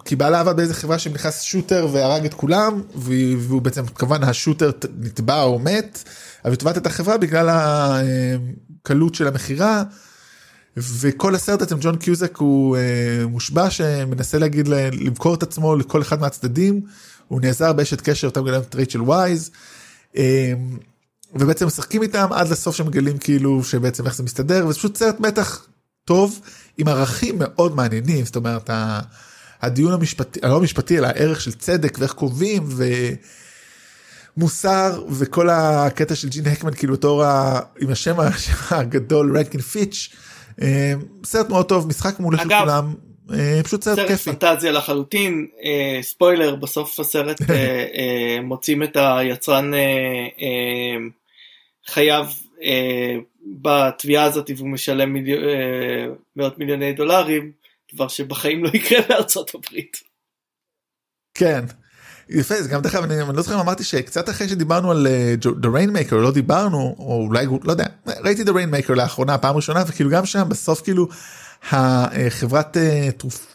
[0.05, 5.41] כי בעלה עבד באיזה חברה שנכנס שוטר והרג את כולם והוא בעצם כמובן השוטר נתבע
[5.41, 6.03] או מת
[6.45, 9.83] אבל תובעת את החברה בגלל הקלות של המכירה.
[10.77, 16.21] וכל הסרט אצל ג'ון קיוזק הוא אה, מושבע שמנסה להגיד למכור את עצמו לכל אחד
[16.21, 16.81] מהצדדים
[17.27, 19.51] הוא נעזר באשת קשר יותר מגלמת רייצ'ל וייז
[20.17, 20.53] אה,
[21.33, 25.67] ובעצם משחקים איתם עד לסוף שמגלים כאילו שבעצם איך זה מסתדר וזה פשוט סרט מתח
[26.05, 26.39] טוב
[26.77, 28.69] עם ערכים מאוד מעניינים זאת אומרת
[29.61, 32.69] הדיון המשפטי לא המשפטי אלא הערך של צדק ואיך קובעים
[34.37, 37.23] ומוסר וכל הקטע של ג'ין הקמן כאילו בתור
[37.79, 38.15] עם השם
[38.71, 40.15] הגדול רנקין פיץ'.
[41.25, 42.93] סרט מאוד טוב משחק מעולה של כולם
[43.63, 44.17] פשוט סרט כיפי.
[44.17, 45.47] סרט פנטזיה לחלוטין
[46.01, 47.41] ספוילר בסוף הסרט
[48.43, 49.71] מוצאים את היצרן
[51.93, 52.25] חייב
[53.61, 55.15] בתביעה הזאת והוא משלם
[56.35, 57.51] מאות מיליוני דולרים
[57.93, 59.97] דבר שבחיים לא יקרה בארצות הברית.
[61.33, 61.65] כן.
[62.29, 65.07] יפה זה גם דרך אגב אני לא זוכר אם אמרתי שקצת אחרי שדיברנו על
[65.41, 70.09] The Rainmaker לא דיברנו או אולי לא יודע ראיתי The Rainmaker לאחרונה פעם ראשונה וכאילו
[70.09, 71.07] גם שם בסוף כאילו
[71.71, 72.77] החברת
[73.17, 73.47] תרופ...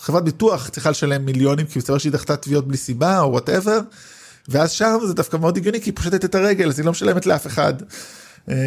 [0.00, 3.80] חברת ביטוח צריכה לשלם מיליונים כי מסתבר שהיא דחתה תביעות בלי סיבה או whatever
[4.50, 7.26] ואז שם זה דווקא מאוד הגיוני כי היא פושטת את הרגל אז היא לא משלמת
[7.26, 7.74] לאף אחד.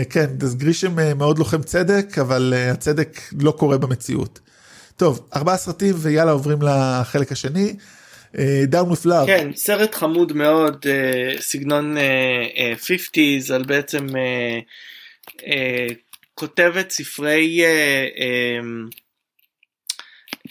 [0.10, 4.40] כן אז גרישם מאוד לוחם צדק אבל הצדק לא קורה במציאות.
[4.98, 7.76] טוב ארבעה סרטים ויאללה עוברים לחלק השני.
[8.64, 9.26] דאון with love.
[9.28, 10.86] כן, סרט חמוד מאוד,
[11.40, 12.00] סגנון uh,
[12.80, 14.08] uh, 50's על בעצם
[16.36, 17.62] כותבת ספרי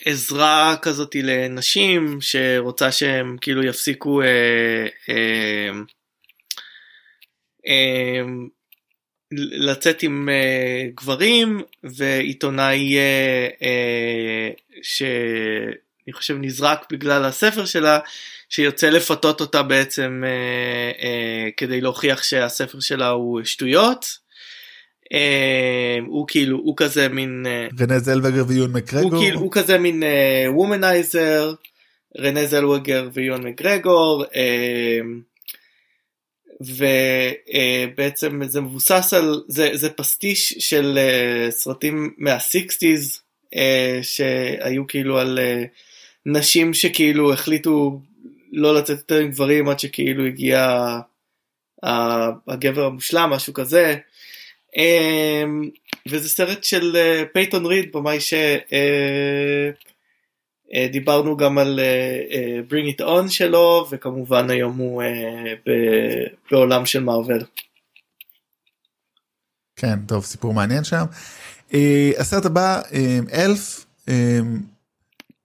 [0.05, 4.27] עזרה כזאתי לנשים שרוצה שהם כאילו יפסיקו uh,
[5.11, 5.77] uh,
[7.67, 7.71] uh,
[9.33, 15.03] לצאת עם uh, גברים ועיתונאי uh, uh, ש...
[16.07, 17.99] אני חושב נזרק בגלל הספר שלה
[18.49, 24.22] שיוצא לפתות אותה בעצם אה, אה, כדי להוכיח שהספר שלה הוא שטויות.
[25.13, 29.79] אה, הוא כאילו הוא כזה מין אה, רנה זלווגר ויון מקרגור הוא, כאילו, הוא כזה
[29.79, 30.03] מין
[30.49, 31.53] וומנייזר
[32.19, 34.25] אה, רנה זלווגר ויון מקרגור
[37.95, 40.99] ובעצם זה מבוסס על זה זה פסטיש של
[41.51, 43.21] סרטים מה sixties
[44.03, 45.39] שהיו כאילו על
[46.27, 48.01] נשים שכאילו החליטו
[48.53, 50.79] לא לצאת יותר עם גברים עד שכאילו הגיע
[52.49, 53.97] הגבר המושלם משהו כזה.
[54.77, 55.45] אה,
[56.09, 58.19] וזה סרט של אה, פייטון ריד במאי
[60.73, 65.03] שדיברנו גם על אה, אה, Bring It On שלו וכמובן היום הוא
[66.51, 67.45] בעולם של מארוול.
[69.77, 71.05] כן טוב סיפור מעניין שם.
[72.19, 72.81] הסרט הבא
[73.33, 73.87] Elf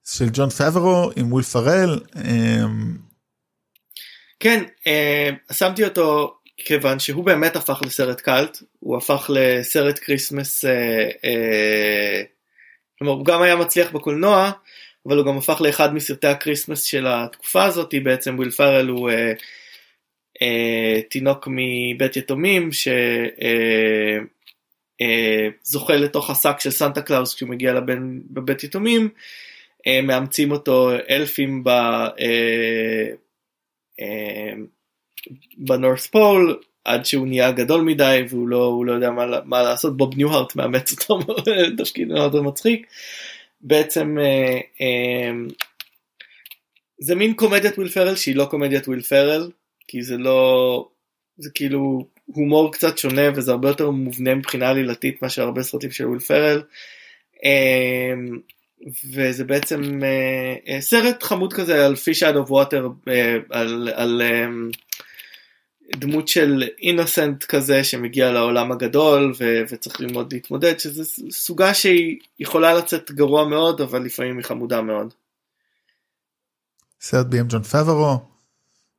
[0.04, 1.98] של ג'ון פאברו עם וויל.
[2.16, 2.64] אה,
[4.40, 4.64] כן,
[5.52, 12.22] שמתי אותו כיוון שהוא באמת הפך לסרט קאלט, הוא הפך לסרט כריסמס, אה, אה,
[12.98, 14.50] כלומר הוא גם היה מצליח בקולנוע,
[15.06, 19.32] אבל הוא גם הפך לאחד מסרטי הקריסמס של התקופה הזאת, בעצם וויל פארל הוא אה,
[20.42, 22.92] אה, תינוק מבית יתומים שזוחל
[25.92, 29.08] אה, אה, לתוך השק של סנטה קלאוס כשהוא מגיע לבן בבית יתומים,
[29.86, 31.68] אה, מאמצים אותו אלפים ב...
[31.68, 33.08] אה,
[34.00, 34.52] אה,
[35.58, 39.96] ב North Pole עד שהוא נהיה גדול מדי והוא לא, לא יודע מה, מה לעשות
[39.96, 41.18] בוב ניוהארט מאמץ אותו
[41.78, 42.86] תפקיד מאוד מצחיק.
[43.60, 45.30] בעצם אה, אה,
[46.98, 49.50] זה מין קומדיית וויל פרל שהיא לא קומדיית וויל פרל
[49.88, 50.88] כי זה לא
[51.38, 56.06] זה כאילו הומור קצת שונה וזה הרבה יותר מובנה מבחינה עלילתית מאשר הרבה סרטים של
[56.06, 56.62] וויל פרל.
[57.44, 58.14] אה,
[59.14, 64.22] וזה בעצם אה, אה, סרט חמוד כזה על fish out of water אה, על, על
[64.22, 64.46] אה,
[65.96, 72.74] דמות של innocent כזה שמגיע לעולם הגדול ו- וצריך ללמוד להתמודד שזה סוגה שהיא יכולה
[72.74, 75.14] לצאת גרוע מאוד אבל לפעמים היא חמודה מאוד.
[77.00, 78.18] סרט ביים ג'ון פאברו.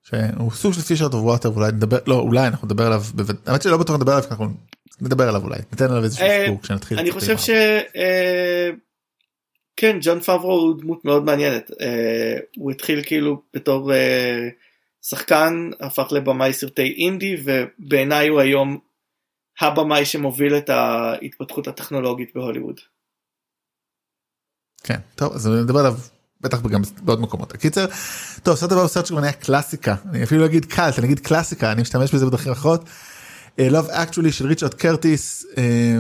[0.10, 3.02] שהוא סוג של fish out of water ואולי נדבר לא אולי אנחנו נדבר עליו
[3.46, 4.48] האמת שלא בטוח נדבר עליו אנחנו
[5.02, 7.00] נדבר עליו אולי ניתן עליו איזשהו אה, סיפור כשנתחיל.
[7.00, 7.50] אני חושב ש...
[7.96, 8.70] אה,
[9.78, 13.92] כן ג'ון פאברו הוא דמות מאוד מעניינת אה, הוא התחיל כאילו בתור
[15.02, 18.78] שחקן הפך לבמאי סרטי אינדי ובעיניי הוא היום
[19.62, 22.80] הבמאי שמוביל את ההתפתחות הטכנולוגית בהוליווד.
[24.84, 25.94] כן טוב אז נדבר עליו
[26.42, 27.52] בטח גם בעוד מקומות.
[27.52, 27.86] קיצר
[28.44, 31.20] טוב סרט הבא הוא סרט שגם היה קלאסיקה אני אפילו לא אגיד קאלט אני אגיד
[31.20, 32.84] קלאסיקה אני משתמש בזה בדרכים אחרות.
[33.58, 36.00] Love actually של ריצ'רד קרטיס אה,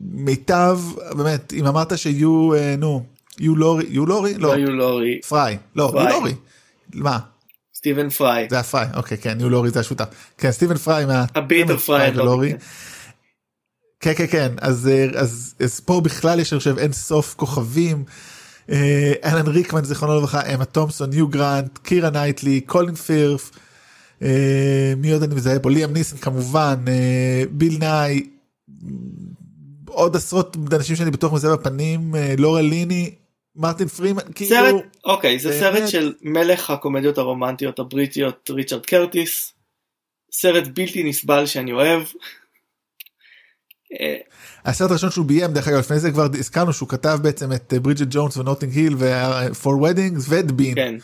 [0.00, 0.78] מיטב
[1.16, 3.06] באמת אם אמרת שיהיו אה, נו
[3.40, 6.04] יו לורי יו לורי לא לא יו לורי פריי לא פריי.
[6.04, 6.34] יו לורי
[6.94, 7.18] מה
[7.86, 8.46] סטיבן פריי.
[8.50, 10.04] זה היה פריי אוקיי כן יו לורי זה השותף
[10.38, 12.26] כן סטיבן פריי מה ה Bit of Fry and Laurie.
[12.26, 12.52] לורי.
[14.00, 18.04] כן כן כן אז אה, אז אז פה בכלל יש אני חושב אין סוף כוכבים.
[18.70, 23.50] אה, אלן ריקמן זיכרונו לברכה אמה תומפסון יו גרנט קירה נייטלי קולין פירף.
[24.22, 26.74] אה, מי עוד אני מזהה פה ליאם ניסן כמובן
[27.50, 28.26] ביל נאי.
[29.86, 33.14] עוד עשרות אנשים שאני בטוח מזהה בפנים לורה ליני
[33.56, 34.74] מרטין פרימן כאילו סרט
[35.04, 35.60] אוקיי זה באמת.
[35.60, 39.52] סרט של מלך הקומדיות הרומנטיות הבריטיות ריצ'רד קרטיס.
[40.32, 42.02] סרט בלתי נסבל שאני אוהב.
[44.00, 44.16] אה,
[44.64, 47.80] הסרט הראשון שהוא ביים דרך אגב לפני זה כבר הזכרנו שהוא כתב בעצם את אה,
[47.80, 50.74] ברידג'ט ג'ונס ונוטינג היל ו-for weddings ואת בין.
[50.74, 50.94] כן.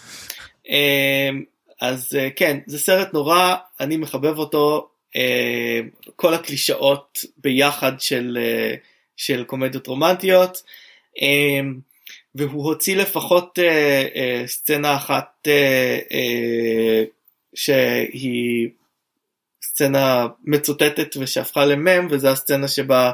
[1.82, 5.80] אז אה, כן זה סרט נורא אני מחבב אותו אה,
[6.16, 8.74] כל הקלישאות ביחד של אה,
[9.16, 10.62] של קומדיות רומנטיות
[12.34, 17.04] והוא הוציא לפחות אה, אה, סצנה אחת אה, אה,
[17.54, 18.68] שהיא
[19.64, 23.12] סצנה מצוטטת ושהפכה למם וזה הסצנה שבה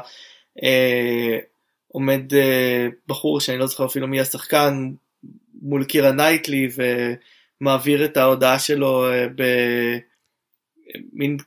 [0.63, 1.37] אה,
[1.87, 4.91] עומד אה, בחור שאני לא זוכר אפילו מי השחקן
[5.61, 6.67] מול קירה נייטלי
[7.61, 9.27] ומעביר את ההודעה שלו אה,
[11.13, 11.37] במין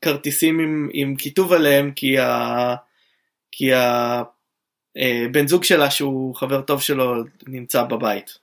[0.00, 2.74] כרטיסים עם, עם כיתוב עליהם כי, ה,
[3.52, 4.22] כי ה,
[5.32, 8.38] בן זוג שלה שהוא חבר טוב שלו נמצא בבית.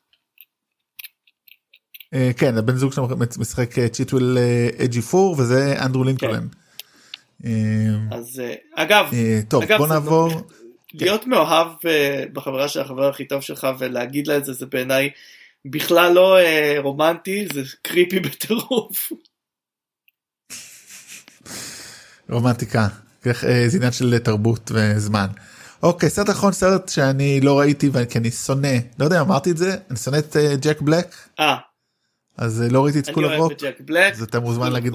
[2.14, 3.08] אה, כן הבן זוג שלו
[3.40, 4.38] משחק אה, צ'יווטל
[4.84, 6.48] אג'יופור וזה אנדרו לינקולן.
[7.46, 7.52] אה,
[8.12, 10.32] אז אה, אגב, אה, טוב בוא נעבור.
[10.94, 15.10] להיות מאוהב אה, בחברה של החבר הכי טוב שלך ולהגיד לה את זה זה בעיניי
[15.66, 19.12] בכלל לא אה, רומנטי זה creepy בטירוף.
[22.30, 22.88] רומנטיקה
[23.28, 25.28] אה, זה עניין של תרבות וזמן.
[25.84, 29.58] אוקיי סרט אחרון סרט שאני לא ראיתי ואני כי אני שונא לא יודע אמרתי את
[29.58, 31.56] זה אני שונא את אה, ג'ק בלק אה,
[32.38, 33.54] אז אה, לא ראיתי את School of Rock.
[34.12, 34.94] אז אתה מוזמן להגיד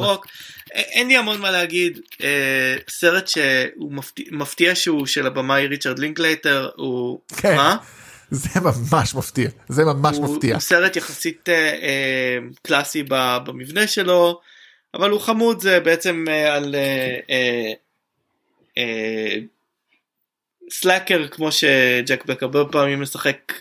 [0.72, 3.92] אין לי המון מה להגיד אה, סרט שהוא
[4.32, 7.56] מפתיע, שהוא של הבמאי ריצ'רד לינקלייטר הוא כן.
[7.56, 7.76] מה?
[8.30, 10.54] זה ממש מפתיע זה ממש מפתיע.
[10.54, 11.48] הוא סרט יחסית
[12.62, 14.40] קלאסי ב- במבנה שלו
[14.94, 16.74] אבל הוא חמוד זה בעצם על
[20.70, 23.52] slacker כמו שג'ק בלק הרבה פעמים משחק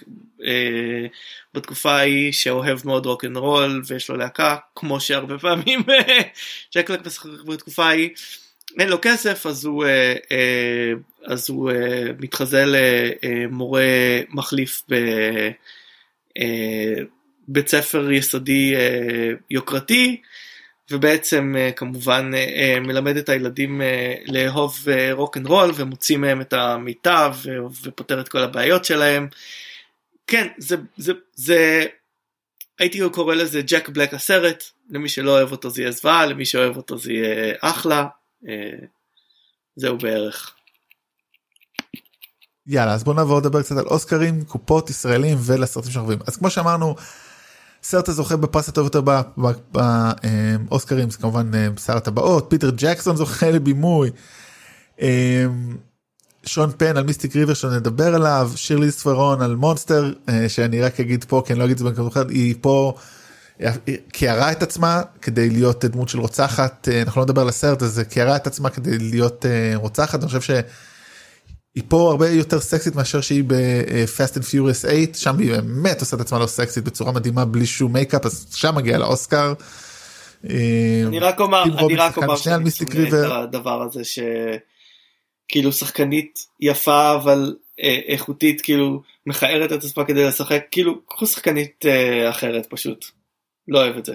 [0.46, 1.06] אה,
[1.54, 5.84] בתקופה ההיא שאוהב מאוד רוק אנד רול ויש לו להקה כמו שהרבה פעמים
[6.76, 8.10] ג'ק בלק משחק בתקופה ההיא.
[8.80, 10.94] אין לו כסף אז הוא, אה, אה,
[11.26, 13.84] אז הוא אה, מתחזה למורה
[14.30, 14.84] מחליף
[17.48, 18.76] בבית ספר יסודי
[19.50, 20.22] יוקרתי
[20.92, 22.32] ובעצם כמובן
[22.82, 23.82] מלמד את הילדים
[24.28, 24.80] לאהוב
[25.12, 27.36] רוק אנד רול ומוציא מהם את המיטב
[27.84, 29.28] ופותר את כל הבעיות שלהם.
[30.28, 31.86] כן זה זה זה
[32.80, 36.78] הייתי קורא לזה ג'ק בלק הסרט למי שלא אוהב אותו זה יהיה זוועה למי שאוהב
[36.78, 38.06] אותו זה יהיה אחלה
[38.48, 38.54] אה,
[39.76, 40.56] זהו בערך.
[42.68, 46.50] יאללה אז בוא נעבור לדבר קצת על אוסקרים קופות ישראלים ולסרטים שאנחנו רואים אז כמו
[46.50, 46.96] שאמרנו
[47.84, 49.02] סרט הזוכה בפרס הטוב יותר
[49.72, 51.52] באוסקרים זה כמובן
[51.86, 54.10] שר הטבעות פיטר ג'קסון זוכה לבימוי.
[56.46, 60.14] שון פן על Mystic River שנדבר עליו שרליז תרון על Monster
[60.48, 62.94] שאני רק אגיד פה כי אני לא אגיד את זה במקום אחד היא פה
[64.12, 68.36] כיערה את עצמה כדי להיות דמות של רוצחת אנחנו לא נדבר על הסרט הזה כיערה
[68.36, 69.46] את עצמה כדי להיות
[69.76, 70.42] רוצחת אני חושב
[71.74, 76.16] שהיא פה הרבה יותר סקסית מאשר שהיא ב-Fast and Furious 8 שם היא באמת עושה
[76.16, 79.54] את עצמה לא סקסית בצורה מדהימה בלי שום מייקאפ אז שם מגיע לה אוסקר.
[81.08, 87.56] אני רק אומר אני רק אומר שאני שונא את הדבר הזה שכאילו שחקנית יפה אבל
[88.08, 91.86] איכותית כאילו מכערת את עצמה כדי לשחק כאילו קחו שחקנית
[92.30, 93.06] אחרת פשוט.
[93.68, 94.14] לא אוהב את זה.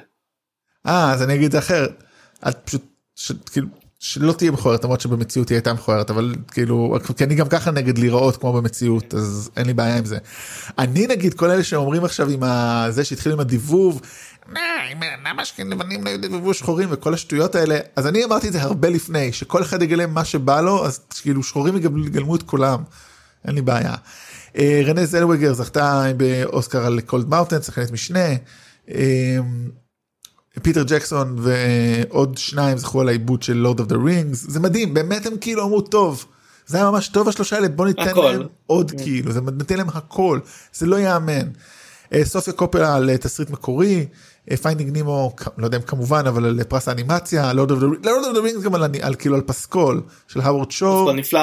[0.86, 2.02] אה אז אני אגיד את זה אחרת.
[2.48, 2.70] את
[3.16, 3.66] פשוט כאילו
[3.98, 7.98] שלא תהיה מכוערת למרות שבמציאות היא הייתה מכוערת אבל כאילו כי אני גם ככה נגד
[7.98, 10.18] להיראות כמו במציאות אז אין לי בעיה עם זה.
[10.78, 12.42] אני נגיד כל אלה שאומרים עכשיו עם
[12.90, 14.00] זה שהתחיל עם הדיבוב.
[15.26, 19.32] למה לבנים לא ידבבו שחורים וכל השטויות האלה אז אני אמרתי את זה הרבה לפני
[19.32, 22.82] שכל אחד יגלם מה שבא לו אז כאילו שחורים יגלמו את כולם.
[23.44, 23.94] אין לי בעיה.
[24.58, 28.28] אה, רנה זלווגר זכתה באוסקר על Cold Mountain שחקנית משנה.
[30.62, 35.26] פיטר ג'קסון ועוד שניים זכו על העיבוד של Lord of the Rings זה מדהים באמת
[35.26, 36.24] הם כאילו אמרו טוב
[36.66, 38.20] זה היה ממש טוב השלושה האלה בוא ניתן הכל.
[38.20, 39.02] להם עוד yeah.
[39.02, 40.40] כאילו זה נותן להם הכל
[40.72, 41.48] זה לא יאמן.
[42.12, 44.06] אה, סופיה קופלה על אה, תסריט מקורי
[44.62, 47.80] Finding Nemo לא יודע אם כמובן אבל על פרס האנימציה Lord of
[48.34, 51.12] the Rings גם על, על כאילו על פסקול של הווארד שור.
[51.12, 51.40] נפלא.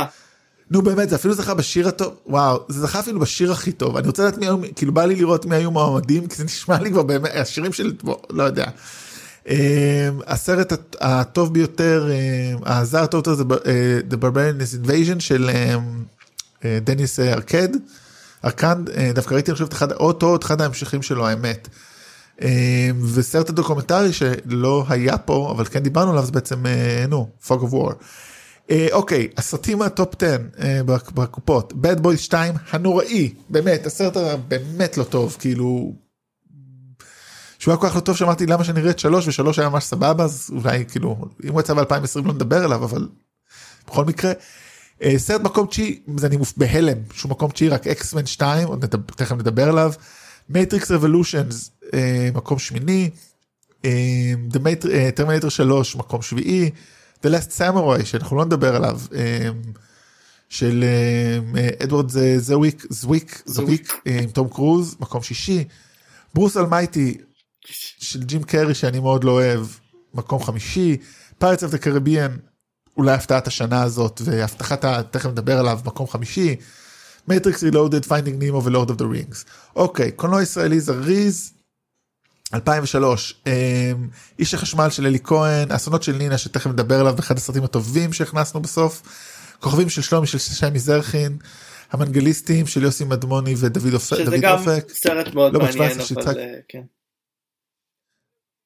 [0.71, 4.07] נו באמת זה אפילו זכה בשיר הטוב וואו זה זכה אפילו בשיר הכי טוב אני
[4.07, 6.91] רוצה לדעת מי היו כאילו בא לי לראות מי היו מועמדים כי זה נשמע לי
[6.91, 7.93] כבר באמת השירים של
[8.29, 8.65] לא יודע.
[9.45, 9.47] Um,
[10.27, 16.65] הסרט הטוב ביותר um, הזר הטוב יותר זה uh, The Barbarian Invasion של um, uh,
[16.83, 17.69] דניס ארקד
[18.45, 21.67] ארקנד uh, דווקא ראיתי עכשיו אחד אותו אחד ההמשכים שלו האמת.
[23.13, 26.65] וסרט הדוקומנטרי שלא היה פה אבל כן דיברנו עליו זה בעצם
[27.09, 27.93] נו Fog of War.
[28.71, 30.83] אה, אוקיי הסרטים הטופ 10 אה,
[31.13, 35.93] בקופות bad boys 2 הנוראי באמת הסרט הבאמת לא טוב כאילו.
[37.59, 39.83] שהוא היה כל כך לא טוב שאמרתי למה שאני אראה את 3 ו3 היה ממש
[39.83, 43.07] סבבה אז אולי כאילו אם הוא יצא ב2020 לא נדבר עליו אבל
[43.87, 44.31] בכל מקרה.
[45.03, 49.13] אה, סרט מקום תשיעי זה אני בהלם שהוא מקום תשיעי רק X-Men 2 עוד נדבר,
[49.15, 49.93] תכף נדבר עליו.
[50.49, 51.71] Matrix Revolutions
[52.33, 53.09] מקום שמיני.
[55.15, 56.71] Terminator 3 מקום שביעי.
[57.25, 59.61] The Last Samurai שאנחנו לא נדבר עליו אמ,
[60.49, 65.63] של אמ, אדוארד זוויק זוויק זוויק עם תום קרוז מקום שישי.
[66.33, 67.17] Bruce Almighty
[67.99, 69.67] של ג'ים קרי שאני מאוד לא אוהב
[70.13, 70.97] מקום חמישי.
[71.37, 72.37] Pirates of the Caribbean
[72.97, 76.55] אולי הפתעת השנה הזאת והבטחת תכף נדבר עליו מקום חמישי.
[77.27, 79.45] Matrix Reloaded Finding Nemo ו Lord of the Rings.
[79.75, 81.53] אוקיי קולנוע ישראלי זריז
[82.53, 83.51] 2003 אמ,
[84.39, 88.61] איש החשמל של אלי כהן האסונות של נינה שתכף נדבר עליו באחד הסרטים הטובים שהכנסנו
[88.61, 89.01] בסוף
[89.59, 91.37] הכוכבים של שלומי של שי זרחין
[91.91, 94.17] המנגליסטים של יוסי מדמוני ודוד אופק.
[94.17, 94.85] שזה גם אופק.
[94.89, 96.37] סרט מאוד לא מעניין אבל שיצחק...
[96.37, 96.81] אה, כן.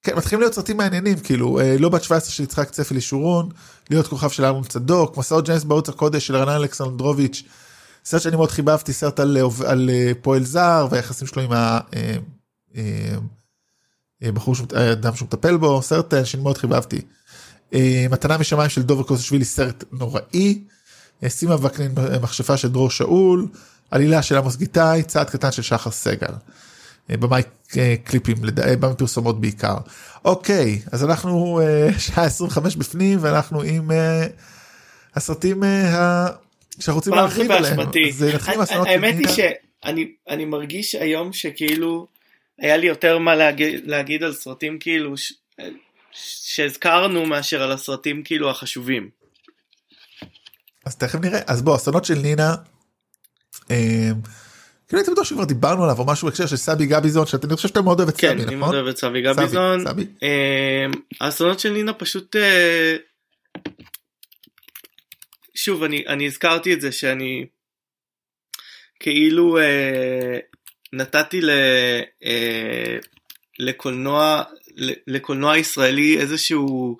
[0.04, 3.50] כן מתחילים להיות סרטים מעניינים כאילו אה, לא בת 17 של יצחק צפי לישורון
[3.90, 7.44] להיות כוכב של ארון צדוק מסעות ג'יימס בערוץ הקודש של רנן אלכסנדרוביץ'
[8.06, 9.90] סרט שאני מאוד חיבבתי סרט על, אה, על
[10.22, 11.80] פועל זר והיחסים שלו עם ה...
[14.24, 17.02] אה, בחור אה, אדם שהוא מטפל בו סרט אה, שאני מאוד חיבבתי.
[18.10, 20.62] מתנה משמיים של דובר קוזשווילי סרט נוראי.
[21.28, 21.91] סימה וקנין
[22.22, 23.48] מכשפה של דרור שאול.
[23.91, 26.34] עלילה של עמוס גיטאי צעד קטן של שחר סגל.
[27.10, 27.41] במאי
[28.04, 29.76] קליפים במאי פרסומות בעיקר.
[30.26, 31.62] אוקיי אז אנחנו
[31.98, 33.91] שעה 25 בפנים ואנחנו עם
[35.16, 35.64] הסרטים
[36.80, 37.80] שאנחנו רוצים להרחיב עליהם.
[38.88, 42.19] האמת היא שאני מרגיש היום שכאילו.
[42.60, 45.34] היה לי יותר מה להגיד, להגיד על סרטים כאילו ש...
[46.11, 49.10] שהזכרנו מאשר על הסרטים כאילו החשובים.
[50.86, 52.56] אז תכף נראה אז בוא אסונות של נינה.
[53.72, 54.11] אה,
[54.88, 57.81] כאילו הייתי בטוח שכבר דיברנו עליו או משהו בהקשר של סבי גביזון שאני חושב שאתה
[57.81, 58.57] מאוד אוהב את כן, סבי אני נכון?
[58.57, 59.84] מאוד אוהב את סבי גביזון.
[60.23, 60.86] אה,
[61.22, 62.95] האסונות של נינה פשוט אה,
[65.56, 67.45] שוב אני אני הזכרתי את זה שאני
[68.99, 70.40] כאילו אה,
[70.94, 71.49] נתתי ל,
[72.26, 72.98] אה,
[73.60, 74.44] לקולנוע
[75.07, 76.98] לקולנוע ישראלי איזשהו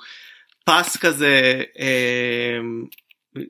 [0.66, 2.58] פס כזה אה,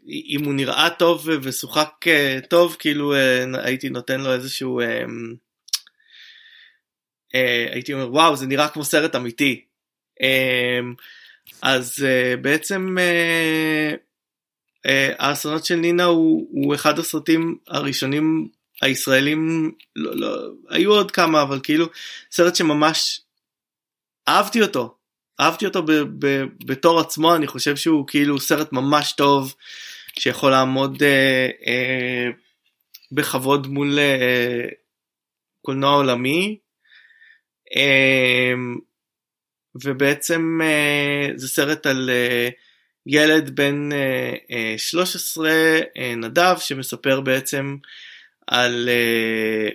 [0.07, 3.13] אם הוא נראה טוב ושוחק אה, טוב כאילו
[3.53, 4.81] הייתי נותן לו איזשהו
[7.71, 9.65] הייתי אומר וואו זה נראה כמו סרט אמיתי.
[11.61, 12.05] אז
[12.41, 12.97] בעצם
[15.19, 18.49] האסונות של נינה הוא, הוא אחד הסרטים הראשונים
[18.81, 21.85] הישראלים לא, לא, היו עוד כמה אבל כאילו
[22.31, 23.21] סרט שממש
[24.27, 24.95] אהבתי אותו.
[25.39, 29.55] אהבתי אותו ב, ב, בתור עצמו אני חושב שהוא כאילו סרט ממש טוב
[30.19, 32.29] שיכול לעמוד אה, אה,
[33.11, 34.65] בכבוד מול אה,
[35.61, 36.57] קולנוע עולמי.
[37.75, 38.53] אה,
[39.83, 42.49] ובעצם אה, זה סרט על אה,
[43.05, 45.49] ילד בן אה, אה, 13
[45.97, 47.77] אה, נדב שמספר בעצם
[48.49, 49.69] על אה,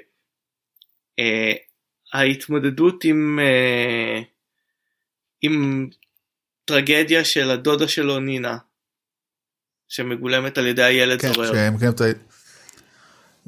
[1.18, 1.52] אה,
[2.12, 4.20] ההתמודדות עם אה,
[5.42, 5.88] עם
[6.64, 8.58] טרגדיה של הדודה שלו נינה
[9.88, 11.52] שמגולמת על ידי הילד כן, זורר.
[11.52, 11.90] שהם כן,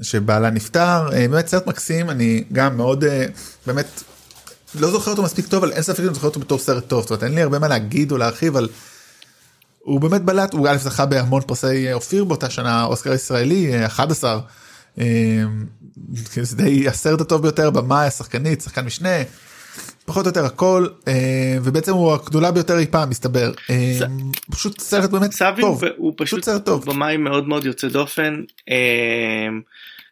[0.03, 3.27] שבעלה נפטר אה, באמת סרט מקסים אני גם מאוד אה,
[3.67, 4.03] באמת
[4.75, 7.11] לא זוכר אותו מספיק טוב אבל אין ספק שאני זוכר אותו בתור סרט טוב זאת
[7.11, 8.69] אומרת אין לי הרבה מה להגיד או להרחיב על.
[9.79, 13.87] הוא באמת בלט הוא א' זכה בהמון פרסי אה, אופיר באותה שנה אוסקר ישראלי אה,
[13.87, 14.41] 11.
[16.33, 19.23] כאילו זה די הסרט הטוב ביותר במאי השחקנית שחקן משנה.
[20.05, 23.99] פחות או יותר הכל אה, ובעצם הוא הגדולה ביותר אי פעם מסתבר אה,
[24.51, 26.85] פשוט סרט באמת טוב הוא, פשוט סרט טוב.
[26.85, 28.43] במאי מאוד מאוד יוצא דופן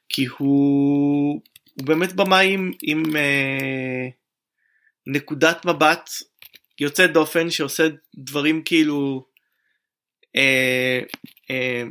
[0.09, 1.41] כי הוא,
[1.75, 4.09] הוא באמת במאי עם, עם אה,
[5.07, 6.11] נקודת מבט
[6.81, 9.27] יוצא דופן שעושה דברים כאילו
[10.37, 11.01] אה,
[11.51, 11.83] אה,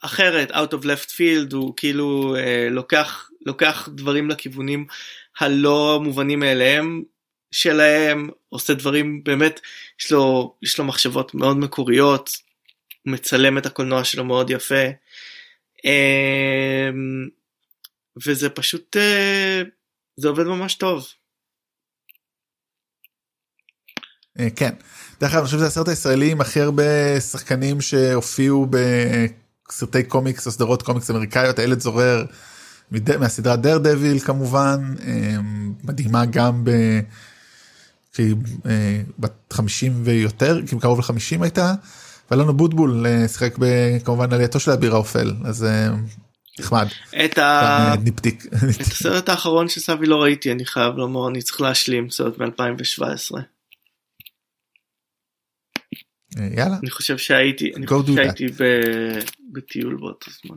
[0.00, 4.86] אחרת out of left field הוא כאילו אה, לוקח לוקח דברים לכיוונים
[5.40, 7.02] הלא מובנים מאליהם
[7.50, 9.60] שלהם עושה דברים באמת
[10.00, 12.30] יש לו יש לו מחשבות מאוד מקוריות
[13.04, 14.84] מצלם את הקולנוע שלו מאוד יפה
[15.84, 17.28] אמ,
[18.26, 19.62] וזה פשוט אה,
[20.16, 21.06] זה עובד ממש טוב
[24.40, 24.74] אה, כן.
[25.20, 30.50] דרך אגב אני חושב שזה הסרט הישראלי עם הכי הרבה שחקנים שהופיעו בסרטי קומיקס או
[30.50, 32.24] סדרות קומיקס אמריקאיות איילת זורר
[32.92, 35.36] מד- מהסדרה Daredevil כמובן אה,
[35.84, 36.70] מדהימה גם ב...
[38.12, 38.34] כשהיא
[38.66, 41.74] אה, בת 50 ויותר כאילו קרוב ל-50 הייתה.
[42.30, 43.54] ואלון אבוטבול אה, שיחק
[44.04, 45.88] כמובן עלייתו של אביר האופל אז אה,
[46.60, 46.86] נחמד.
[47.24, 47.94] את, ה...
[48.02, 48.46] ניפטיק.
[48.46, 53.36] את הסרט האחרון של סבי לא ראיתי אני חייב לומר אני צריך להשלים סרט מ-2017
[53.36, 53.40] אה,
[56.56, 56.76] יאללה.
[56.82, 58.62] אני חושב שהייתי אני חושב שהייתי ב...
[59.52, 60.56] בטיול באותו זמן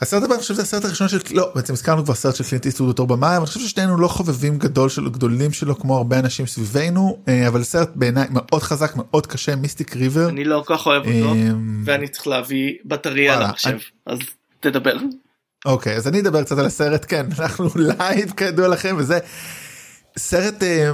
[0.00, 2.66] הסרט הבא אני חושב שזה הסרט הראשון של לא בעצם הזכרנו כבר סרט של קלינט
[2.66, 6.18] איסטווד בתור במאי אבל אני חושב ששנינו לא חובבים גדול שלו גדולים שלו כמו הרבה
[6.18, 10.28] אנשים סביבנו אה, אבל סרט בעיניי מאוד חזק מאוד קשה Mystic River.
[10.28, 14.18] אני לא כל כך אוהב אותו אמ, ואני צריך להביא בטריה למחשב אז
[14.60, 14.96] תדבר
[15.64, 19.18] אוקיי אז אני אדבר קצת על הסרט כן אנחנו live כידוע לכם וזה
[20.18, 20.90] סרט אה,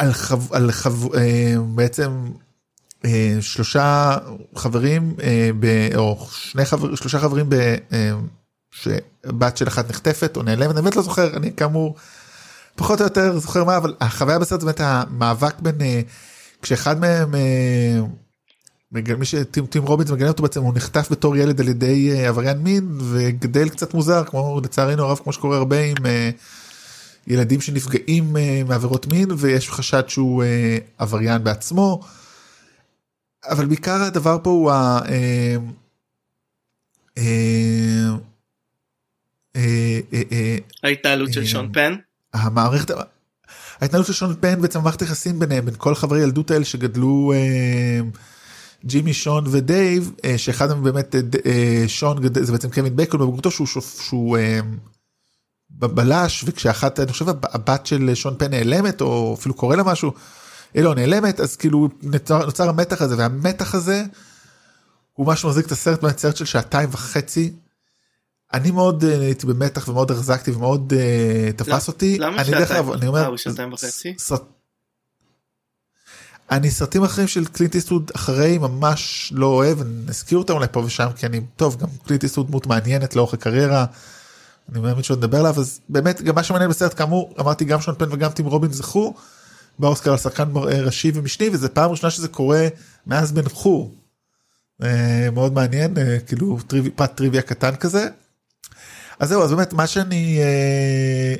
[0.00, 0.52] על חב...
[0.52, 1.14] על חב...
[1.14, 2.10] אה, בעצם
[3.04, 4.16] אה, שלושה
[4.56, 5.88] חברים אה, ב...
[5.96, 6.94] או שני חבר...
[6.94, 7.54] שלושה חברים ב...
[7.92, 8.12] אה,
[8.70, 11.94] שבת של אחת נחטפת או נעלמת אני באמת לא זוכר אני כאמור
[12.76, 16.00] פחות או יותר זוכר מה אבל החוויה בסרט באמת המאבק בין אה,
[16.62, 18.00] כשאחד מהם אה,
[18.92, 22.58] מי שטים טים רובינס מגנה אותו בעצם הוא נחטף בתור ילד על ידי אה, עבריין
[22.58, 26.30] מין וגדל קצת מוזר כמו לצערנו הרב כמו שקורה הרבה עם אה,
[27.26, 32.00] ילדים שנפגעים אה, מעבירות מין ויש חשד שהוא אה, עבריין בעצמו.
[33.50, 35.00] אבל בעיקר הדבר פה הוא ה...
[35.08, 35.56] אה,
[40.82, 41.94] ההתנהלות של שון פן
[42.34, 42.90] המערכת
[43.80, 47.32] ההתנהלות של שון פן בעצם מערכת היחסים ביניהם בין כל חברי ילדות האלה שגדלו
[48.84, 51.14] ג'ימי שון ודייב שאחד מהם באמת
[51.86, 54.38] שון זה בעצם קווין בייקון בבגרותו שהוא שהוא
[55.82, 59.76] אה, ב- בלש וכשאחת אני חושב הב- הבת של שון פן נעלמת או אפילו קורה
[59.76, 60.12] לה משהו.
[60.76, 64.04] אה, לא נעלמת אז כאילו נוצר, נוצר המתח הזה והמתח הזה
[65.12, 67.52] הוא מה שמחזיק את הסרט סרט של שעתיים וחצי.
[68.52, 72.18] אני מאוד אה, הייתי במתח ומאוד החזקתי ומאוד אה, תפס אותי.
[72.18, 72.60] למה שעתיים?
[72.94, 74.14] אני אומר, אה, שעתיים וחצי?
[74.18, 74.42] סרט-
[76.50, 81.08] אני סרטים אחרים של קלינט איסטווד אחרי ממש לא אוהב, נזכיר אותם אולי פה ושם
[81.16, 83.84] כי אני, טוב, גם קלינט איסטווד דמות מעניינת לאורך הקריירה.
[84.72, 87.94] אני מאמין שעוד נדבר עליו, אז באמת גם מה שמעניין בסרט כאמור, אמרתי גם שון
[87.98, 89.14] פן וגם טים רובין זכו
[89.78, 92.68] באוסקר על שחקן ראשי ומשני, וזה פעם ראשונה שזה קורה
[93.06, 93.94] מאז בן חור.
[94.82, 98.08] אה, מאוד מעניין, אה, כאילו טריו, פרט טריוויה קטן כזה.
[99.18, 101.34] אז זהו, אז באמת מה שאני אה,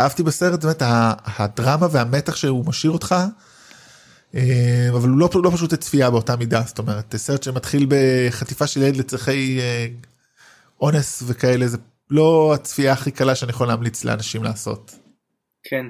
[0.00, 0.82] אהבתי בסרט, באמת
[1.38, 3.14] הדרמה והמתח שהוא משאיר אותך.
[4.34, 8.82] אה, אבל הוא לא, לא פשוט צפייה באותה מידה זאת אומרת סרט שמתחיל בחטיפה של
[8.82, 9.86] ילד לצרכי אה,
[10.80, 11.78] אונס וכאלה זה
[12.10, 14.94] לא הצפייה הכי קלה שאני יכול להמליץ לאנשים לעשות.
[15.64, 15.86] כן.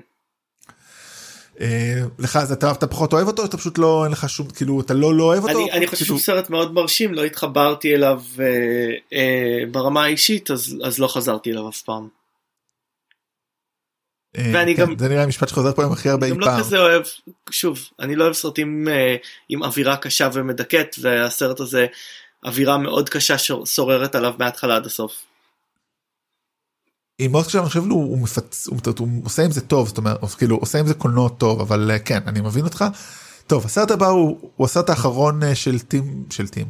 [1.60, 4.80] אה, לך אז אתה, אתה פחות אוהב אותו אתה פשוט לא אין לך שום כאילו
[4.80, 8.22] אתה לא לא אוהב אותו אני, אני חושב שהוא סרט מאוד מרשים לא התחברתי אליו
[8.40, 8.46] אה,
[9.12, 12.08] אה, ברמה האישית אז אז לא חזרתי אליו אף פעם.
[14.36, 16.42] אה, ואני כן, גם זה נראה משפט שחוזר פה עם הכי הרבה אי פעם.
[16.42, 17.02] אני לא כזה אוהב
[17.50, 19.16] שוב אני לא אוהב סרטים אה,
[19.48, 21.86] עם אווירה קשה ומדכאת והסרט הזה
[22.44, 25.12] אווירה מאוד קשה ששוררת עליו מההתחלה עד הסוף.
[27.20, 28.66] מאוד קשה אני חושב הוא, הוא מפצ...
[28.66, 31.90] הוא, הוא עושה עם זה טוב זאת אומרת כאילו עושה עם זה קולנוע טוב אבל
[31.90, 32.84] אה, כן אני מבין אותך.
[33.46, 36.66] טוב הסרט הבא הוא, הוא הסרט האחרון אה, של טים של טים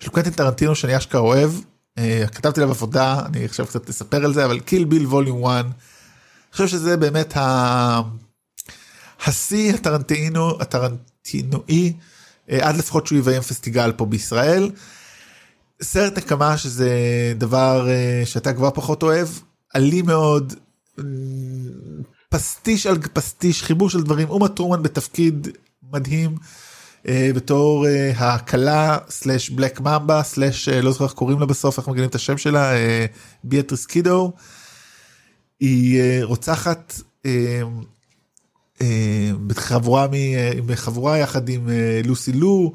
[0.00, 1.50] של קווינטין טרנטינו שאני אשכרה אוהב
[1.98, 5.64] אה, כתבתי עליו עבודה אני עכשיו קצת אספר על זה אבל קיל ביל ווליום 1.
[5.64, 5.72] אני
[6.52, 8.00] חושב שזה באמת ה...
[9.26, 11.92] השיא הטרנטינו הטרנטינואי
[12.50, 14.70] עד לפחות שהוא יביים פסטיגל פה בישראל.
[15.82, 16.90] סרט נקמה שזה
[17.36, 17.88] דבר
[18.24, 19.28] שאתה כבר פחות אוהב
[19.74, 20.54] עלי מאוד
[22.28, 25.48] פסטיש על פסטיש חיבור של דברים אומה טרומן בתפקיד
[25.92, 26.36] מדהים
[27.08, 31.88] אה, בתור אה, הכלה סלאש בלק ממבה סלאש לא זוכר איך קוראים לה בסוף איך
[31.88, 33.06] מגנים את השם שלה אה,
[33.44, 34.32] ביאטריס קידו.
[35.60, 37.62] היא אה, רוצחת אה,
[38.80, 40.06] אה, בחבורה
[40.66, 42.72] מחבורה יחד עם אה, לוסי לו.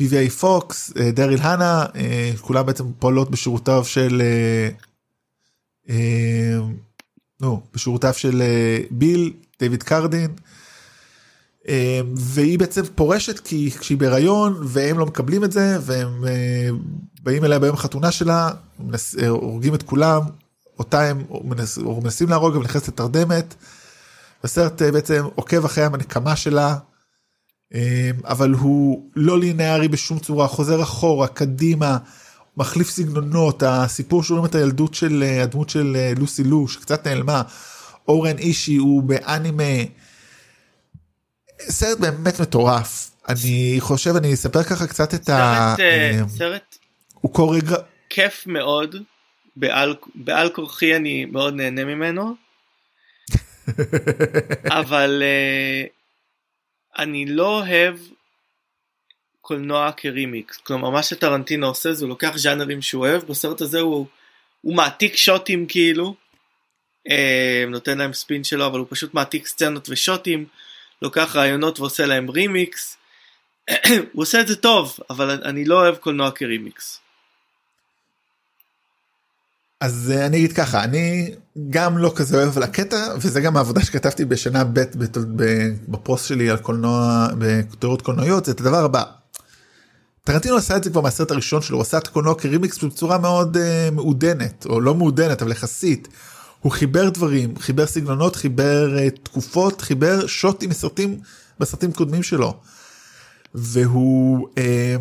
[0.00, 4.68] ויבי פוקס, אה, דריל הנה, אה, כולם בעצם פועלות בשירותיו של אה, אה,
[7.40, 10.30] נו, בשירותיו של אה, ביל, דיוויד קרדין.
[11.68, 16.24] אה, והיא בעצם פורשת כי כשהיא בהיריון והם לא מקבלים את זה והם
[17.22, 18.50] באים אליה ביום החתונה שלה
[19.28, 20.22] הורגים את כולם
[20.78, 23.54] אותה הם מנס, מנסים להרוג ונכנסת לתרדמת.
[24.44, 26.76] הסרט בעצם עוקב אחרי הנקמה שלה
[28.24, 31.98] אבל הוא לא לינארי בשום צורה חוזר אחורה קדימה
[32.56, 37.42] מחליף סגנונות הסיפור שרואים את הילדות של אה, הדמות של אה, לוסי לו שקצת נעלמה
[38.08, 39.82] אורן אישי הוא באנימה.
[41.60, 43.10] סרט באמת מטורף.
[43.28, 45.74] אני חושב אני אספר ככה קצת את ה...
[45.80, 46.76] אה, סרט
[47.14, 47.58] הוא קורא
[48.10, 48.96] כיף מאוד.
[49.56, 52.34] בעל בעל כורחי אני מאוד נהנה ממנו.
[54.80, 55.22] אבל
[56.98, 57.96] אני לא אוהב
[59.44, 60.56] קולנוע כרימיקס.
[60.56, 64.06] כלומר מה שטרנטינו עושה זה הוא לוקח ז'אנרים שהוא אוהב בסרט הזה הוא,
[64.60, 66.14] הוא מעתיק שוטים כאילו.
[67.10, 70.46] אה, נותן להם ספין שלו אבל הוא פשוט מעתיק סצנות ושוטים
[71.02, 72.96] לוקח רעיונות ועושה להם רימיקס.
[74.12, 77.00] הוא עושה את זה טוב אבל אני לא אוהב קולנוע כרימיקס.
[79.80, 81.34] אז אה, אני אגיד ככה אני
[81.70, 84.80] גם לא כזה אוהב על הקטע וזה גם העבודה שכתבתי בשנה ב'
[85.88, 89.23] בפוסט שלי על קולנוע בכותרות קולנועיות זה את הדבר הבא
[90.26, 93.56] טרנטינו עשה את זה כבר מהסרט הראשון שלו, הוא עשה את הקולנוע כרימיקס בצורה מאוד
[93.56, 96.08] uh, מעודנת, או לא מעודנת, אבל יחסית.
[96.60, 101.20] הוא חיבר דברים, חיבר סגנונות, חיבר uh, תקופות, חיבר שוטים מסרטים,
[101.60, 102.60] בסרטים קודמים שלו.
[103.54, 104.48] והוא...
[104.48, 105.00] Uh,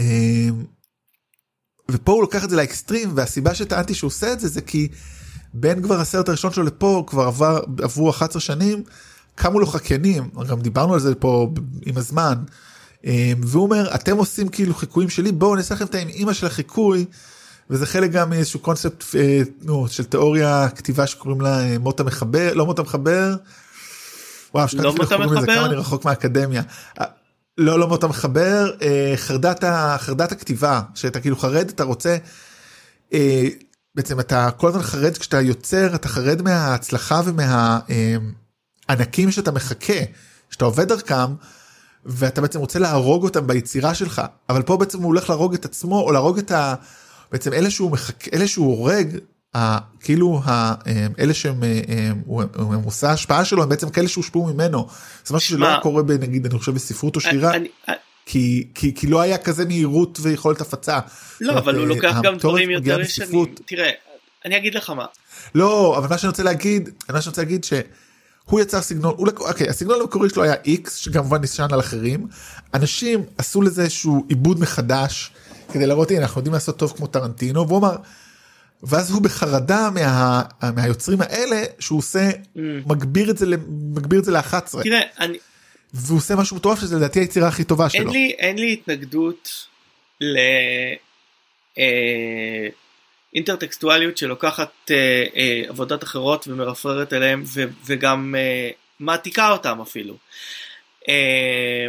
[0.00, 0.02] uh,
[1.90, 4.88] ופה הוא לוקח את זה לאקסטרים, והסיבה שטענתי שהוא עושה את זה, זה כי
[5.54, 8.82] בין כבר הסרט הראשון שלו לפה, כבר עבר, עברו 11 שנים,
[9.34, 11.52] קמו לו חקיינים, גם דיברנו על זה פה
[11.86, 12.34] עם הזמן.
[13.04, 16.46] אמ, והוא אומר אתם עושים כאילו חיקויים שלי בואו אני אעשה לכם את האמא של
[16.46, 17.04] החיקוי.
[17.70, 22.54] וזה חלק גם מאיזשהו קונספט אה, נו, של תיאוריה כתיבה שקוראים לה אה, מות המחבר
[22.54, 23.36] לא מות המחבר.
[24.54, 25.46] וואו, לא מות המחבר?
[25.46, 26.62] כמה אני רחוק מהאקדמיה.
[27.00, 27.04] אה,
[27.58, 28.70] לא לא מות המחבר
[29.16, 29.64] חרדת
[29.98, 32.16] חרדת הכתיבה שאתה כאילו חרד אתה רוצה.
[33.94, 39.98] בעצם אתה כל הזמן חרד כשאתה יוצר אתה חרד מההצלחה ומהענקים שאתה מחכה
[40.50, 41.34] שאתה עובד דרכם.
[42.06, 46.00] ואתה בעצם רוצה להרוג אותם ביצירה שלך אבל פה בעצם הוא הולך להרוג את עצמו
[46.00, 46.74] או להרוג את ה...
[47.32, 49.18] בעצם אלה שהוא מחכה אלה שהוא הורג
[49.54, 50.74] ה, כאילו ה,
[51.18, 51.62] אלה שהם
[52.54, 54.88] הם עושה השפעה שלו הם בעצם כאלה שהושפעו ממנו
[55.24, 57.54] זה משהו שלא קורה בנגיד אני חושב בספרות או שירה.
[57.54, 57.68] אני,
[58.26, 60.98] כי, כי, כי לא היה כזה מהירות ויכולת הפצה.
[61.40, 63.54] לא אבל הוא לוקח גם דברים יותר ישנים.
[63.64, 63.90] תראה
[64.44, 65.06] אני אגיד לך מה.
[65.54, 67.72] לא אבל מה שאני רוצה להגיד מה שאני רוצה להגיד ש...
[68.44, 72.26] הוא יצר סגנון, הוא, אוקיי, הסגנון המקורי שלו היה איקס שכמובן נשען על אחרים,
[72.74, 75.30] אנשים עשו לזה איזשהו עיבוד מחדש
[75.72, 77.96] כדי להראות הנה אנחנו יודעים לעשות טוב כמו טרנטינו והוא אמר
[78.82, 80.42] ואז הוא בחרדה מה,
[80.76, 82.30] מהיוצרים האלה שהוא עושה
[82.86, 83.54] מגביר את זה ל-
[83.94, 85.38] מגביר את זה ל-11 תראה, אני,
[85.94, 88.12] והוא עושה משהו מטורף שזה לדעתי היצירה הכי טובה אין שלו.
[88.12, 89.48] לי, אין לי התנגדות
[93.34, 98.70] לאינטרטקסטואליות שלוקחת אה, אה, עבודות אחרות ומרפררת אליהם ו, וגם אה,
[99.00, 100.16] מעתיקה אותם אפילו.
[101.08, 101.86] אה,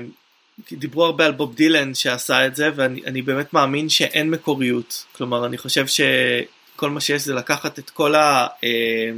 [0.71, 5.45] דיברו הרבה על בוב דילן שעשה את זה ואני אני באמת מאמין שאין מקוריות כלומר
[5.45, 8.47] אני חושב שכל מה שיש זה לקחת את כל ה...
[8.63, 9.11] אה,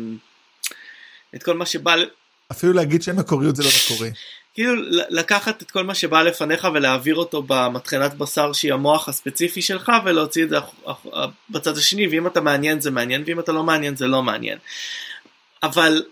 [1.36, 1.96] את כל מה שבא
[2.52, 4.12] אפילו להגיד שאין מקוריות זה לא מקורי.
[4.58, 4.74] כאילו
[5.10, 10.44] לקחת את כל מה שבא לפניך ולהעביר אותו במטחנת בשר שהיא המוח הספציפי שלך ולהוציא
[10.44, 10.58] את זה
[11.50, 14.58] בצד השני ואם אתה מעניין זה מעניין ואם אתה לא מעניין זה לא מעניין.
[15.64, 16.04] אבל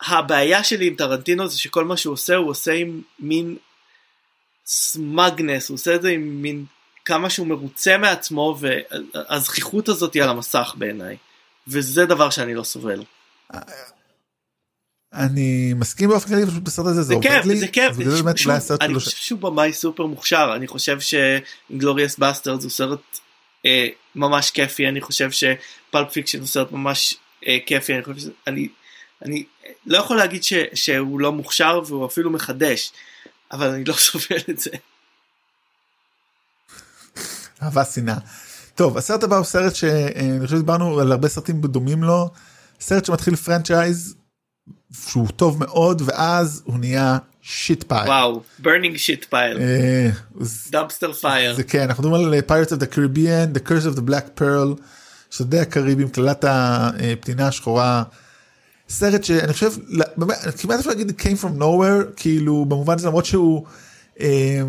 [0.00, 3.56] הבעיה שלי עם טרנטינו זה שכל מה שהוא עושה הוא עושה עם מין
[4.66, 6.64] סמגנס הוא עושה את זה עם מין
[7.04, 11.16] כמה שהוא מרוצה מעצמו והזכיחות הזאת היא על המסך בעיניי
[11.68, 13.02] וזה דבר שאני לא סובל.
[15.14, 17.60] אני מסכים באופן כללי פשוט בסרט הזה זה זה עובד כיף, לי.
[17.60, 17.96] זה כיף,
[18.46, 22.70] אולי הסרט אני שלו חושב שהוא במאי סופר מוכשר, אני חושב ש Inglourious Basterds הוא
[22.70, 23.00] סרט
[23.66, 27.14] אה, ממש כיפי, אני חושב ש Pulp Fiction הוא סרט ממש
[27.46, 28.68] אה, כיפי, אני חושב שאני
[29.24, 29.44] אני
[29.86, 32.92] לא יכול להגיד ש, שהוא לא מוכשר והוא אפילו מחדש,
[33.52, 34.70] אבל אני לא סובל את זה.
[37.62, 38.18] אהבה שנאה.
[38.74, 42.30] טוב הסרט הבא הוא סרט שאני חושב שדיברנו על הרבה סרטים דומים לו
[42.80, 44.16] סרט שמתחיל franchise
[44.92, 48.08] שהוא טוב מאוד ואז הוא נהיה shit pile.
[48.08, 50.10] וואו, burning shit pile, אה,
[50.70, 51.56] dumpster fire.
[51.56, 54.80] זה כן אנחנו מדברים על Pirates of the Caribbean, The Curse of the Black Pearl,
[55.30, 58.02] שודדי הקאריביים, קללת הפנינה השחורה.
[58.88, 59.72] סרט שאני חושב,
[60.16, 63.66] באמת, כמעט אפשר להגיד came from nowhere, כאילו במובן הזה למרות שהוא,
[64.20, 64.62] אה,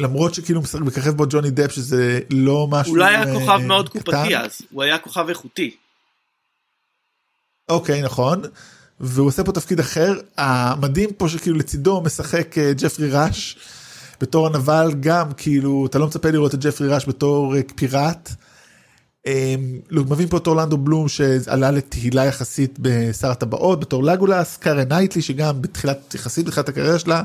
[0.00, 3.88] למרות שכאילו מככב בו ג'וני דפ שזה לא משהו הוא לא היה אה, כוכב מאוד.
[3.88, 5.76] קופתי אז, הוא היה כוכב איכותי.
[7.68, 8.42] אוקיי נכון.
[9.00, 13.58] והוא עושה פה תפקיד אחר המדהים פה שכאילו לצידו משחק אה, ג'פרי ראש
[14.20, 18.30] בתור הנבל גם כאילו אתה לא מצפה לראות את ג'פרי ראש בתור אה, פיראט.
[19.90, 25.22] לא, מביאים פה את אורלנדו בלום שעלה לתהילה יחסית בשר הטבעות בתור לגולס קירה נייטלי
[25.22, 27.22] שגם בתחילת יחסית בתחילת הקריירה שלה.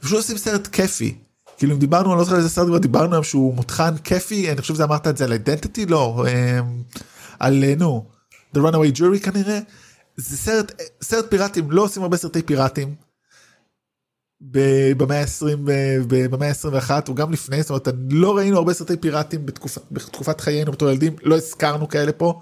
[0.00, 1.14] פשוט עושים סרט כיפי.
[1.58, 4.60] כאילו אם דיברנו אני לא זוכר איזה סרט כבר דיברנו היום שהוא מותחן כיפי אני
[4.60, 6.60] חושב שזה אמרת את זה על אידנטיטי לא אה,
[7.38, 8.06] על אה, נו
[8.56, 9.58] The Runaway Jury כנראה.
[10.16, 12.94] זה סרט סרט פיראטים לא עושים הרבה סרטי פיראטים.
[14.96, 15.56] במאה ה-20
[16.08, 20.72] במאה ה-21 או גם לפני זאת אומרת לא ראינו הרבה סרטי פיראטים בתקופת, בתקופת חיינו
[20.72, 22.40] בתור ילדים לא הזכרנו כאלה פה.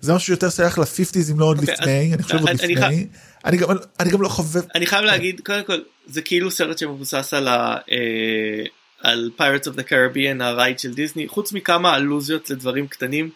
[0.00, 3.06] זה משהו שיותר שייך ל-50's אם לא עוד אוקיי, לפני אני חושב עוד לפני
[3.44, 3.68] אני גם
[4.00, 7.76] אני גם לא חובב אני חייב להגיד קודם כל זה כאילו סרט שמבוסס על ה...
[7.92, 8.64] אה,
[9.00, 13.30] על Pirates of the Caribbean הרייט של דיסני חוץ מכמה אלוזיות לדברים קטנים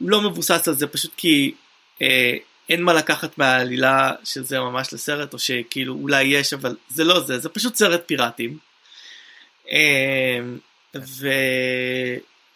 [0.00, 1.54] לא מבוסס על זה פשוט כי
[2.02, 2.36] אה,
[2.70, 7.20] אין מה לקחת מהעלילה של זה ממש לסרט או שכאילו אולי יש אבל זה לא
[7.20, 8.58] זה זה פשוט סרט פיראטים.
[9.70, 10.40] אה,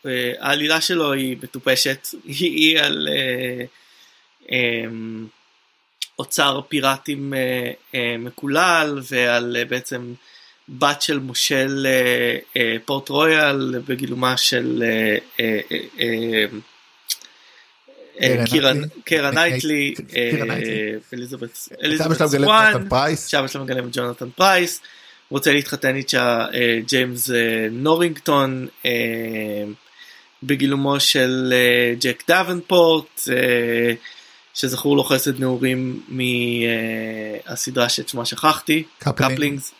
[0.05, 3.65] והעלילה שלו היא מטופשת היא, על אה,
[4.53, 4.85] אה,
[6.19, 10.15] אוצר פיראטים אה, אה, מקולל ועל בעצם
[10.69, 11.87] בת של מושל
[12.85, 16.47] פורט רויאל בגילומה של אה, אה, אה, אה, אה,
[18.47, 19.13] קירה נייטלי.
[19.13, 20.99] אה, נייטלי, קירה אה, נייטלי.
[21.15, 22.21] אליזבת סוואן אליזבת
[23.49, 24.81] שלו מגלם שאבא את ג'ונתן פרייס,
[25.31, 27.31] רוצה להתחתן איתה אה, ג'יימס
[27.71, 28.67] נורינגטון
[30.43, 31.55] בגילומו של
[32.01, 33.21] ג'ק דאבנפורט
[34.55, 36.01] שזכור לו חסד נעורים
[37.49, 39.33] מהסדרה שאת שמה שכחתי, Coupling.
[39.33, 39.73] Couplings,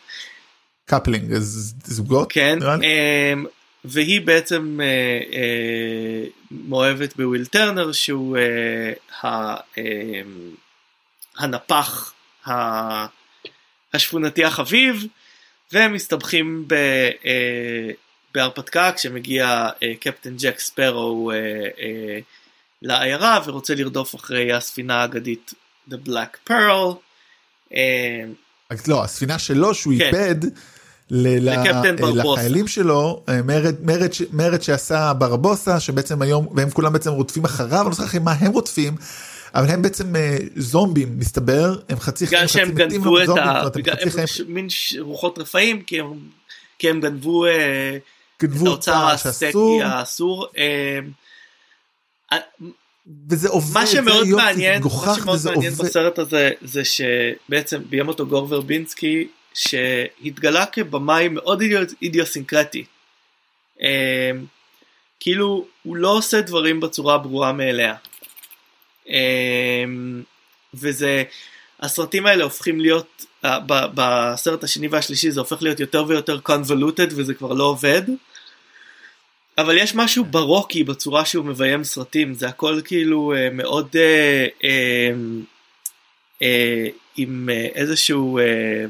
[0.87, 1.35] Coupling
[1.85, 2.59] זוגות כן,
[3.85, 4.87] והיא בעצם אה,
[5.33, 8.93] אה, מאוהבת בוויל טרנר שהוא אה,
[9.31, 9.85] ה- אמ,
[11.39, 12.13] הנפח
[12.49, 13.07] ה-
[13.95, 15.07] השכונתי החביב
[15.73, 16.73] והם מסתבכים ב-
[17.27, 17.91] אה,
[18.35, 21.37] בהרפתקה כשמגיע אה, קפטן ג'ק ספארו אה,
[21.79, 22.19] אה,
[22.83, 25.55] לעיירה ורוצה לרדוף אחרי הספינה האגדית
[25.91, 26.95] The Black Pearl.
[27.75, 28.25] אה,
[28.89, 30.05] לא הספינה שלו שהוא כן.
[30.07, 30.37] איבד
[31.17, 32.33] ל- ברבוסה.
[32.33, 37.81] לחיילים שלו אה, מרד מרד מרד שעשה ברבוסה שבעצם היום והם כולם בעצם רודפים אחריו
[37.81, 38.97] אני לא זוכר מה הם רודפים.
[39.55, 43.85] אבל הם בעצם אה, זומבים מסתבר הם חצי חיים חצי מתים גנבו זומבים,
[44.21, 44.67] הם ש- מין
[45.01, 46.07] רוחות רפאים כי הם,
[46.79, 47.97] כי הם גנבו אה,
[48.37, 49.09] את גנבו האוצר
[49.83, 50.47] האסור.
[50.59, 50.99] אה,
[52.33, 52.39] אה,
[53.31, 55.73] וזה עובד, מה שמאוד מעניין, מה שמאוד מעניין.
[55.73, 61.63] בסרט הזה זה שבעצם ביים אותו גור ורבינסקי שהתגלה כבמאי מאוד
[62.03, 62.85] אידיוסינקרטי.
[63.81, 63.87] אמ,
[65.21, 67.95] כאילו הוא לא עושה דברים בצורה ברורה מאליה.
[69.09, 70.23] אמ,
[70.75, 71.23] וזה
[71.81, 77.13] הסרטים האלה הופכים להיות ה- ב- בסרט השני והשלישי זה הופך להיות יותר ויותר convoluted
[77.17, 78.03] וזה כבר לא עובד.
[79.59, 85.11] אבל יש משהו ברוקי בצורה שהוא מביים סרטים זה הכל כאילו אה, מאוד אה, אה,
[86.43, 86.87] אה,
[87.17, 88.85] עם אה, איזשהו אה,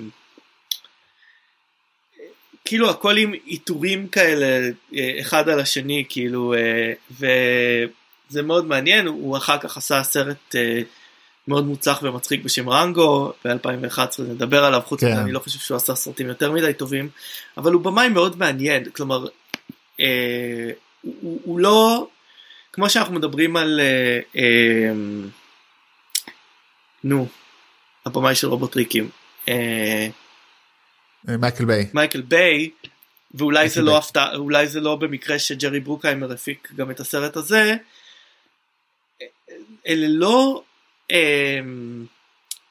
[2.64, 9.36] כאילו הכל עם עיטורים כאלה אה, אחד על השני כאילו אה, וזה מאוד מעניין הוא
[9.36, 10.80] אחר כך עשה סרט אה,
[11.48, 15.12] מאוד מוצלח ומצחיק בשם רנגו ב-2011 נדבר עליו חוץ כן.
[15.12, 17.08] מזה אני לא חושב שהוא עשה סרטים יותר מדי טובים
[17.56, 19.26] אבל הוא במאי מאוד מעניין כלומר
[20.00, 20.70] אה,
[21.02, 22.06] הוא, הוא, לא
[22.72, 24.92] כמו שאנחנו מדברים על אה, אה,
[27.04, 27.26] נו
[28.06, 29.08] הבמאי של רובוטריקים
[29.48, 30.08] אה,
[31.24, 31.86] מייקל ביי.
[31.94, 32.70] מייקל ביי
[33.34, 33.82] ואולי זה.
[33.82, 37.74] לא הפתעה אולי זה לא במקרה שג'רי ברוקהיימר הפיק גם את הסרט הזה
[39.88, 40.62] אלה לא
[41.10, 42.04] אמ,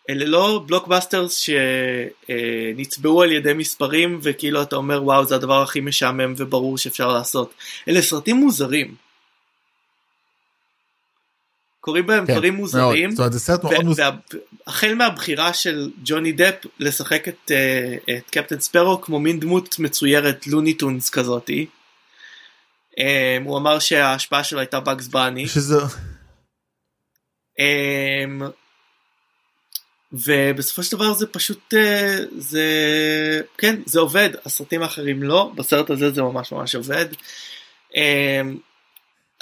[0.10, 6.34] אלה לא blockbusters שנצבעו על ידי מספרים וכאילו אתה אומר וואו זה הדבר הכי משעמם
[6.38, 7.54] וברור שאפשר לעשות
[7.88, 8.96] אלה סרטים מוזרים.
[11.84, 12.62] קוראים בהם כן, דברים מאוד.
[12.62, 14.12] מוזרים זאת אומרת, זה סרט מאוד מוזר.
[14.68, 20.48] החל מהבחירה של ג'וני דפ לשחק את, אה, את קפטן ספארו כמו מין דמות מצוירת
[20.48, 21.66] Looney Tunes כזאתי.
[23.00, 25.48] אה, הוא אמר שההשפעה שלו הייתה באגס בני.
[25.48, 25.76] שזה...
[27.60, 28.42] אמ,
[30.12, 32.66] ובסופו של דבר זה פשוט אה, זה
[33.58, 37.06] כן זה עובד הסרטים האחרים לא בסרט הזה זה ממש ממש עובד.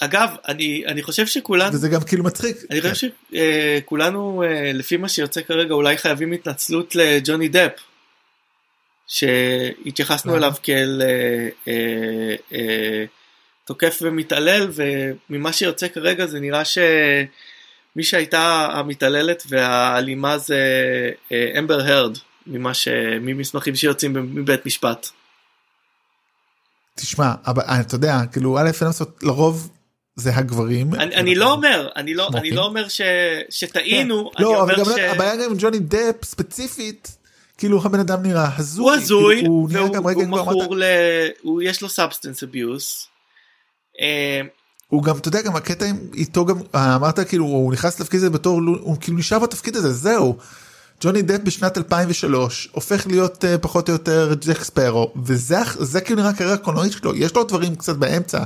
[0.04, 2.58] אגב אני אני חושב שכולנו וזה גם כאילו מצחיק.
[2.72, 7.72] אני חושב שכולנו לפי מה שיוצא כרגע אולי חייבים התנצלות לג'וני דפ
[9.12, 10.38] שהתייחסנו למה?
[10.38, 13.06] אליו כאל אה, אה, אה,
[13.66, 20.60] תוקף ומתעלל וממה שיוצא כרגע זה נראה שמי שהייתה המתעללת והאלימה זה
[21.32, 22.18] אה, אמבר הרד
[22.48, 22.88] ממה ש...
[23.22, 25.10] ממסמכים שיוצאים מבית משפט.
[26.96, 28.70] תשמע, אבל אה, אתה יודע, כאילו א'
[29.22, 29.70] לרוב
[30.16, 30.94] זה הגברים.
[30.94, 32.52] אני, אני לא אומר אני לא אני.
[32.52, 33.02] לא אומר ש,
[33.50, 35.00] שטעינו אני לא, אבל אומר גם ש...
[35.00, 37.18] הבעיה גם עם ג'וני דפ ספציפית,
[37.58, 38.84] כאילו הבן אדם נראה הזוי.
[38.84, 40.84] הוא הזוי, כאילו, הוא נראה גם רגע הוא מכור ל...
[41.42, 43.08] הוא יש לו substance abuse.
[44.88, 48.30] הוא גם, אתה יודע, גם הקטע איתו גם, אה, אמרת כאילו, הוא נכנס לתפקיד הזה
[48.30, 50.38] בתור, הוא כאילו נשאר בתפקיד הזה, זהו.
[51.02, 56.22] ג'וני דפ בשנת 2003 הופך להיות אה, פחות או יותר ג'ק ספארו, וזה זה כאילו
[56.22, 58.44] נראה קריירה קולנועית שלו, יש לו דברים קצת באמצע,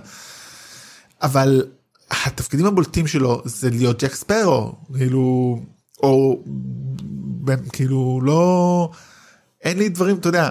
[1.22, 1.66] אבל
[2.12, 5.60] התפקידים הבולטים שלו זה להיות ג'ק ספארו, כאילו,
[6.04, 6.44] או
[7.74, 8.90] כאילו לא,
[9.62, 10.50] אין לי דברים, אתה יודע,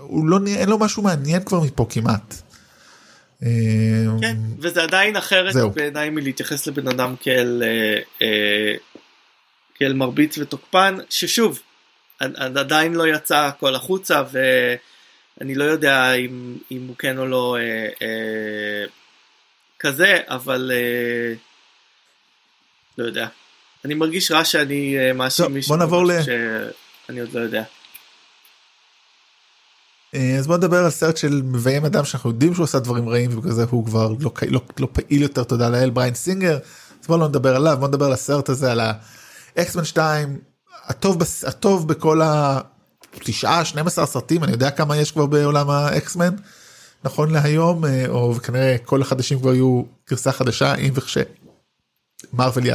[0.00, 2.34] הוא לא, אין לו משהו מעניין כבר מפה כמעט.
[3.42, 3.48] אה,
[4.20, 5.52] כן, וזה עדיין אחרת.
[5.74, 8.74] בעיניי מלהתייחס לבן אדם כאל, אה, אה,
[9.74, 11.60] כאל מרביץ ותוקפן, ששוב,
[12.20, 17.26] עד- עד עדיין לא יצא הכל החוצה ואני לא יודע אם, אם הוא כן או
[17.26, 17.62] לא אה,
[18.02, 18.84] אה,
[19.84, 21.34] כזה, אבל אה,
[22.98, 23.26] לא יודע.
[23.84, 27.62] אני מרגיש רע שאני אה, מאשים טוב, מישהו בוא נעבור ל- שאני עוד לא יודע.
[30.14, 33.38] אה, אז בוא נדבר על סרט של מביים אדם שאנחנו יודעים שהוא עשה דברים רעים
[33.38, 36.58] ובגלל זה הוא כבר לא, לא, לא פעיל יותר תודה לאל בריין סינגר
[37.02, 38.80] אז בוא לא נדבר עליו בוא נדבר על הסרט הזה על
[39.56, 40.38] האקסמן 2
[40.84, 46.34] הטוב, הטוב בכל התשעה 12 סרטים אני יודע כמה יש כבר בעולם האקסמן
[47.04, 51.18] נכון להיום אה, או כנראה כל החדשים כבר יהיו גרסה חדשה אם וכש
[52.32, 52.66] מרוויל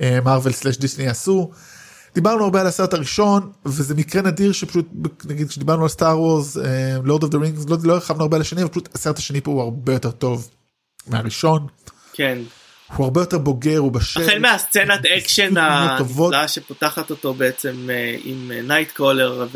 [0.00, 1.50] אה, מרוויל slash דיסני יעשו.
[2.14, 4.86] דיברנו הרבה על הסרט הראשון וזה מקרה נדיר שפשוט
[5.24, 6.56] נגיד כשדיברנו על Star Wars
[7.04, 9.62] Lord of the Rings לא הרחבנו הרבה על השני אבל פשוט הסרט השני פה הוא
[9.62, 10.50] הרבה יותר טוב
[11.06, 11.66] מהראשון
[12.12, 12.38] כן.
[12.96, 15.56] הוא הרבה יותר בוגר הוא בשל החל מהסצנת אקשן.
[15.56, 19.46] הנפלאה שפותחת אותו בעצם אה, עם נייט קרולר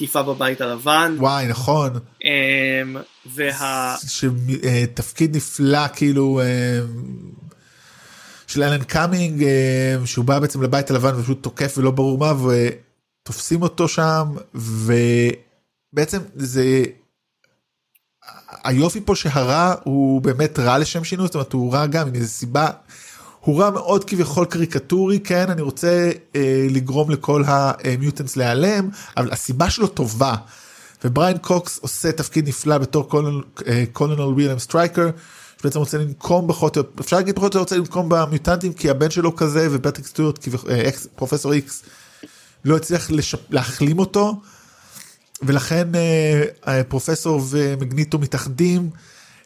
[0.00, 1.16] והתקיפה בבית הלבן.
[1.18, 1.92] וואי נכון.
[2.24, 2.96] אמ,
[3.26, 3.96] וה...
[4.06, 6.80] שתפקיד נפלא כאילו אה,
[8.46, 13.62] של אלן קאמינג אה, שהוא בא בעצם לבית הלבן ופשוט תוקף ולא ברור מה ותופסים
[13.62, 14.24] אותו שם
[14.54, 16.84] ובעצם זה
[18.64, 22.28] היופי פה שהרע הוא באמת רע לשם שינוי זאת אומרת הוא רע גם עם איזה
[22.28, 22.70] סיבה
[23.40, 29.32] הוא רע מאוד כביכול קריקטורי כן אני רוצה אה, לגרום לכל ה mutants להיעלם אבל
[29.32, 30.34] הסיבה שלו טובה.
[31.04, 33.08] ובריין קוקס עושה תפקיד נפלא בתור
[33.92, 35.10] קולונל וויליאם סטרייקר
[35.60, 40.06] שבעצם רוצה לנקום פחות אפשר להגיד פחות רוצה לנקום במיוטנטים כי הבן שלו כזה ופטריק
[40.06, 41.82] סטוורט אה, אקס, פרופסור איקס
[42.64, 43.50] לא הצליח לשפ...
[43.50, 44.40] להחלים אותו
[45.42, 48.90] ולכן אה, פרופסור ומגניטו מתאחדים.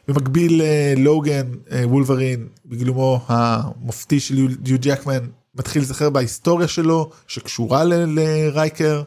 [0.07, 7.83] במקביל אה, לוגן אה, וולברין בגלומו המופתי של יו ג'קמן מתחיל להיזכר בהיסטוריה שלו שקשורה
[7.83, 9.03] לסטרייקר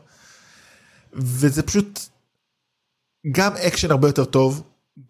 [1.12, 2.00] וזה פשוט
[3.32, 4.62] גם אקשן הרבה יותר טוב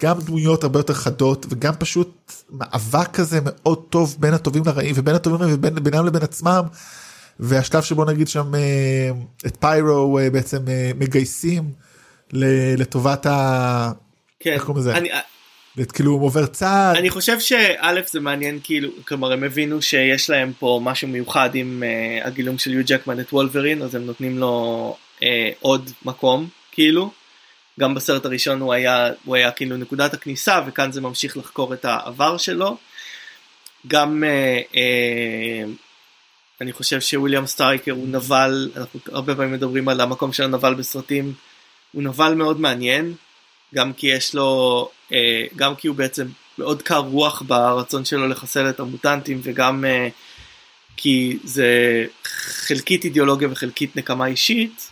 [0.03, 5.15] גם דמויות הרבה יותר חדות וגם פשוט מאבק כזה מאוד טוב בין הטובים לרעים ובין
[5.15, 6.63] הטובים לרעים ובינם לבין עצמם.
[7.41, 9.11] והשלב שבו נגיד שם אה,
[9.47, 10.59] את פיירו בעצם
[10.99, 11.73] מגייסים
[12.33, 13.93] לטובת ה...
[14.41, 14.53] כן.
[14.53, 14.97] איך קוראים לזה?
[14.97, 15.09] אני...
[15.93, 16.97] כאילו עובר צעד.
[16.97, 21.83] אני חושב שא' זה מעניין כאילו כלומר הם הבינו שיש להם פה משהו מיוחד עם
[21.83, 25.23] אה, הגילום של יו ג'קמן את וולברין אז הם נותנים לו uh,
[25.61, 27.11] עוד מקום כאילו.
[27.81, 31.85] גם בסרט הראשון הוא היה הוא היה כאילו נקודת הכניסה וכאן זה ממשיך לחקור את
[31.85, 32.77] העבר שלו.
[33.87, 35.69] גם אה, אה,
[36.61, 41.33] אני חושב שוויליאם סטרייקר הוא נבל אנחנו הרבה פעמים מדברים על המקום של הנבל בסרטים
[41.93, 43.15] הוא נבל מאוד מעניין
[43.75, 46.27] גם כי יש לו, אה, גם כי הוא בעצם
[46.59, 50.09] מאוד קר רוח ברצון שלו לחסל את המוטנטים וגם אה,
[50.97, 51.67] כי זה
[52.25, 54.89] חלקית אידיאולוגיה וחלקית נקמה אישית.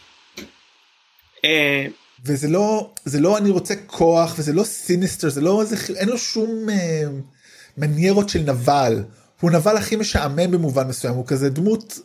[1.44, 1.86] אה,
[2.24, 6.18] וזה לא זה לא אני רוצה כוח וזה לא סיניסטר זה לא איזה אין לו
[6.18, 7.02] שום אה,
[7.76, 9.02] מניירות של נבל
[9.40, 11.98] הוא נבל הכי משעמם במובן מסוים הוא כזה דמות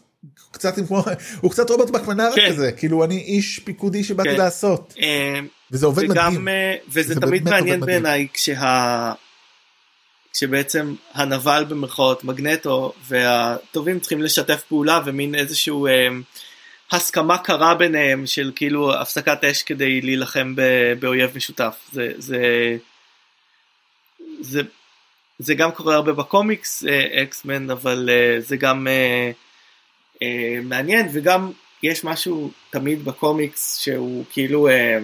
[0.51, 1.03] קצת עם כמו
[1.41, 2.49] הוא קצת רוברט בקמנרה כן.
[2.49, 4.37] כזה כאילו אני איש פיקודי שבאתי כן.
[4.37, 4.93] לעשות.
[5.01, 5.39] אה,
[5.71, 6.47] וזה עובד וגם, מדהים.
[6.47, 9.13] אה, וזה תמיד מעניין בעיניי כשה...
[10.33, 16.07] כשבעצם הנבל במרכאות מגנטו והטובים צריכים לשתף פעולה ומין איזשהו אה,
[16.91, 20.55] הסכמה קרה ביניהם של כאילו הפסקת אש כדי להילחם
[20.99, 22.77] באויב משותף זה זה
[24.39, 24.61] זה
[25.39, 26.83] זה גם קורה הרבה בקומיקס
[27.23, 29.31] אקסמן אה, אבל אה, זה גם אה,
[30.21, 31.51] אה, מעניין וגם
[31.83, 34.99] יש משהו תמיד בקומיקס שהוא כאילו אה,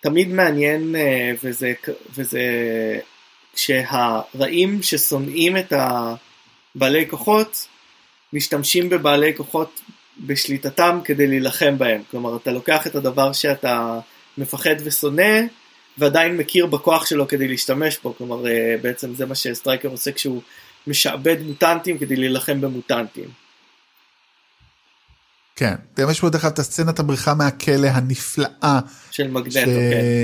[0.00, 1.72] תמיד מעניין אה, וזה,
[2.14, 2.40] וזה
[3.54, 7.68] שהרעים ששונאים את הבעלי כוחות
[8.32, 9.80] משתמשים בבעלי כוחות
[10.18, 12.02] בשליטתם כדי להילחם בהם.
[12.10, 14.00] כלומר אתה לוקח את הדבר שאתה
[14.38, 15.40] מפחד ושונא
[15.98, 18.14] ועדיין מכיר בכוח שלו כדי להשתמש בו.
[18.18, 20.42] כלומר אה, בעצם זה מה שסטרייקר עושה כשהוא
[20.86, 23.28] משעבד מוטנטים כדי להילחם במוטנטים.
[25.56, 28.80] כן, גם יש פה דרך אגב את הסצנת הבריחה מהכלא הנפלאה.
[29.10, 29.64] של מגנטו, ש...
[29.64, 29.70] כן.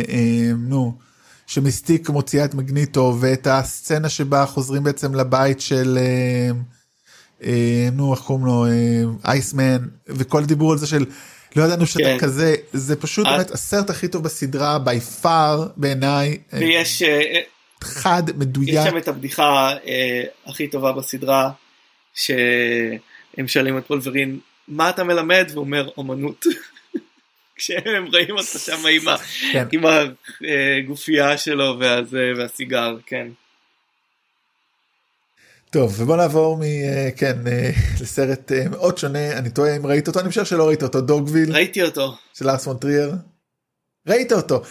[0.08, 0.98] אה, נו,
[1.46, 6.50] שמיסטיק מוציאה את מגניטו ואת הסצנה שבה חוזרים בעצם לבית של, אה,
[7.44, 8.66] אה, נו, איך קוראים לו,
[9.24, 11.04] אייסמן, וכל הדיבור על זה של
[11.56, 12.18] לא ידענו שאתה כן.
[12.18, 16.38] כזה, זה פשוט באמת הסרט הכי טוב בסדרה, בי פאר בעיניי.
[16.52, 17.02] ויש...
[17.82, 18.68] חד, מדויק.
[18.68, 19.74] יש שם את הבדיחה
[20.46, 21.50] הכי טובה בסדרה,
[22.14, 24.38] שהם שואלים את וולברין
[24.68, 25.46] מה אתה מלמד?
[25.52, 26.44] והוא אומר אומנות.
[27.56, 29.16] כשהם רואים אותו שם עם,
[29.52, 29.66] כן.
[29.72, 33.28] עם הגופייה שלו והזה, והסיגר, כן.
[35.70, 36.62] טוב ובוא נעבור מ...
[36.62, 40.68] אה, כן אה, לסרט אה, מאוד שונה אני טועה אם ראית אותו אני חושב שלא
[40.68, 43.12] ראית אותו דוגוויל ראיתי אותו של ארס מונטריאר.
[44.06, 44.62] ראית אותו.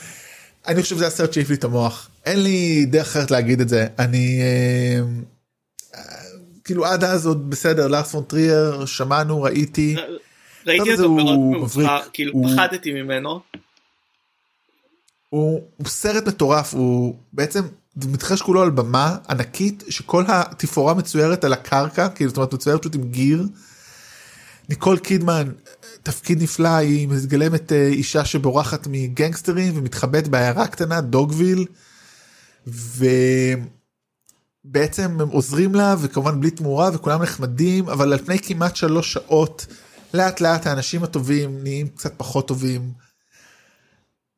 [0.68, 3.88] אני חושב שזה הסרט שהעיף לי את המוח אין לי דרך אחרת להגיד את זה
[4.00, 4.42] אני
[6.64, 9.96] כאילו עד אז עוד בסדר לארס פון טריאר שמענו ראיתי.
[10.66, 12.50] ראיתי אותו מאוד מאוחר כאילו הוא...
[12.54, 13.40] פחדתי ממנו.
[15.30, 17.62] הוא, הוא סרט מטורף הוא בעצם
[17.96, 22.96] מתחש כולו על במה ענקית שכל התפאורה מצוירת על הקרקע כאילו זאת אומרת מצוירת פשוט
[22.96, 23.44] עם גיר.
[24.70, 25.52] ניקול קידמן
[26.04, 31.66] תפקיד נפלא היא מגלמת אה, אישה שבורחת מגנגסטרים ומתחבאת בעיירה קטנה דוגוויל.
[32.68, 33.06] ו...
[34.70, 39.66] בעצם הם עוזרים לה וכמובן בלי תמורה וכולם נחמדים אבל על פני כמעט שלוש שעות
[40.14, 42.92] לאט לאט האנשים הטובים נהיים קצת פחות טובים.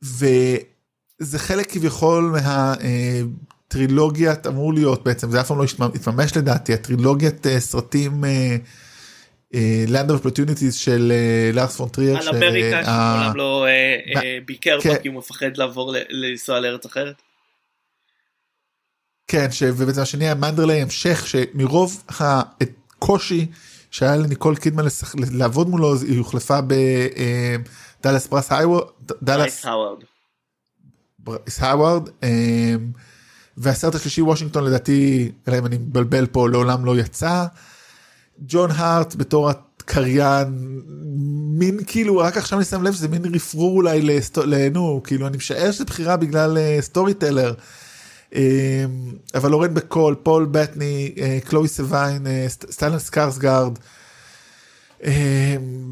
[0.01, 2.35] וזה חלק כביכול
[3.67, 5.65] מהטרילוגיית אמור להיות בעצם זה אף פעם לא
[5.95, 8.23] התממש לדעתי הטרילוגיית אה, סרטים
[9.87, 11.13] Land of Opportunities של
[11.53, 12.17] לארס פון טריאר.
[12.17, 15.01] על אמריקה שמעולם לא אה, אה, ביקר בה כן.
[15.01, 17.21] כי הוא מפחד לעבור לנסוע לארץ אחרת.
[19.31, 23.47] כן, ובעצם השני היה מנדרלי המשך שמרוב הקושי
[23.91, 24.85] שהיה לניקול קידמן
[25.31, 28.87] לעבוד מולו היא הוחלפה בדאלאס ברייס האוורד.
[31.19, 32.09] דאלאס האוורד.
[32.23, 32.29] אמ,
[33.57, 37.45] והסרט השלישי וושינגטון לדעתי אלא אם אני מבלבל פה לעולם לא יצא.
[38.39, 40.81] ג'ון הרט בתור הקריין
[41.59, 45.71] מין כאילו רק עכשיו אני שם לב שזה מין רפרור אולי לנו כאילו אני משער
[45.71, 47.53] שזה בחירה בגלל story אה, teller.
[49.35, 51.15] אבל לורן בקול, פול בטני,
[51.45, 53.79] קלואי סוויני, סטיילן סקארסגארד,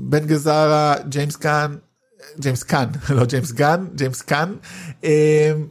[0.01, 1.75] בן גזרה, ג'יימס קאן,
[2.39, 4.53] ג'יימס קאן, לא ג'יימס גאן, ג'יימס קאן,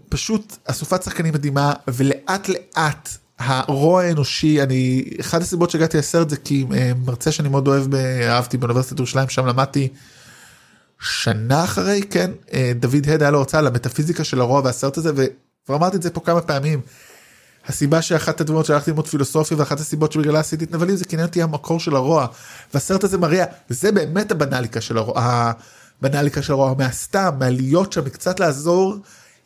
[0.09, 6.67] פשוט אסופת שחקנים מדהימה ולאט לאט הרוע האנושי אני אחד הסיבות שהגעתי לסרט זה כי
[7.07, 7.95] מרצה שאני מאוד אוהב
[8.29, 9.89] אהבתי באוניברסיטת ירושלים שם למדתי
[11.01, 12.31] שנה אחרי כן
[12.79, 15.27] דוד הד היה לו הרצאה על המטאפיזיקה של הרוע והסרט הזה
[15.67, 16.81] וכבר אמרתי את זה פה כמה פעמים.
[17.67, 21.43] הסיבה שאחת הדמות שהלכתי ללמוד פילוסופיה ואחת הסיבות שבגללה עשיתי את נבלים זה כי אותי
[21.43, 22.27] המקור של הרוע
[22.75, 25.23] והסרט הזה מראה זה באמת הבנאליקה של הרוע
[26.01, 28.97] הבנאליקה של הרוע מהסתם מהלהיות שם קצת לעזור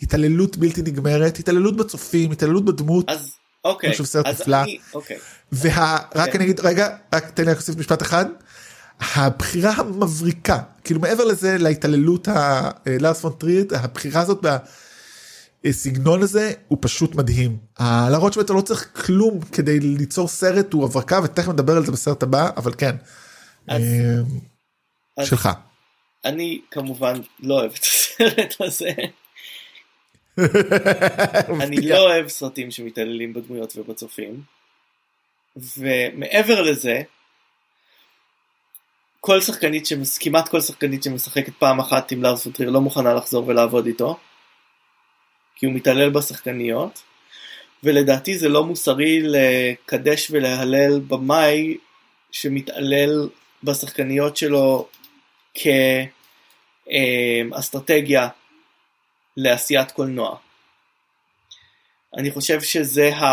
[0.03, 3.11] התעללות בלתי נגמרת התעללות בצופים התעללות בדמות.
[3.11, 3.31] אז
[3.65, 4.63] אוקיי, חושב סרט נפלא.
[4.63, 5.19] אני, אוקיי,
[5.53, 6.31] ורק כן.
[6.35, 8.25] אני אגיד רגע רק תן לי להוסיף משפט אחד.
[9.15, 14.45] הבחירה המבריקה כאילו מעבר לזה להתעללות הלארס פון טריד הבחירה הזאת
[15.65, 17.57] בסגנון הזה הוא פשוט מדהים.
[17.81, 22.23] להראות שבאמת לא צריך כלום כדי ליצור סרט הוא הברקה ותכף נדבר על זה בסרט
[22.23, 22.97] הבא אבל כן.
[23.69, 24.21] אז- אה,
[25.17, 25.49] אז שלך.
[26.25, 28.91] אני כמובן לא אוהב את הסרט הזה,
[31.61, 34.43] אני לא אוהב סרטים שמתעללים בדמויות ובצופים,
[35.77, 37.03] ומעבר לזה,
[39.21, 40.19] כל שחקנית, שמס...
[40.19, 44.19] כמעט כל שחקנית שמשחקת פעם אחת עם לארס פוטריר לא מוכנה לחזור ולעבוד איתו,
[45.61, 47.03] כי הוא מתעלל בשחקניות,
[47.85, 51.77] ולדעתי זה לא מוסרי לקדש ולהלל במאי
[52.33, 53.29] שמתעלל
[53.65, 54.89] בשחקניות שלו
[57.55, 58.29] כאסטרטגיה
[59.37, 60.37] לעשיית קולנוע.
[62.17, 63.25] אני חושב שזה, ה...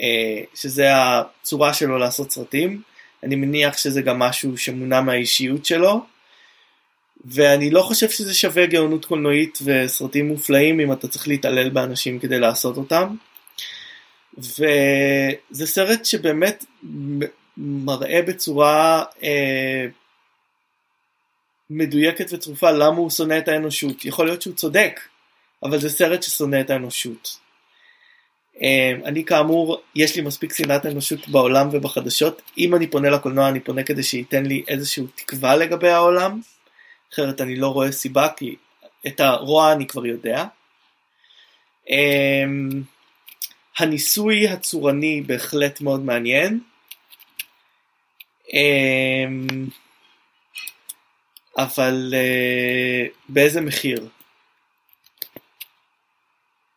[0.00, 2.82] אה, שזה הצורה שלו לעשות סרטים.
[3.22, 6.15] אני מניח שזה גם משהו שמונע מהאישיות שלו.
[7.24, 12.38] ואני לא חושב שזה שווה גאונות קולנועית וסרטים מופלאים אם אתה צריך להתעלל באנשים כדי
[12.38, 13.14] לעשות אותם.
[14.38, 16.64] וזה סרט שבאמת
[17.56, 19.86] מראה בצורה אה,
[21.70, 24.04] מדויקת וצרופה למה הוא שונא את האנושות.
[24.04, 25.00] יכול להיות שהוא צודק,
[25.62, 27.38] אבל זה סרט ששונא את האנושות.
[28.62, 32.42] אה, אני כאמור, יש לי מספיק שנאת אנושות בעולם ובחדשות.
[32.58, 36.40] אם אני פונה לקולנוע, אני פונה כדי שייתן לי איזושהי תקווה לגבי העולם.
[37.12, 38.56] אחרת אני לא רואה סיבה, כי
[39.06, 40.44] את הרוע אני כבר יודע.
[41.90, 42.44] אה,
[43.78, 46.60] הניסוי הצורני בהחלט מאוד מעניין.
[48.52, 49.46] אמ,
[51.58, 54.08] אבל אה, באיזה מחיר?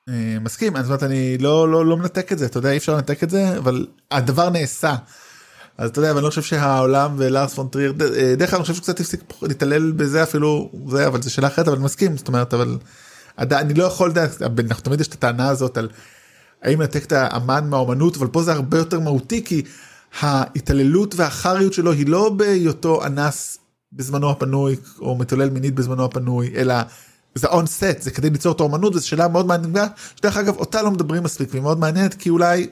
[0.10, 2.78] אה, מסכים אז זאת אומרת אני לא לא לא מנתק את זה אתה יודע אי
[2.78, 4.96] אפשר לנתק את זה אבל הדבר נעשה.
[5.80, 8.74] אז אתה יודע אני לא חושב שהעולם ולארס פון טריר אה, דרך אגב אני חושב
[8.74, 12.54] שקצת הפסיק להתעלל בזה אפילו זה אבל זה שאלה אחרת אבל אני מסכים זאת אומרת
[12.54, 12.78] אבל
[13.40, 14.14] אני לא יכול
[14.60, 15.90] אנחנו תמיד יש את הטענה הזאת על
[16.64, 19.62] האם לנתק את האמן מהאומנות אבל פה זה הרבה יותר מהותי כי
[20.20, 23.58] ההתעללות והחריות שלו היא לא בהיותו אנס
[23.94, 26.76] בזמנו הפנוי או מתעלל מינית בזמנו הפנוי אלא
[27.36, 30.82] זה און סט זה כדי ליצור את האומנות וזו שאלה מאוד מעניינת שדרך אגב אותה
[30.82, 32.68] לא מדברים מספיק והיא מאוד מעניינת כי אולי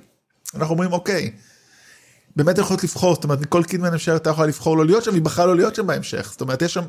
[0.55, 1.31] אנחנו אומרים אוקיי.
[2.37, 5.21] באמת יכולת לבחור זאת אומרת ניקול קידמן אפשר הייתה יכולה לבחור לא להיות שם היא
[5.21, 6.81] בחרה לא להיות שם בהמשך זאת אומרת יש שם.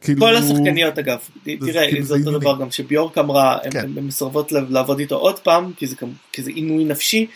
[0.00, 2.38] כאילו, כל השחקניות אגב, תראה, כאילו, זה זה אותו.
[2.38, 3.78] דבר גם שביורק אמרה, הן- כן.
[3.78, 5.96] הן מסרבות לעבוד איתו עוד פעם, כי זה
[6.32, 7.26] כי זה עינוי נפשי.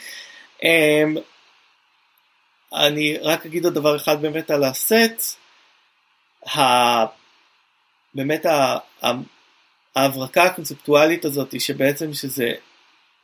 [0.62, 1.14] אמ,
[2.74, 5.36] אני רק אגיד עוד דבר אחד באמת על הסט,
[6.56, 7.04] ה-
[8.14, 8.76] באמת ה-
[9.96, 12.52] ההברקה הקונספטואלית הזאת, שבעצם שזה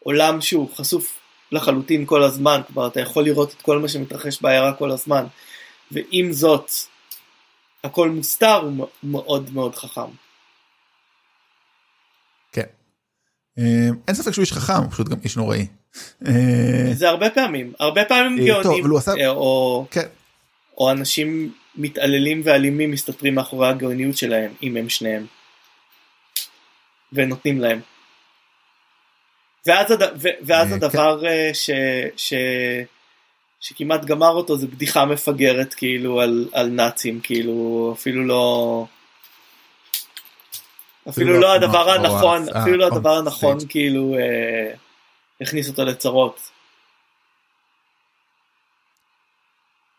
[0.05, 1.19] עולם שהוא חשוף
[1.53, 5.25] לחלוטין כל הזמן, כלומר אתה יכול לראות את כל מה שמתרחש בעיירה כל הזמן,
[5.91, 6.71] ועם זאת
[7.85, 10.11] הכל מוסתר הוא מאוד מאוד חכם.
[12.53, 12.63] כן.
[13.59, 15.67] אה, אין ספק שהוא איש חכם פשוט גם איש נוראי.
[16.27, 18.85] אה, זה הרבה פעמים, הרבה פעמים אה, גאונים,
[19.91, 20.07] כן.
[20.79, 25.27] או אנשים מתעללים ואלימים מסתתרים מאחורי הגאוניות שלהם, אם הם שניהם.
[27.13, 27.81] ונותנים להם.
[29.67, 30.03] ואז, הד...
[30.03, 30.29] ו...
[30.43, 31.71] ואז אה, הדבר אה, ש...
[32.17, 32.35] ש...
[33.63, 38.87] שכמעט גמר אותו זה בדיחה מפגרת כאילו על, על נאצים כאילו אפילו לא
[41.09, 43.67] אפילו לא לא הדבר אה, הנכון אה, אפילו לא on הדבר הנכון stage.
[43.69, 44.75] כאילו אה,
[45.41, 46.41] הכניס אותו לצרות.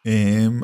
[0.05, 0.61] אמ,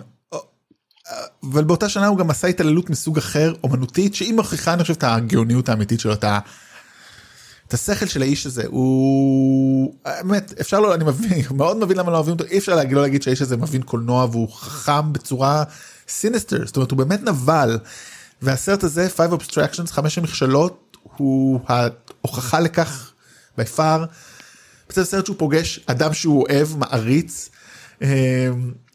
[1.43, 5.03] אבל באותה שנה הוא גם עשה התעללות מסוג אחר אומנותית שהיא מוכיחה אני חושב את
[5.03, 6.23] הגאוניות האמיתית שלו את
[7.69, 12.15] את השכל של האיש הזה הוא באמת אפשר לא אני מבין מאוד מבין למה לא
[12.15, 15.63] אוהבים אותו אי אפשר להגיד לא להגיד שהאיש הזה מבין קולנוע והוא חכם בצורה
[16.07, 17.79] sinister זאת אומרת הוא באמת נבל.
[18.41, 23.11] והסרט הזה five obstructions חמש המכשלות הוא ההוכחה לכך
[23.57, 24.05] by far.
[24.93, 27.49] זה סרט שהוא פוגש אדם שהוא אוהב מעריץ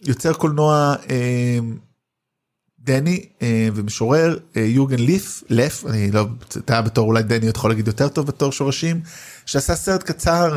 [0.03, 0.95] יוצר קולנוע
[2.85, 3.27] דני
[3.75, 9.01] ומשורר יורגן לת' אני לא אתה בתור אולי דני יכול להגיד יותר טוב בתור שורשים
[9.47, 10.57] שעשה סרט קצר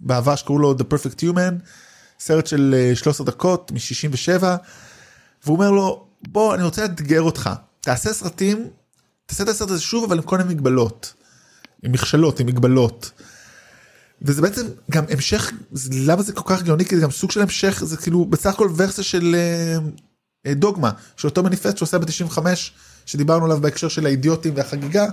[0.00, 1.54] בעבר שקראו לו The Perfect Human
[2.20, 4.42] סרט של 13 דקות מ-67
[5.44, 8.68] והוא אומר לו בוא אני רוצה לאתגר אותך תעשה סרטים
[9.26, 11.14] תעשה את הסרט הזה שוב אבל עם כל מיני מגבלות.
[11.82, 13.10] עם מכשלות עם מגבלות.
[14.22, 15.52] וזה בעצם גם המשך
[15.92, 18.70] למה זה כל כך גאוני כי זה גם סוג של המשך זה כאילו בסך הכל
[18.76, 19.78] ורסיה של אה,
[20.46, 22.38] דוגמה של אותו מניפסט שעושה ב-95
[23.06, 25.06] שדיברנו עליו בהקשר של האידיוטים והחגיגה.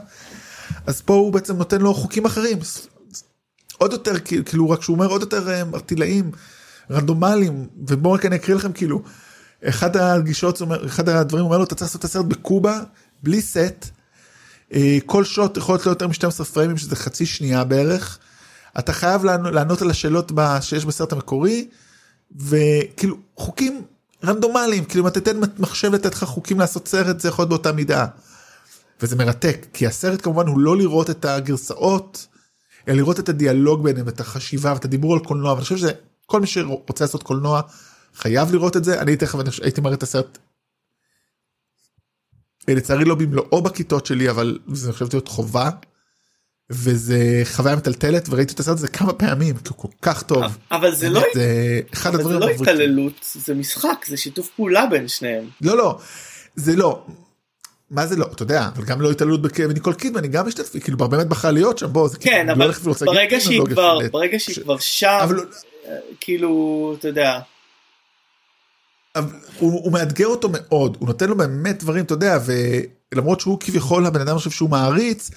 [0.88, 2.60] אז פה הוא בעצם נותן לו חוקים אחרים
[3.78, 6.32] עוד יותר כאילו רק שהוא אומר עוד יותר ארטילאים
[6.92, 9.02] רנדומליים ובואו רק אני אקריא לכם כאילו
[9.64, 12.80] אחד הגישות אחד הדברים אומר לו אתה צריך לעשות את הסרט בקובה
[13.24, 13.86] בלי סט.
[15.06, 18.20] כל שוט יכול להיות לו יותר מ-12 פריימים שזה חצי שנייה בערך.
[18.80, 20.32] אתה חייב לענות על השאלות
[20.62, 21.68] שיש בסרט המקורי
[22.40, 23.82] וכאילו חוקים
[24.24, 27.72] רנדומליים כאילו אם אתה תתן מחשב לתת לך חוקים לעשות סרט זה יכול להיות באותה
[27.72, 28.08] מידה.
[29.02, 32.28] וזה מרתק כי הסרט כמובן הוא לא לראות את הגרסאות
[32.88, 36.48] אלא לראות את הדיאלוג ביניהם את החשיבה ואת הדיבור על קולנוע ואני חושב שכל מי
[36.48, 37.62] שרוצה לעשות קולנוע
[38.16, 40.38] חייב לראות את זה אני תכף הייתי מראה את הסרט.
[42.68, 45.70] לצערי לא במלואו בכיתות שלי אבל זה חשבתי להיות חובה.
[46.72, 50.44] וזה חוויה מטלטלת וראיתי את הסרט הזה כמה פעמים כי הוא כל כך טוב.
[50.72, 55.08] אבל זה לא זה אחד אבל זה לא התעללות זה משחק זה שיתוף פעולה בין
[55.08, 55.44] שניהם.
[55.62, 56.00] לא לא
[56.56, 57.06] זה לא.
[57.92, 60.98] מה זה לא אתה יודע אבל גם לא התעללות בניקול קידמן אני גם משתתף כאילו
[60.98, 62.68] באמת בחרה להיות שם בוא זה כן כאילו, אבל
[63.06, 64.00] לא ברגע שהיא כבר.
[64.12, 65.44] ברגע שהיא כבר שם לא-
[66.20, 67.40] כאילו אתה יודע
[69.60, 72.40] הוא מאתגר אותו מאוד הוא נותן לו באמת דברים אתה יודע
[73.12, 75.32] ולמרות שהוא כביכול הבן אדם חושב שהוא מעריץ.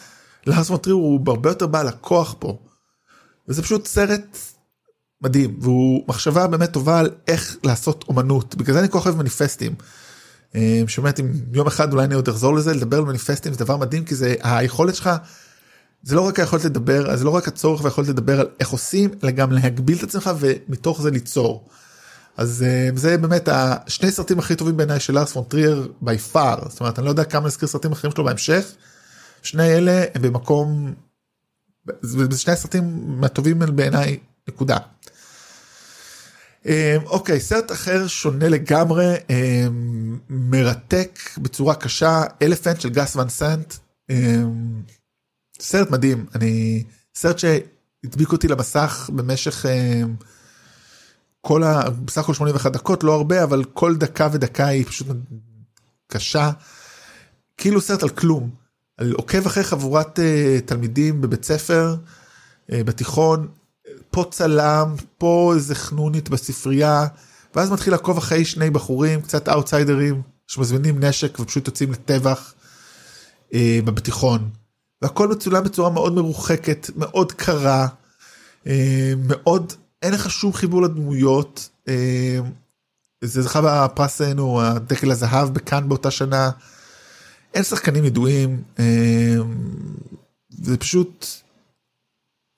[0.47, 2.59] לארס מוטריר הוא הרבה יותר בעל הכוח פה.
[3.49, 4.39] וזה פשוט סרט
[5.23, 9.17] מדהים והוא מחשבה באמת טובה על איך לעשות אומנות בגלל זה אני כל כך אוהב
[9.17, 9.75] מניפסטים.
[10.55, 13.77] אה, שבאמת אם יום אחד אולי אני עוד אחזור לזה לדבר על מניפסטים זה דבר
[13.77, 15.11] מדהים כי זה היכולת שלך.
[16.03, 19.31] זה לא רק היכולת לדבר זה לא רק הצורך והיכולת לדבר על איך עושים אלא
[19.31, 21.69] גם להגביל את עצמך ומתוך זה ליצור.
[22.37, 26.81] אז אה, זה באמת השני סרטים הכי טובים בעיניי של לארס פונטריאר בי פאר זאת
[26.81, 28.65] אומרת אני לא יודע כמה נזכיר סרטים אחרים שלו בהמשך.
[29.45, 30.95] שני אלה הם במקום
[32.01, 34.19] זה שני הסרטים מהטובים בעיניי
[34.49, 34.79] נקודה.
[36.67, 39.67] אה, אוקיי סרט אחר שונה לגמרי אה,
[40.29, 43.75] מרתק בצורה קשה אלפנט של גס ון סנט
[44.11, 44.43] אה,
[45.61, 46.85] סרט מדהים אני
[47.15, 49.65] סרט שהדביק אותי למסך במשך
[51.41, 51.91] כל ה...
[51.91, 55.07] בסך הכל 81 דקות לא הרבה אבל כל דקה ודקה היא פשוט
[56.07, 56.51] קשה
[57.57, 58.64] כאילו סרט על כלום.
[59.13, 60.23] עוקב אחרי חבורת uh,
[60.67, 63.49] תלמידים בבית ספר uh, בתיכון
[64.11, 67.07] פה צלם פה איזה חנונית בספרייה
[67.55, 72.55] ואז מתחיל לעקוב אחרי שני בחורים קצת אאוטסיידרים שמזמינים נשק ופשוט יוצאים לטבח
[73.51, 73.55] uh,
[73.85, 74.51] בתיכון
[75.03, 77.87] והכל מצולם בצורה מאוד מרוחקת מאוד קרה
[78.65, 78.69] uh,
[79.19, 79.73] מאוד
[80.03, 81.93] אין לך שום חיבור לדמויות uh,
[83.25, 86.51] זה זכה בפרס נו הדקל הזהב בכאן באותה שנה.
[87.55, 88.63] אין שחקנים ידועים
[90.51, 91.27] זה פשוט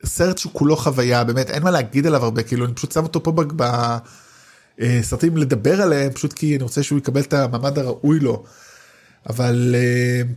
[0.04, 3.22] סרט שהוא כולו חוויה באמת אין מה להגיד עליו הרבה כאילו אני פשוט שם אותו
[3.22, 3.32] פה
[4.78, 8.44] בסרטים לדבר עליהם פשוט כי אני רוצה שהוא יקבל את המעמד הראוי לו.
[9.28, 9.74] אבל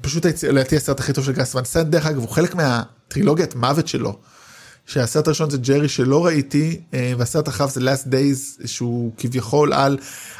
[0.01, 3.87] פשוט לדעתי הסרט הכי טוב של גס ון סנט דרך אגב הוא חלק מהטרילוגיית מוות
[3.87, 4.19] שלו.
[4.89, 6.81] שהסרט הראשון זה ג'רי שלא ראיתי
[7.17, 9.97] והסרט אחריו זה last days שהוא כביכול על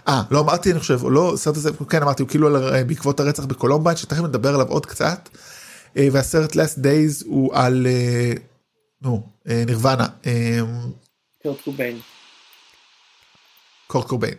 [0.07, 3.19] אה לא אמרתי אני חושב או לא הסרט הזה כן אמרתי הוא כאילו על, בעקבות
[3.19, 5.30] הרצח בקולומביין שתכף נדבר עליו עוד קצת
[5.95, 7.88] והסרט last days הוא על
[9.01, 10.07] נו נירוונה
[11.43, 11.99] קורט קוביין.
[13.88, 14.35] קורט קוביין.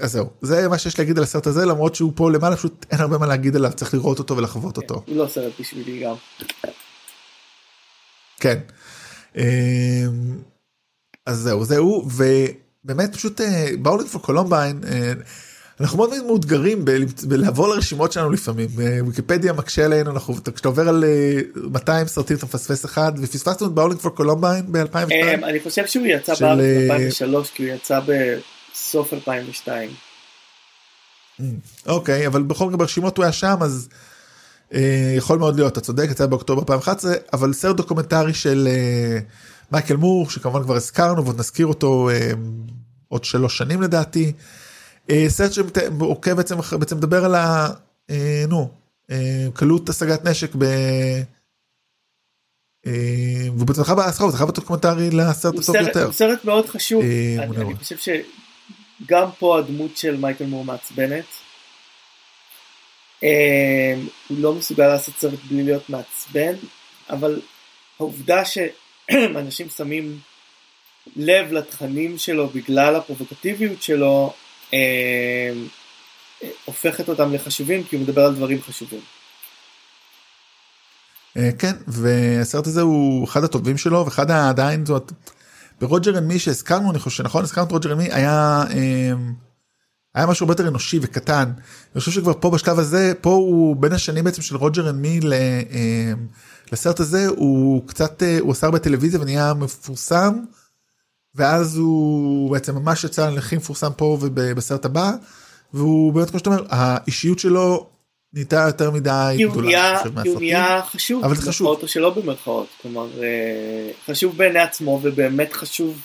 [0.00, 3.00] אז זהו זה מה שיש להגיד על הסרט הזה למרות שהוא פה למעלה פשוט אין
[3.00, 5.02] הרבה מה להגיד עליו צריך לראות אותו ולחוות אותו.
[5.06, 6.14] הוא לא סרט בשבילי גם.
[8.40, 8.58] כן.
[11.26, 12.08] אז זהו זהו
[12.84, 13.40] ובאמת פשוט
[13.82, 14.80] באולינג פור קולומביין
[15.80, 16.84] אנחנו מאוד מאותגרים
[17.22, 21.04] בלעבור לרשימות שלנו לפעמים ויקיפדיה מקשה עלינו אנחנו כשאתה עובר על
[21.56, 25.44] 200 סרטים אתה מפספס אחד ופספסנו את באולינג פור קולומביין ב-2002.
[25.44, 29.90] אני חושב שהוא יצא בארץ ב-2003 כי הוא יצא בסוף 2002.
[31.86, 33.88] אוקיי אבל בכל מקרה ברשימות הוא היה שם אז.
[35.16, 38.68] יכול מאוד להיות אתה צודק יצא באוקטובר 2011 אבל סרט דוקומנטרי של
[39.72, 42.08] מייקל מור שכמובן כבר הזכרנו ועוד נזכיר אותו
[43.08, 44.32] עוד שלוש שנים לדעתי.
[45.28, 47.68] סרט שעוקב בעצם בעצם מדבר על ה...
[48.48, 48.70] נו
[49.54, 50.64] קלות השגת נשק ב...
[52.86, 56.04] אה, והוא בעצמך בעשרה זה חייב להיות דוקומנטרי לסרט הטוב יותר.
[56.04, 57.74] הוא סרט מאוד חשוב, אה, אני.
[57.74, 61.24] חושב שגם פה הדמות של מייקל מור מעצבנת.
[63.24, 63.94] אה,
[64.28, 66.54] הוא לא מסוגל לעשות סרט בלי להיות מעצבן,
[67.10, 67.40] אבל
[67.98, 70.18] העובדה שאנשים שמים
[71.16, 74.32] לב לתכנים שלו בגלל הפרובוקטיביות שלו,
[74.74, 75.52] אה,
[76.64, 79.00] הופכת אותם לחשובים כי הוא מדבר על דברים חשובים.
[81.36, 85.12] אה, כן והסרט הזה הוא אחד הטובים שלו ואחד עדיין זאת
[85.80, 88.64] ברוג'ר אנד מי שהזכרנו אני חושב נכון הזכרנו את רוג'ר אנד מי היה
[90.14, 91.52] היה משהו הרבה יותר אנושי וקטן
[91.94, 95.20] אני חושב שכבר פה בשלב הזה פה הוא בין השנים בעצם של רוג'ר אנד מי
[95.20, 96.12] ל- אה,
[96.72, 100.34] לסרט הזה הוא קצת אה, הוא עשה הרבה טלוויזיה ונהיה מפורסם
[101.34, 105.12] ואז הוא בעצם ממש יצא להכי מפורסם פה ובסרט הבא
[105.74, 107.86] והוא באמת כמו שאתה אומר האישיות שלו
[108.32, 110.02] נהייתה יותר מדי גדולה.
[110.22, 110.40] כי הוא.
[110.40, 111.66] נהיה חשוב, אבל זה חשוב.
[111.66, 116.00] במרכאות או שלא במרכאות, כלומר אה, חשוב בעיני עצמו ובאמת חשוב,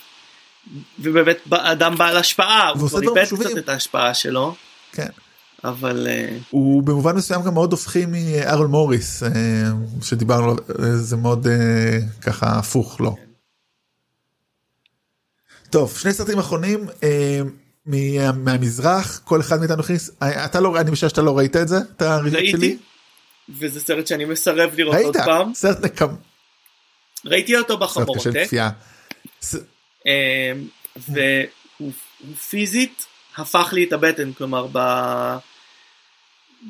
[1.00, 3.26] ובאמת אדם בעל השפעה, הוא כבר איבד.
[3.26, 4.56] קצת את ההשפעה שלו,
[4.92, 5.08] כן.
[5.64, 9.30] אבל אה, הוא במובן מסוים גם מאוד הופכי מארל מוריס אה,
[10.02, 10.56] שדיברנו
[10.96, 13.16] זה מאוד אה, ככה הפוך לא.
[15.70, 16.88] טוב שני סרטים אחרונים
[17.86, 20.12] מה- מהמזרח כל אחד מאיתנו הכניס
[20.46, 22.78] אתה לא אני משער שאתה לא ראית את זה את הריבוט שלי?
[23.60, 26.16] וזה סרט שאני מסרב לראות עוד פעם, סרט נקם.
[27.26, 28.70] ראיתי אותו סרט קשה
[30.06, 30.52] ס- אה,
[31.08, 33.06] והוא הוא פיזית
[33.38, 34.80] הפך לי את הבטן, כלומר ב...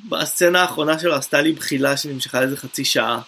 [0.10, 3.22] בסצנה האחרונה שלו עשתה לי בחילה שנמשכה איזה חצי שעה.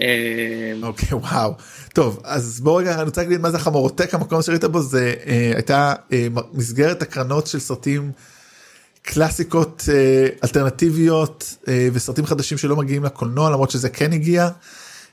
[0.00, 1.54] אה, אוקיי וואו
[1.94, 5.52] טוב אז בוא רגע אני רוצה להגיד מה זה חמורותק המקום שראית בו זה אה,
[5.54, 8.12] הייתה אה, מסגרת הקרנות של סרטים
[9.02, 14.48] קלאסיקות אה, אלטרנטיביות אה, וסרטים חדשים שלא מגיעים לקולנוע למרות שזה כן הגיע.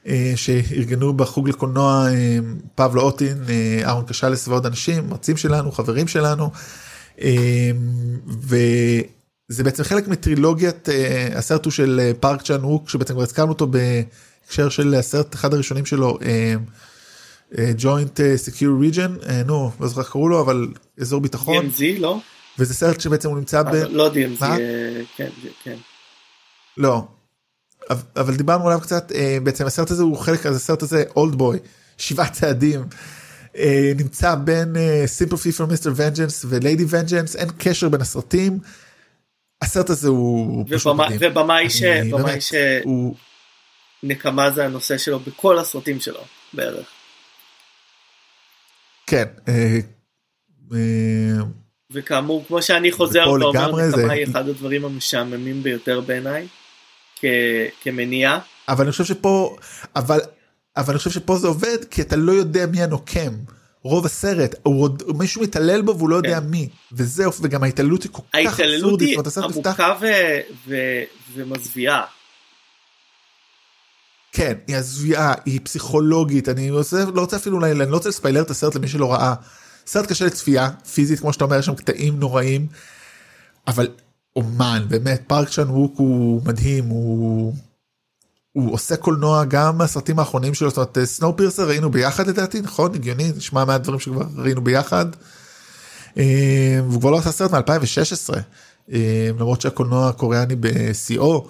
[0.07, 2.38] אה, שארגנו בחוג לקולנוע אה,
[2.76, 6.51] פבלו אוטין אה, אהרון קשלס ועוד אנשים מרצים שלנו חברים שלנו.
[8.27, 10.89] וזה בעצם חלק מטרילוגיית
[11.35, 15.85] הסרט הוא של פארק צ'אן ווק שבעצם כבר הזכרנו אותו בהקשר של הסרט אחד הראשונים
[15.85, 16.19] שלו
[17.77, 19.15] ג'וינט סקיור ריג'ן
[19.45, 20.67] נו לא זוכר איך קראו לו אבל
[20.99, 22.19] אזור ביטחון DMZ לא?
[22.59, 23.67] וזה סרט שבעצם הוא נמצא ב...
[23.67, 24.45] אה, לא DMZ,
[25.15, 25.30] כן,
[25.63, 25.76] כן.
[26.77, 27.03] לא.
[28.15, 31.57] אבל- דיברנו עליו קצת אה, בעצם הסרט הזה הוא חלק אז הסרט הזה אולד בוי
[31.97, 32.81] שבעה צעדים
[33.57, 34.75] אה, נמצא בין
[35.05, 38.59] סימפלפי פור מיסטר ונג'נס וליידי ונג'נס אין קשר בין הסרטים.
[39.61, 40.65] הסרט הזה הוא
[41.19, 42.43] ובמאי- ש- באמת,
[42.83, 43.15] הוא
[44.01, 46.19] שנקמה זה הנושא שלו בכל הסרטים שלו
[46.53, 46.87] בערך.
[49.07, 49.25] כן.
[49.47, 49.79] אה,
[51.93, 56.47] וכאמור כמו שאני חוזר ואומר נקמה זה- היא אחד הדברים המשעממים ביותר בעיניי
[57.21, 57.25] כ-
[57.83, 58.37] כמניע.
[58.67, 59.55] אבל אני חושב שפה
[59.95, 60.19] אבל
[60.77, 63.31] אבל אני חושב שפה זה עובד כי אתה לא יודע מי הנוקם.
[63.83, 66.45] רוב הסרט הוא עוד מישהו מתעלל בו והוא לא יודע כן.
[66.47, 69.09] מי וזהו וגם ההתעללות היא כל כך ההתעללות אבסורדית.
[69.09, 72.03] היא הסרט נפתח- עמוקה ו- ו- ומזוויעה.
[74.31, 78.49] כן, היא הזויה, היא פסיכולוגית, אני רוצה, לא רוצה אפילו, אני לא רוצה לספיילר את
[78.49, 79.33] הסרט למי שלא ראה.
[79.87, 82.67] סרט קשה לצפייה, פיזית כמו שאתה אומר, יש שם קטעים נוראים,
[83.67, 83.87] אבל
[84.35, 87.53] אומן, באמת, פארק צ'אן ווק הוא מדהים, הוא,
[88.51, 92.95] הוא עושה קולנוע גם מהסרטים האחרונים שלו, זאת אומרת, סנואו פירסר ראינו ביחד לדעתי, נכון?
[92.95, 95.06] הגיוני, נשמע מהדברים שכבר ראינו ביחד.
[96.18, 98.35] אה, והוא כבר לא עשה סרט מ-2016,
[99.39, 101.47] למרות שהקולנוע הקוריאני בשיאו.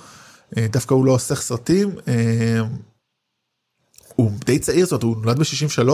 [0.58, 1.96] אה, דווקא הוא לא עושה סרטים.
[2.08, 2.62] אה,
[4.16, 5.90] הוא די צעיר זאת הוא נולד ב-63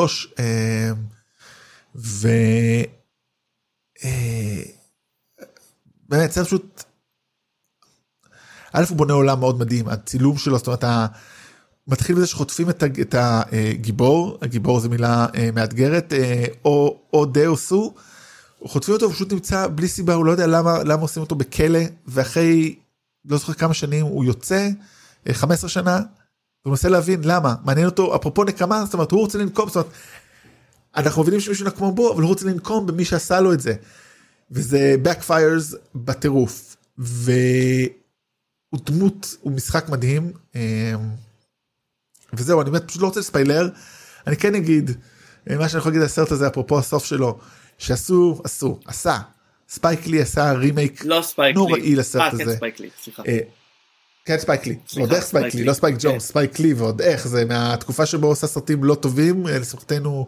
[1.95, 2.27] ו...
[6.15, 6.83] אה, באמת זה פשוט.
[8.73, 11.07] א' הוא בונה עולם מאוד מדהים הצילום שלו זאת אומרת ה-
[11.87, 17.25] מתחיל בזה שחוטפים את הג- את הגיבור הגיבור זה מילה אה, מאתגרת אה, או או
[17.69, 17.93] הוא.
[18.63, 21.79] חוטפים אותו הוא פשוט נמצא בלי סיבה הוא לא יודע למה למה עושים אותו בכלא
[22.07, 22.75] ואחרי
[23.25, 24.69] לא זוכר כמה שנים הוא יוצא
[25.29, 25.97] אה, 15 שנה.
[26.65, 29.91] הוא מנסה להבין למה מעניין אותו אפרופו נקמה זאת אומרת הוא רוצה לנקום זאת אומרת.
[30.95, 33.73] אנחנו מבינים שמישהו נקמו בו אבל הוא רוצה לנקום במי שעשה לו את זה.
[34.51, 37.89] וזה backfires בטירוף והוא
[38.85, 40.93] דמות הוא משחק מדהים אה,
[42.33, 43.69] וזהו אני באמת פשוט לא רוצה לספיילר
[44.27, 44.91] אני כן אגיד
[45.49, 47.39] אה, מה שאני יכול להגיד על הסרט הזה אפרופו הסוף שלו
[47.77, 49.19] שעשו עשו עשה
[49.69, 51.95] ספייק לי עשה רימייק לא ספייק נוראי לי.
[51.95, 52.55] לסרט אה, כן הזה.
[52.55, 53.23] ספייק לי, סליחה.
[54.25, 55.63] כן ספייק לי, ועוד איך ספייק לי.
[55.63, 56.27] לא ספייק ג'ונס.
[56.27, 60.27] ספייק לי ועוד איך, זה מהתקופה שבו עושה סרטים לא טובים, לשמחתנו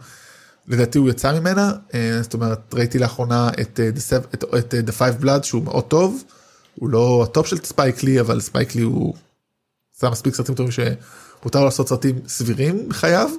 [0.68, 3.89] לדעתי הוא יצא ממנה, אה, זאת אומרת ראיתי לאחרונה את אה,
[4.53, 6.23] אה, Da 5 Bloods שהוא מאוד טוב,
[6.76, 9.14] הוא לא הטופ של ספייק לי אבל ספייק לי הוא
[9.98, 13.30] עשה מספיק סרטים טובים שמותר לעשות סרטים סבירים בחייו.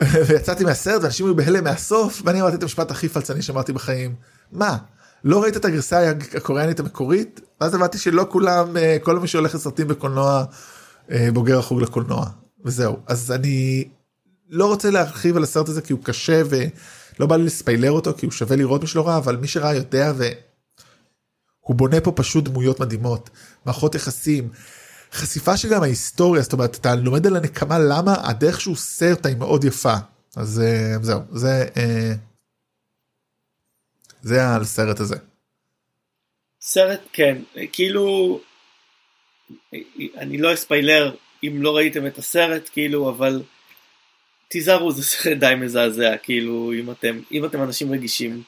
[0.28, 4.14] ויצאתי מהסרט ואנשים היו בהלם מהסוף ואני אמרתי את המשפט הכי פלצני שאמרתי בחיים.
[4.52, 4.76] מה?
[5.24, 7.40] לא ראית את הגרסה הקוריאנית המקורית?
[7.60, 10.44] ואז הבנתי שלא כולם כל מי שהולך לסרטים בקולנוע
[11.32, 12.26] בוגר החוג לקולנוע.
[12.64, 12.96] וזהו.
[13.06, 13.88] אז אני
[14.50, 18.26] לא רוצה להרחיב על הסרט הזה כי הוא קשה ולא בא לי לספיילר אותו כי
[18.26, 22.80] הוא שווה לראות מי שלא ראה אבל מי שראה יודע והוא בונה פה פשוט דמויות
[22.80, 23.30] מדהימות
[23.66, 24.48] מערכות יחסים
[25.12, 29.36] חשיפה שגם ההיסטוריה זאת אומרת אתה לומד על הנקמה למה הדרך שהוא עושה אותה היא
[29.36, 29.94] מאוד יפה
[30.36, 32.12] אז אה, זהו זה אה,
[34.22, 35.16] זה על הסרט הזה.
[36.60, 37.36] סרט כן
[37.72, 38.40] כאילו
[40.16, 43.42] אני לא אספיילר אם לא ראיתם את הסרט כאילו אבל
[44.50, 48.42] תיזהרו זה סרט די מזעזע כאילו אם אתם אם אתם אנשים רגישים.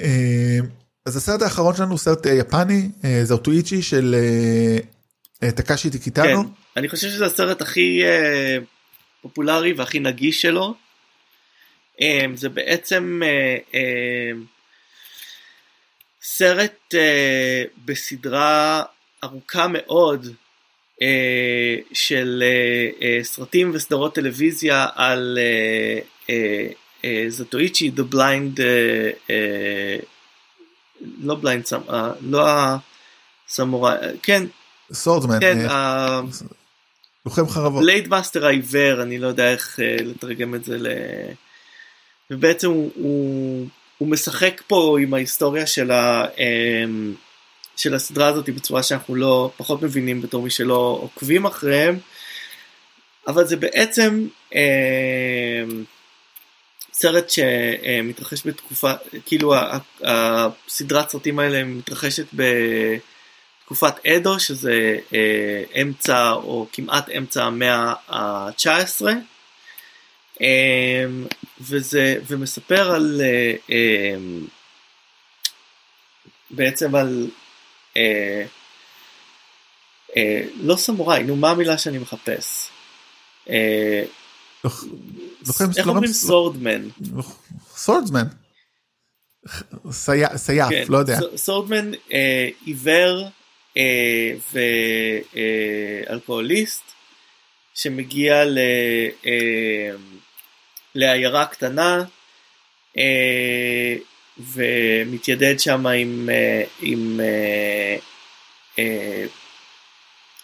[0.00, 0.58] אה,
[1.06, 4.14] אז הסרט האחרון שלנו הוא סרט אה, יפני אה, זה אוטואיצ'י של
[5.56, 6.42] טקשי טיקיטנו.
[6.42, 8.02] כן, אני חושב שזה הסרט הכי
[9.22, 10.74] פופולרי והכי נגיש שלו.
[12.34, 13.22] זה בעצם
[16.22, 16.94] סרט
[17.84, 18.82] בסדרה
[19.24, 20.26] ארוכה מאוד
[21.92, 22.42] של
[23.22, 25.38] סרטים וסדרות טלוויזיה על
[27.28, 28.60] זאטואיצ'י The Blind
[31.00, 32.46] לא blind סם, אה, לא
[33.48, 34.44] הסמוראי, כן.
[34.92, 35.40] Swordsman.
[35.40, 36.20] כן, אה,
[37.26, 37.82] לוחם חרבות.
[37.82, 40.86] blade master העיוור, אני לא יודע איך אה, לתרגם את זה ל...
[42.30, 43.66] ובעצם הוא, הוא,
[43.98, 46.24] הוא משחק פה עם ההיסטוריה של, ה,
[47.78, 51.98] של הסדרה הזאת בצורה שאנחנו לא פחות מבינים בתור מי שלא עוקבים אחריהם,
[53.26, 54.26] אבל זה בעצם
[56.92, 58.92] סרט שמתרחש בתקופה,
[59.26, 59.54] כאילו
[60.02, 69.06] הסדרת סרטים האלה מתרחשת בתקופת אדו, שזה אה, אמצע או כמעט אמצע המאה ה-19,
[70.40, 71.26] אמ,
[71.60, 74.46] וזה, ומספר על, אה, אמ,
[76.50, 77.28] בעצם על,
[77.96, 78.44] אה,
[80.60, 82.68] לא סמוראי, נו מה המילה שאני מחפש?
[85.78, 86.88] איך אומרים סורדמן?
[87.76, 88.26] סורדמן.
[89.90, 91.18] סייף, כן, לא יודע.
[91.36, 93.28] סורדמן אה, עיוור
[93.76, 94.32] אה,
[96.08, 96.82] ואלכוהוליסט
[97.74, 98.58] שמגיע ל,
[99.26, 99.90] אה,
[100.94, 102.04] לעיירה קטנה
[104.38, 106.28] ומתיידד שם עם,
[106.80, 107.20] עם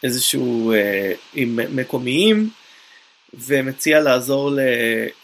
[0.02, 0.72] איזשהו,
[1.34, 2.50] עם מקומיים.
[3.38, 4.58] ומציע לעזור ל,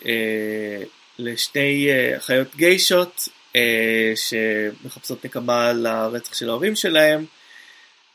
[0.06, 0.82] אה,
[1.18, 7.24] לשני אה, אחיות גיישות אה, שמחפשות נקמה על הרצח של ההורים שלהם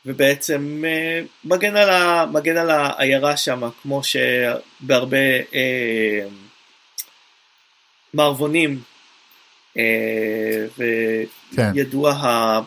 [0.06, 0.84] ובעצם
[1.44, 5.16] מגן על, ה, מגן על העיירה שם כמו שבהרבה
[8.14, 8.80] מערבונים
[11.56, 12.18] וידוע כן.
[12.26, 12.60] ה...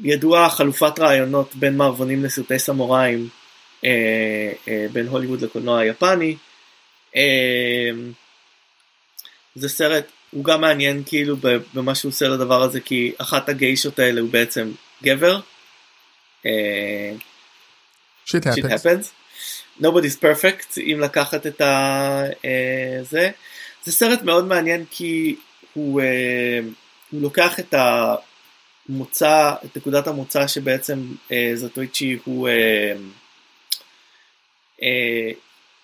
[0.00, 3.28] ידוע חלופת רעיונות בין מערבונים לסרטי סמוראים
[3.84, 6.36] אה, אה, בין הוליווד לקולנוע היפני.
[7.16, 7.90] אה,
[9.54, 11.36] זה סרט, הוא גם מעניין כאילו
[11.74, 14.72] במה שהוא עושה לדבר הזה, כי אחת הגיישות האלה הוא בעצם
[15.02, 15.40] גבר.
[18.26, 19.06] shit happens.
[19.80, 22.22] Nobody's perfect, אם לקחת את ה...
[23.02, 23.30] זה.
[23.84, 25.36] זה סרט מאוד מעניין כי
[25.74, 26.00] הוא,
[27.10, 27.74] הוא לוקח את
[28.88, 30.98] המוצא, את נקודת המוצא שבעצם
[31.54, 32.48] זטויצ'י הוא
[34.82, 35.30] אה,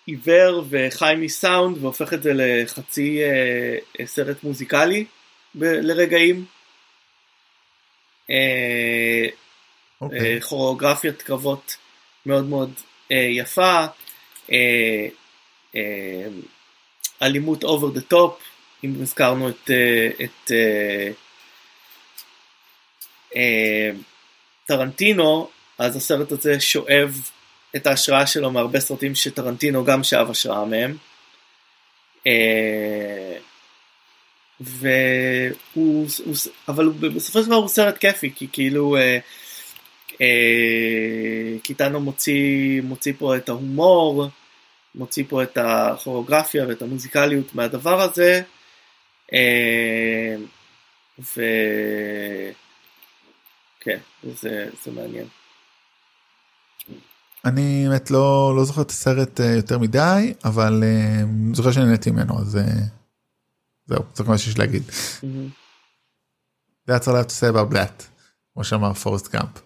[0.06, 5.04] עיוור וחי מסאונד והופך את זה לחצי אה, אה, סרט מוזיקלי
[5.54, 6.44] לרגעים.
[8.30, 9.34] אה, okay.
[10.00, 10.34] אוקיי.
[10.34, 11.76] אה, כוריאוגרפיית קרבות
[12.26, 12.72] מאוד מאוד
[13.12, 13.86] אה, יפה.
[14.52, 15.06] אה,
[15.76, 16.26] אה,
[17.22, 18.42] אלימות over the top,
[18.84, 21.10] אם הזכרנו את, אה, את אה,
[23.36, 23.90] אה,
[24.66, 25.48] טרנטינו,
[25.78, 27.30] אז הסרט הזה שואב
[27.76, 30.96] את ההשראה שלו מהרבה סרטים שטרנטינו גם שאב השראה מהם.
[34.60, 36.06] והוא,
[36.68, 38.96] אבל בסופו של דבר הוא סרט כיפי, כי כאילו
[41.62, 44.26] קיטנו מוציא, מוציא פה את ההומור,
[44.94, 48.42] מוציא פה את הכוריאוגרפיה ואת המוזיקליות מהדבר הזה,
[51.18, 51.26] וכן,
[54.22, 55.26] זה, זה מעניין.
[57.44, 61.22] אני באמת לא לא זוכר את הסרט אה, יותר מדי אבל אה,
[61.52, 62.62] זוכר שנהניתי ממנו אז אה,
[63.86, 64.82] זהו זה מה שיש להגיד.
[66.88, 68.02] That's all I have to say about that
[68.54, 69.62] כמו שאמר פורסט קאמפ.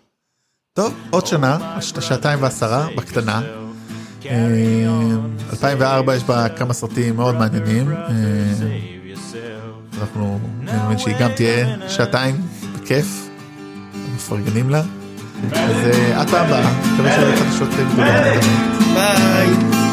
[0.73, 3.43] טוב, עוד שנה, שעתיים ועשרה, בקטנה.
[5.53, 7.91] 2004 יש בה כמה סרטים מאוד מעניינים.
[10.01, 12.41] אנחנו, אני מאמין שהיא גם תהיה שעתיים,
[12.75, 13.29] בכיף,
[14.15, 14.83] מפרגנים לה.
[15.53, 15.77] אז
[16.15, 18.15] עד פעם הבאה, מקווה שיהיו חדשות גדולות.
[18.95, 19.90] ביי.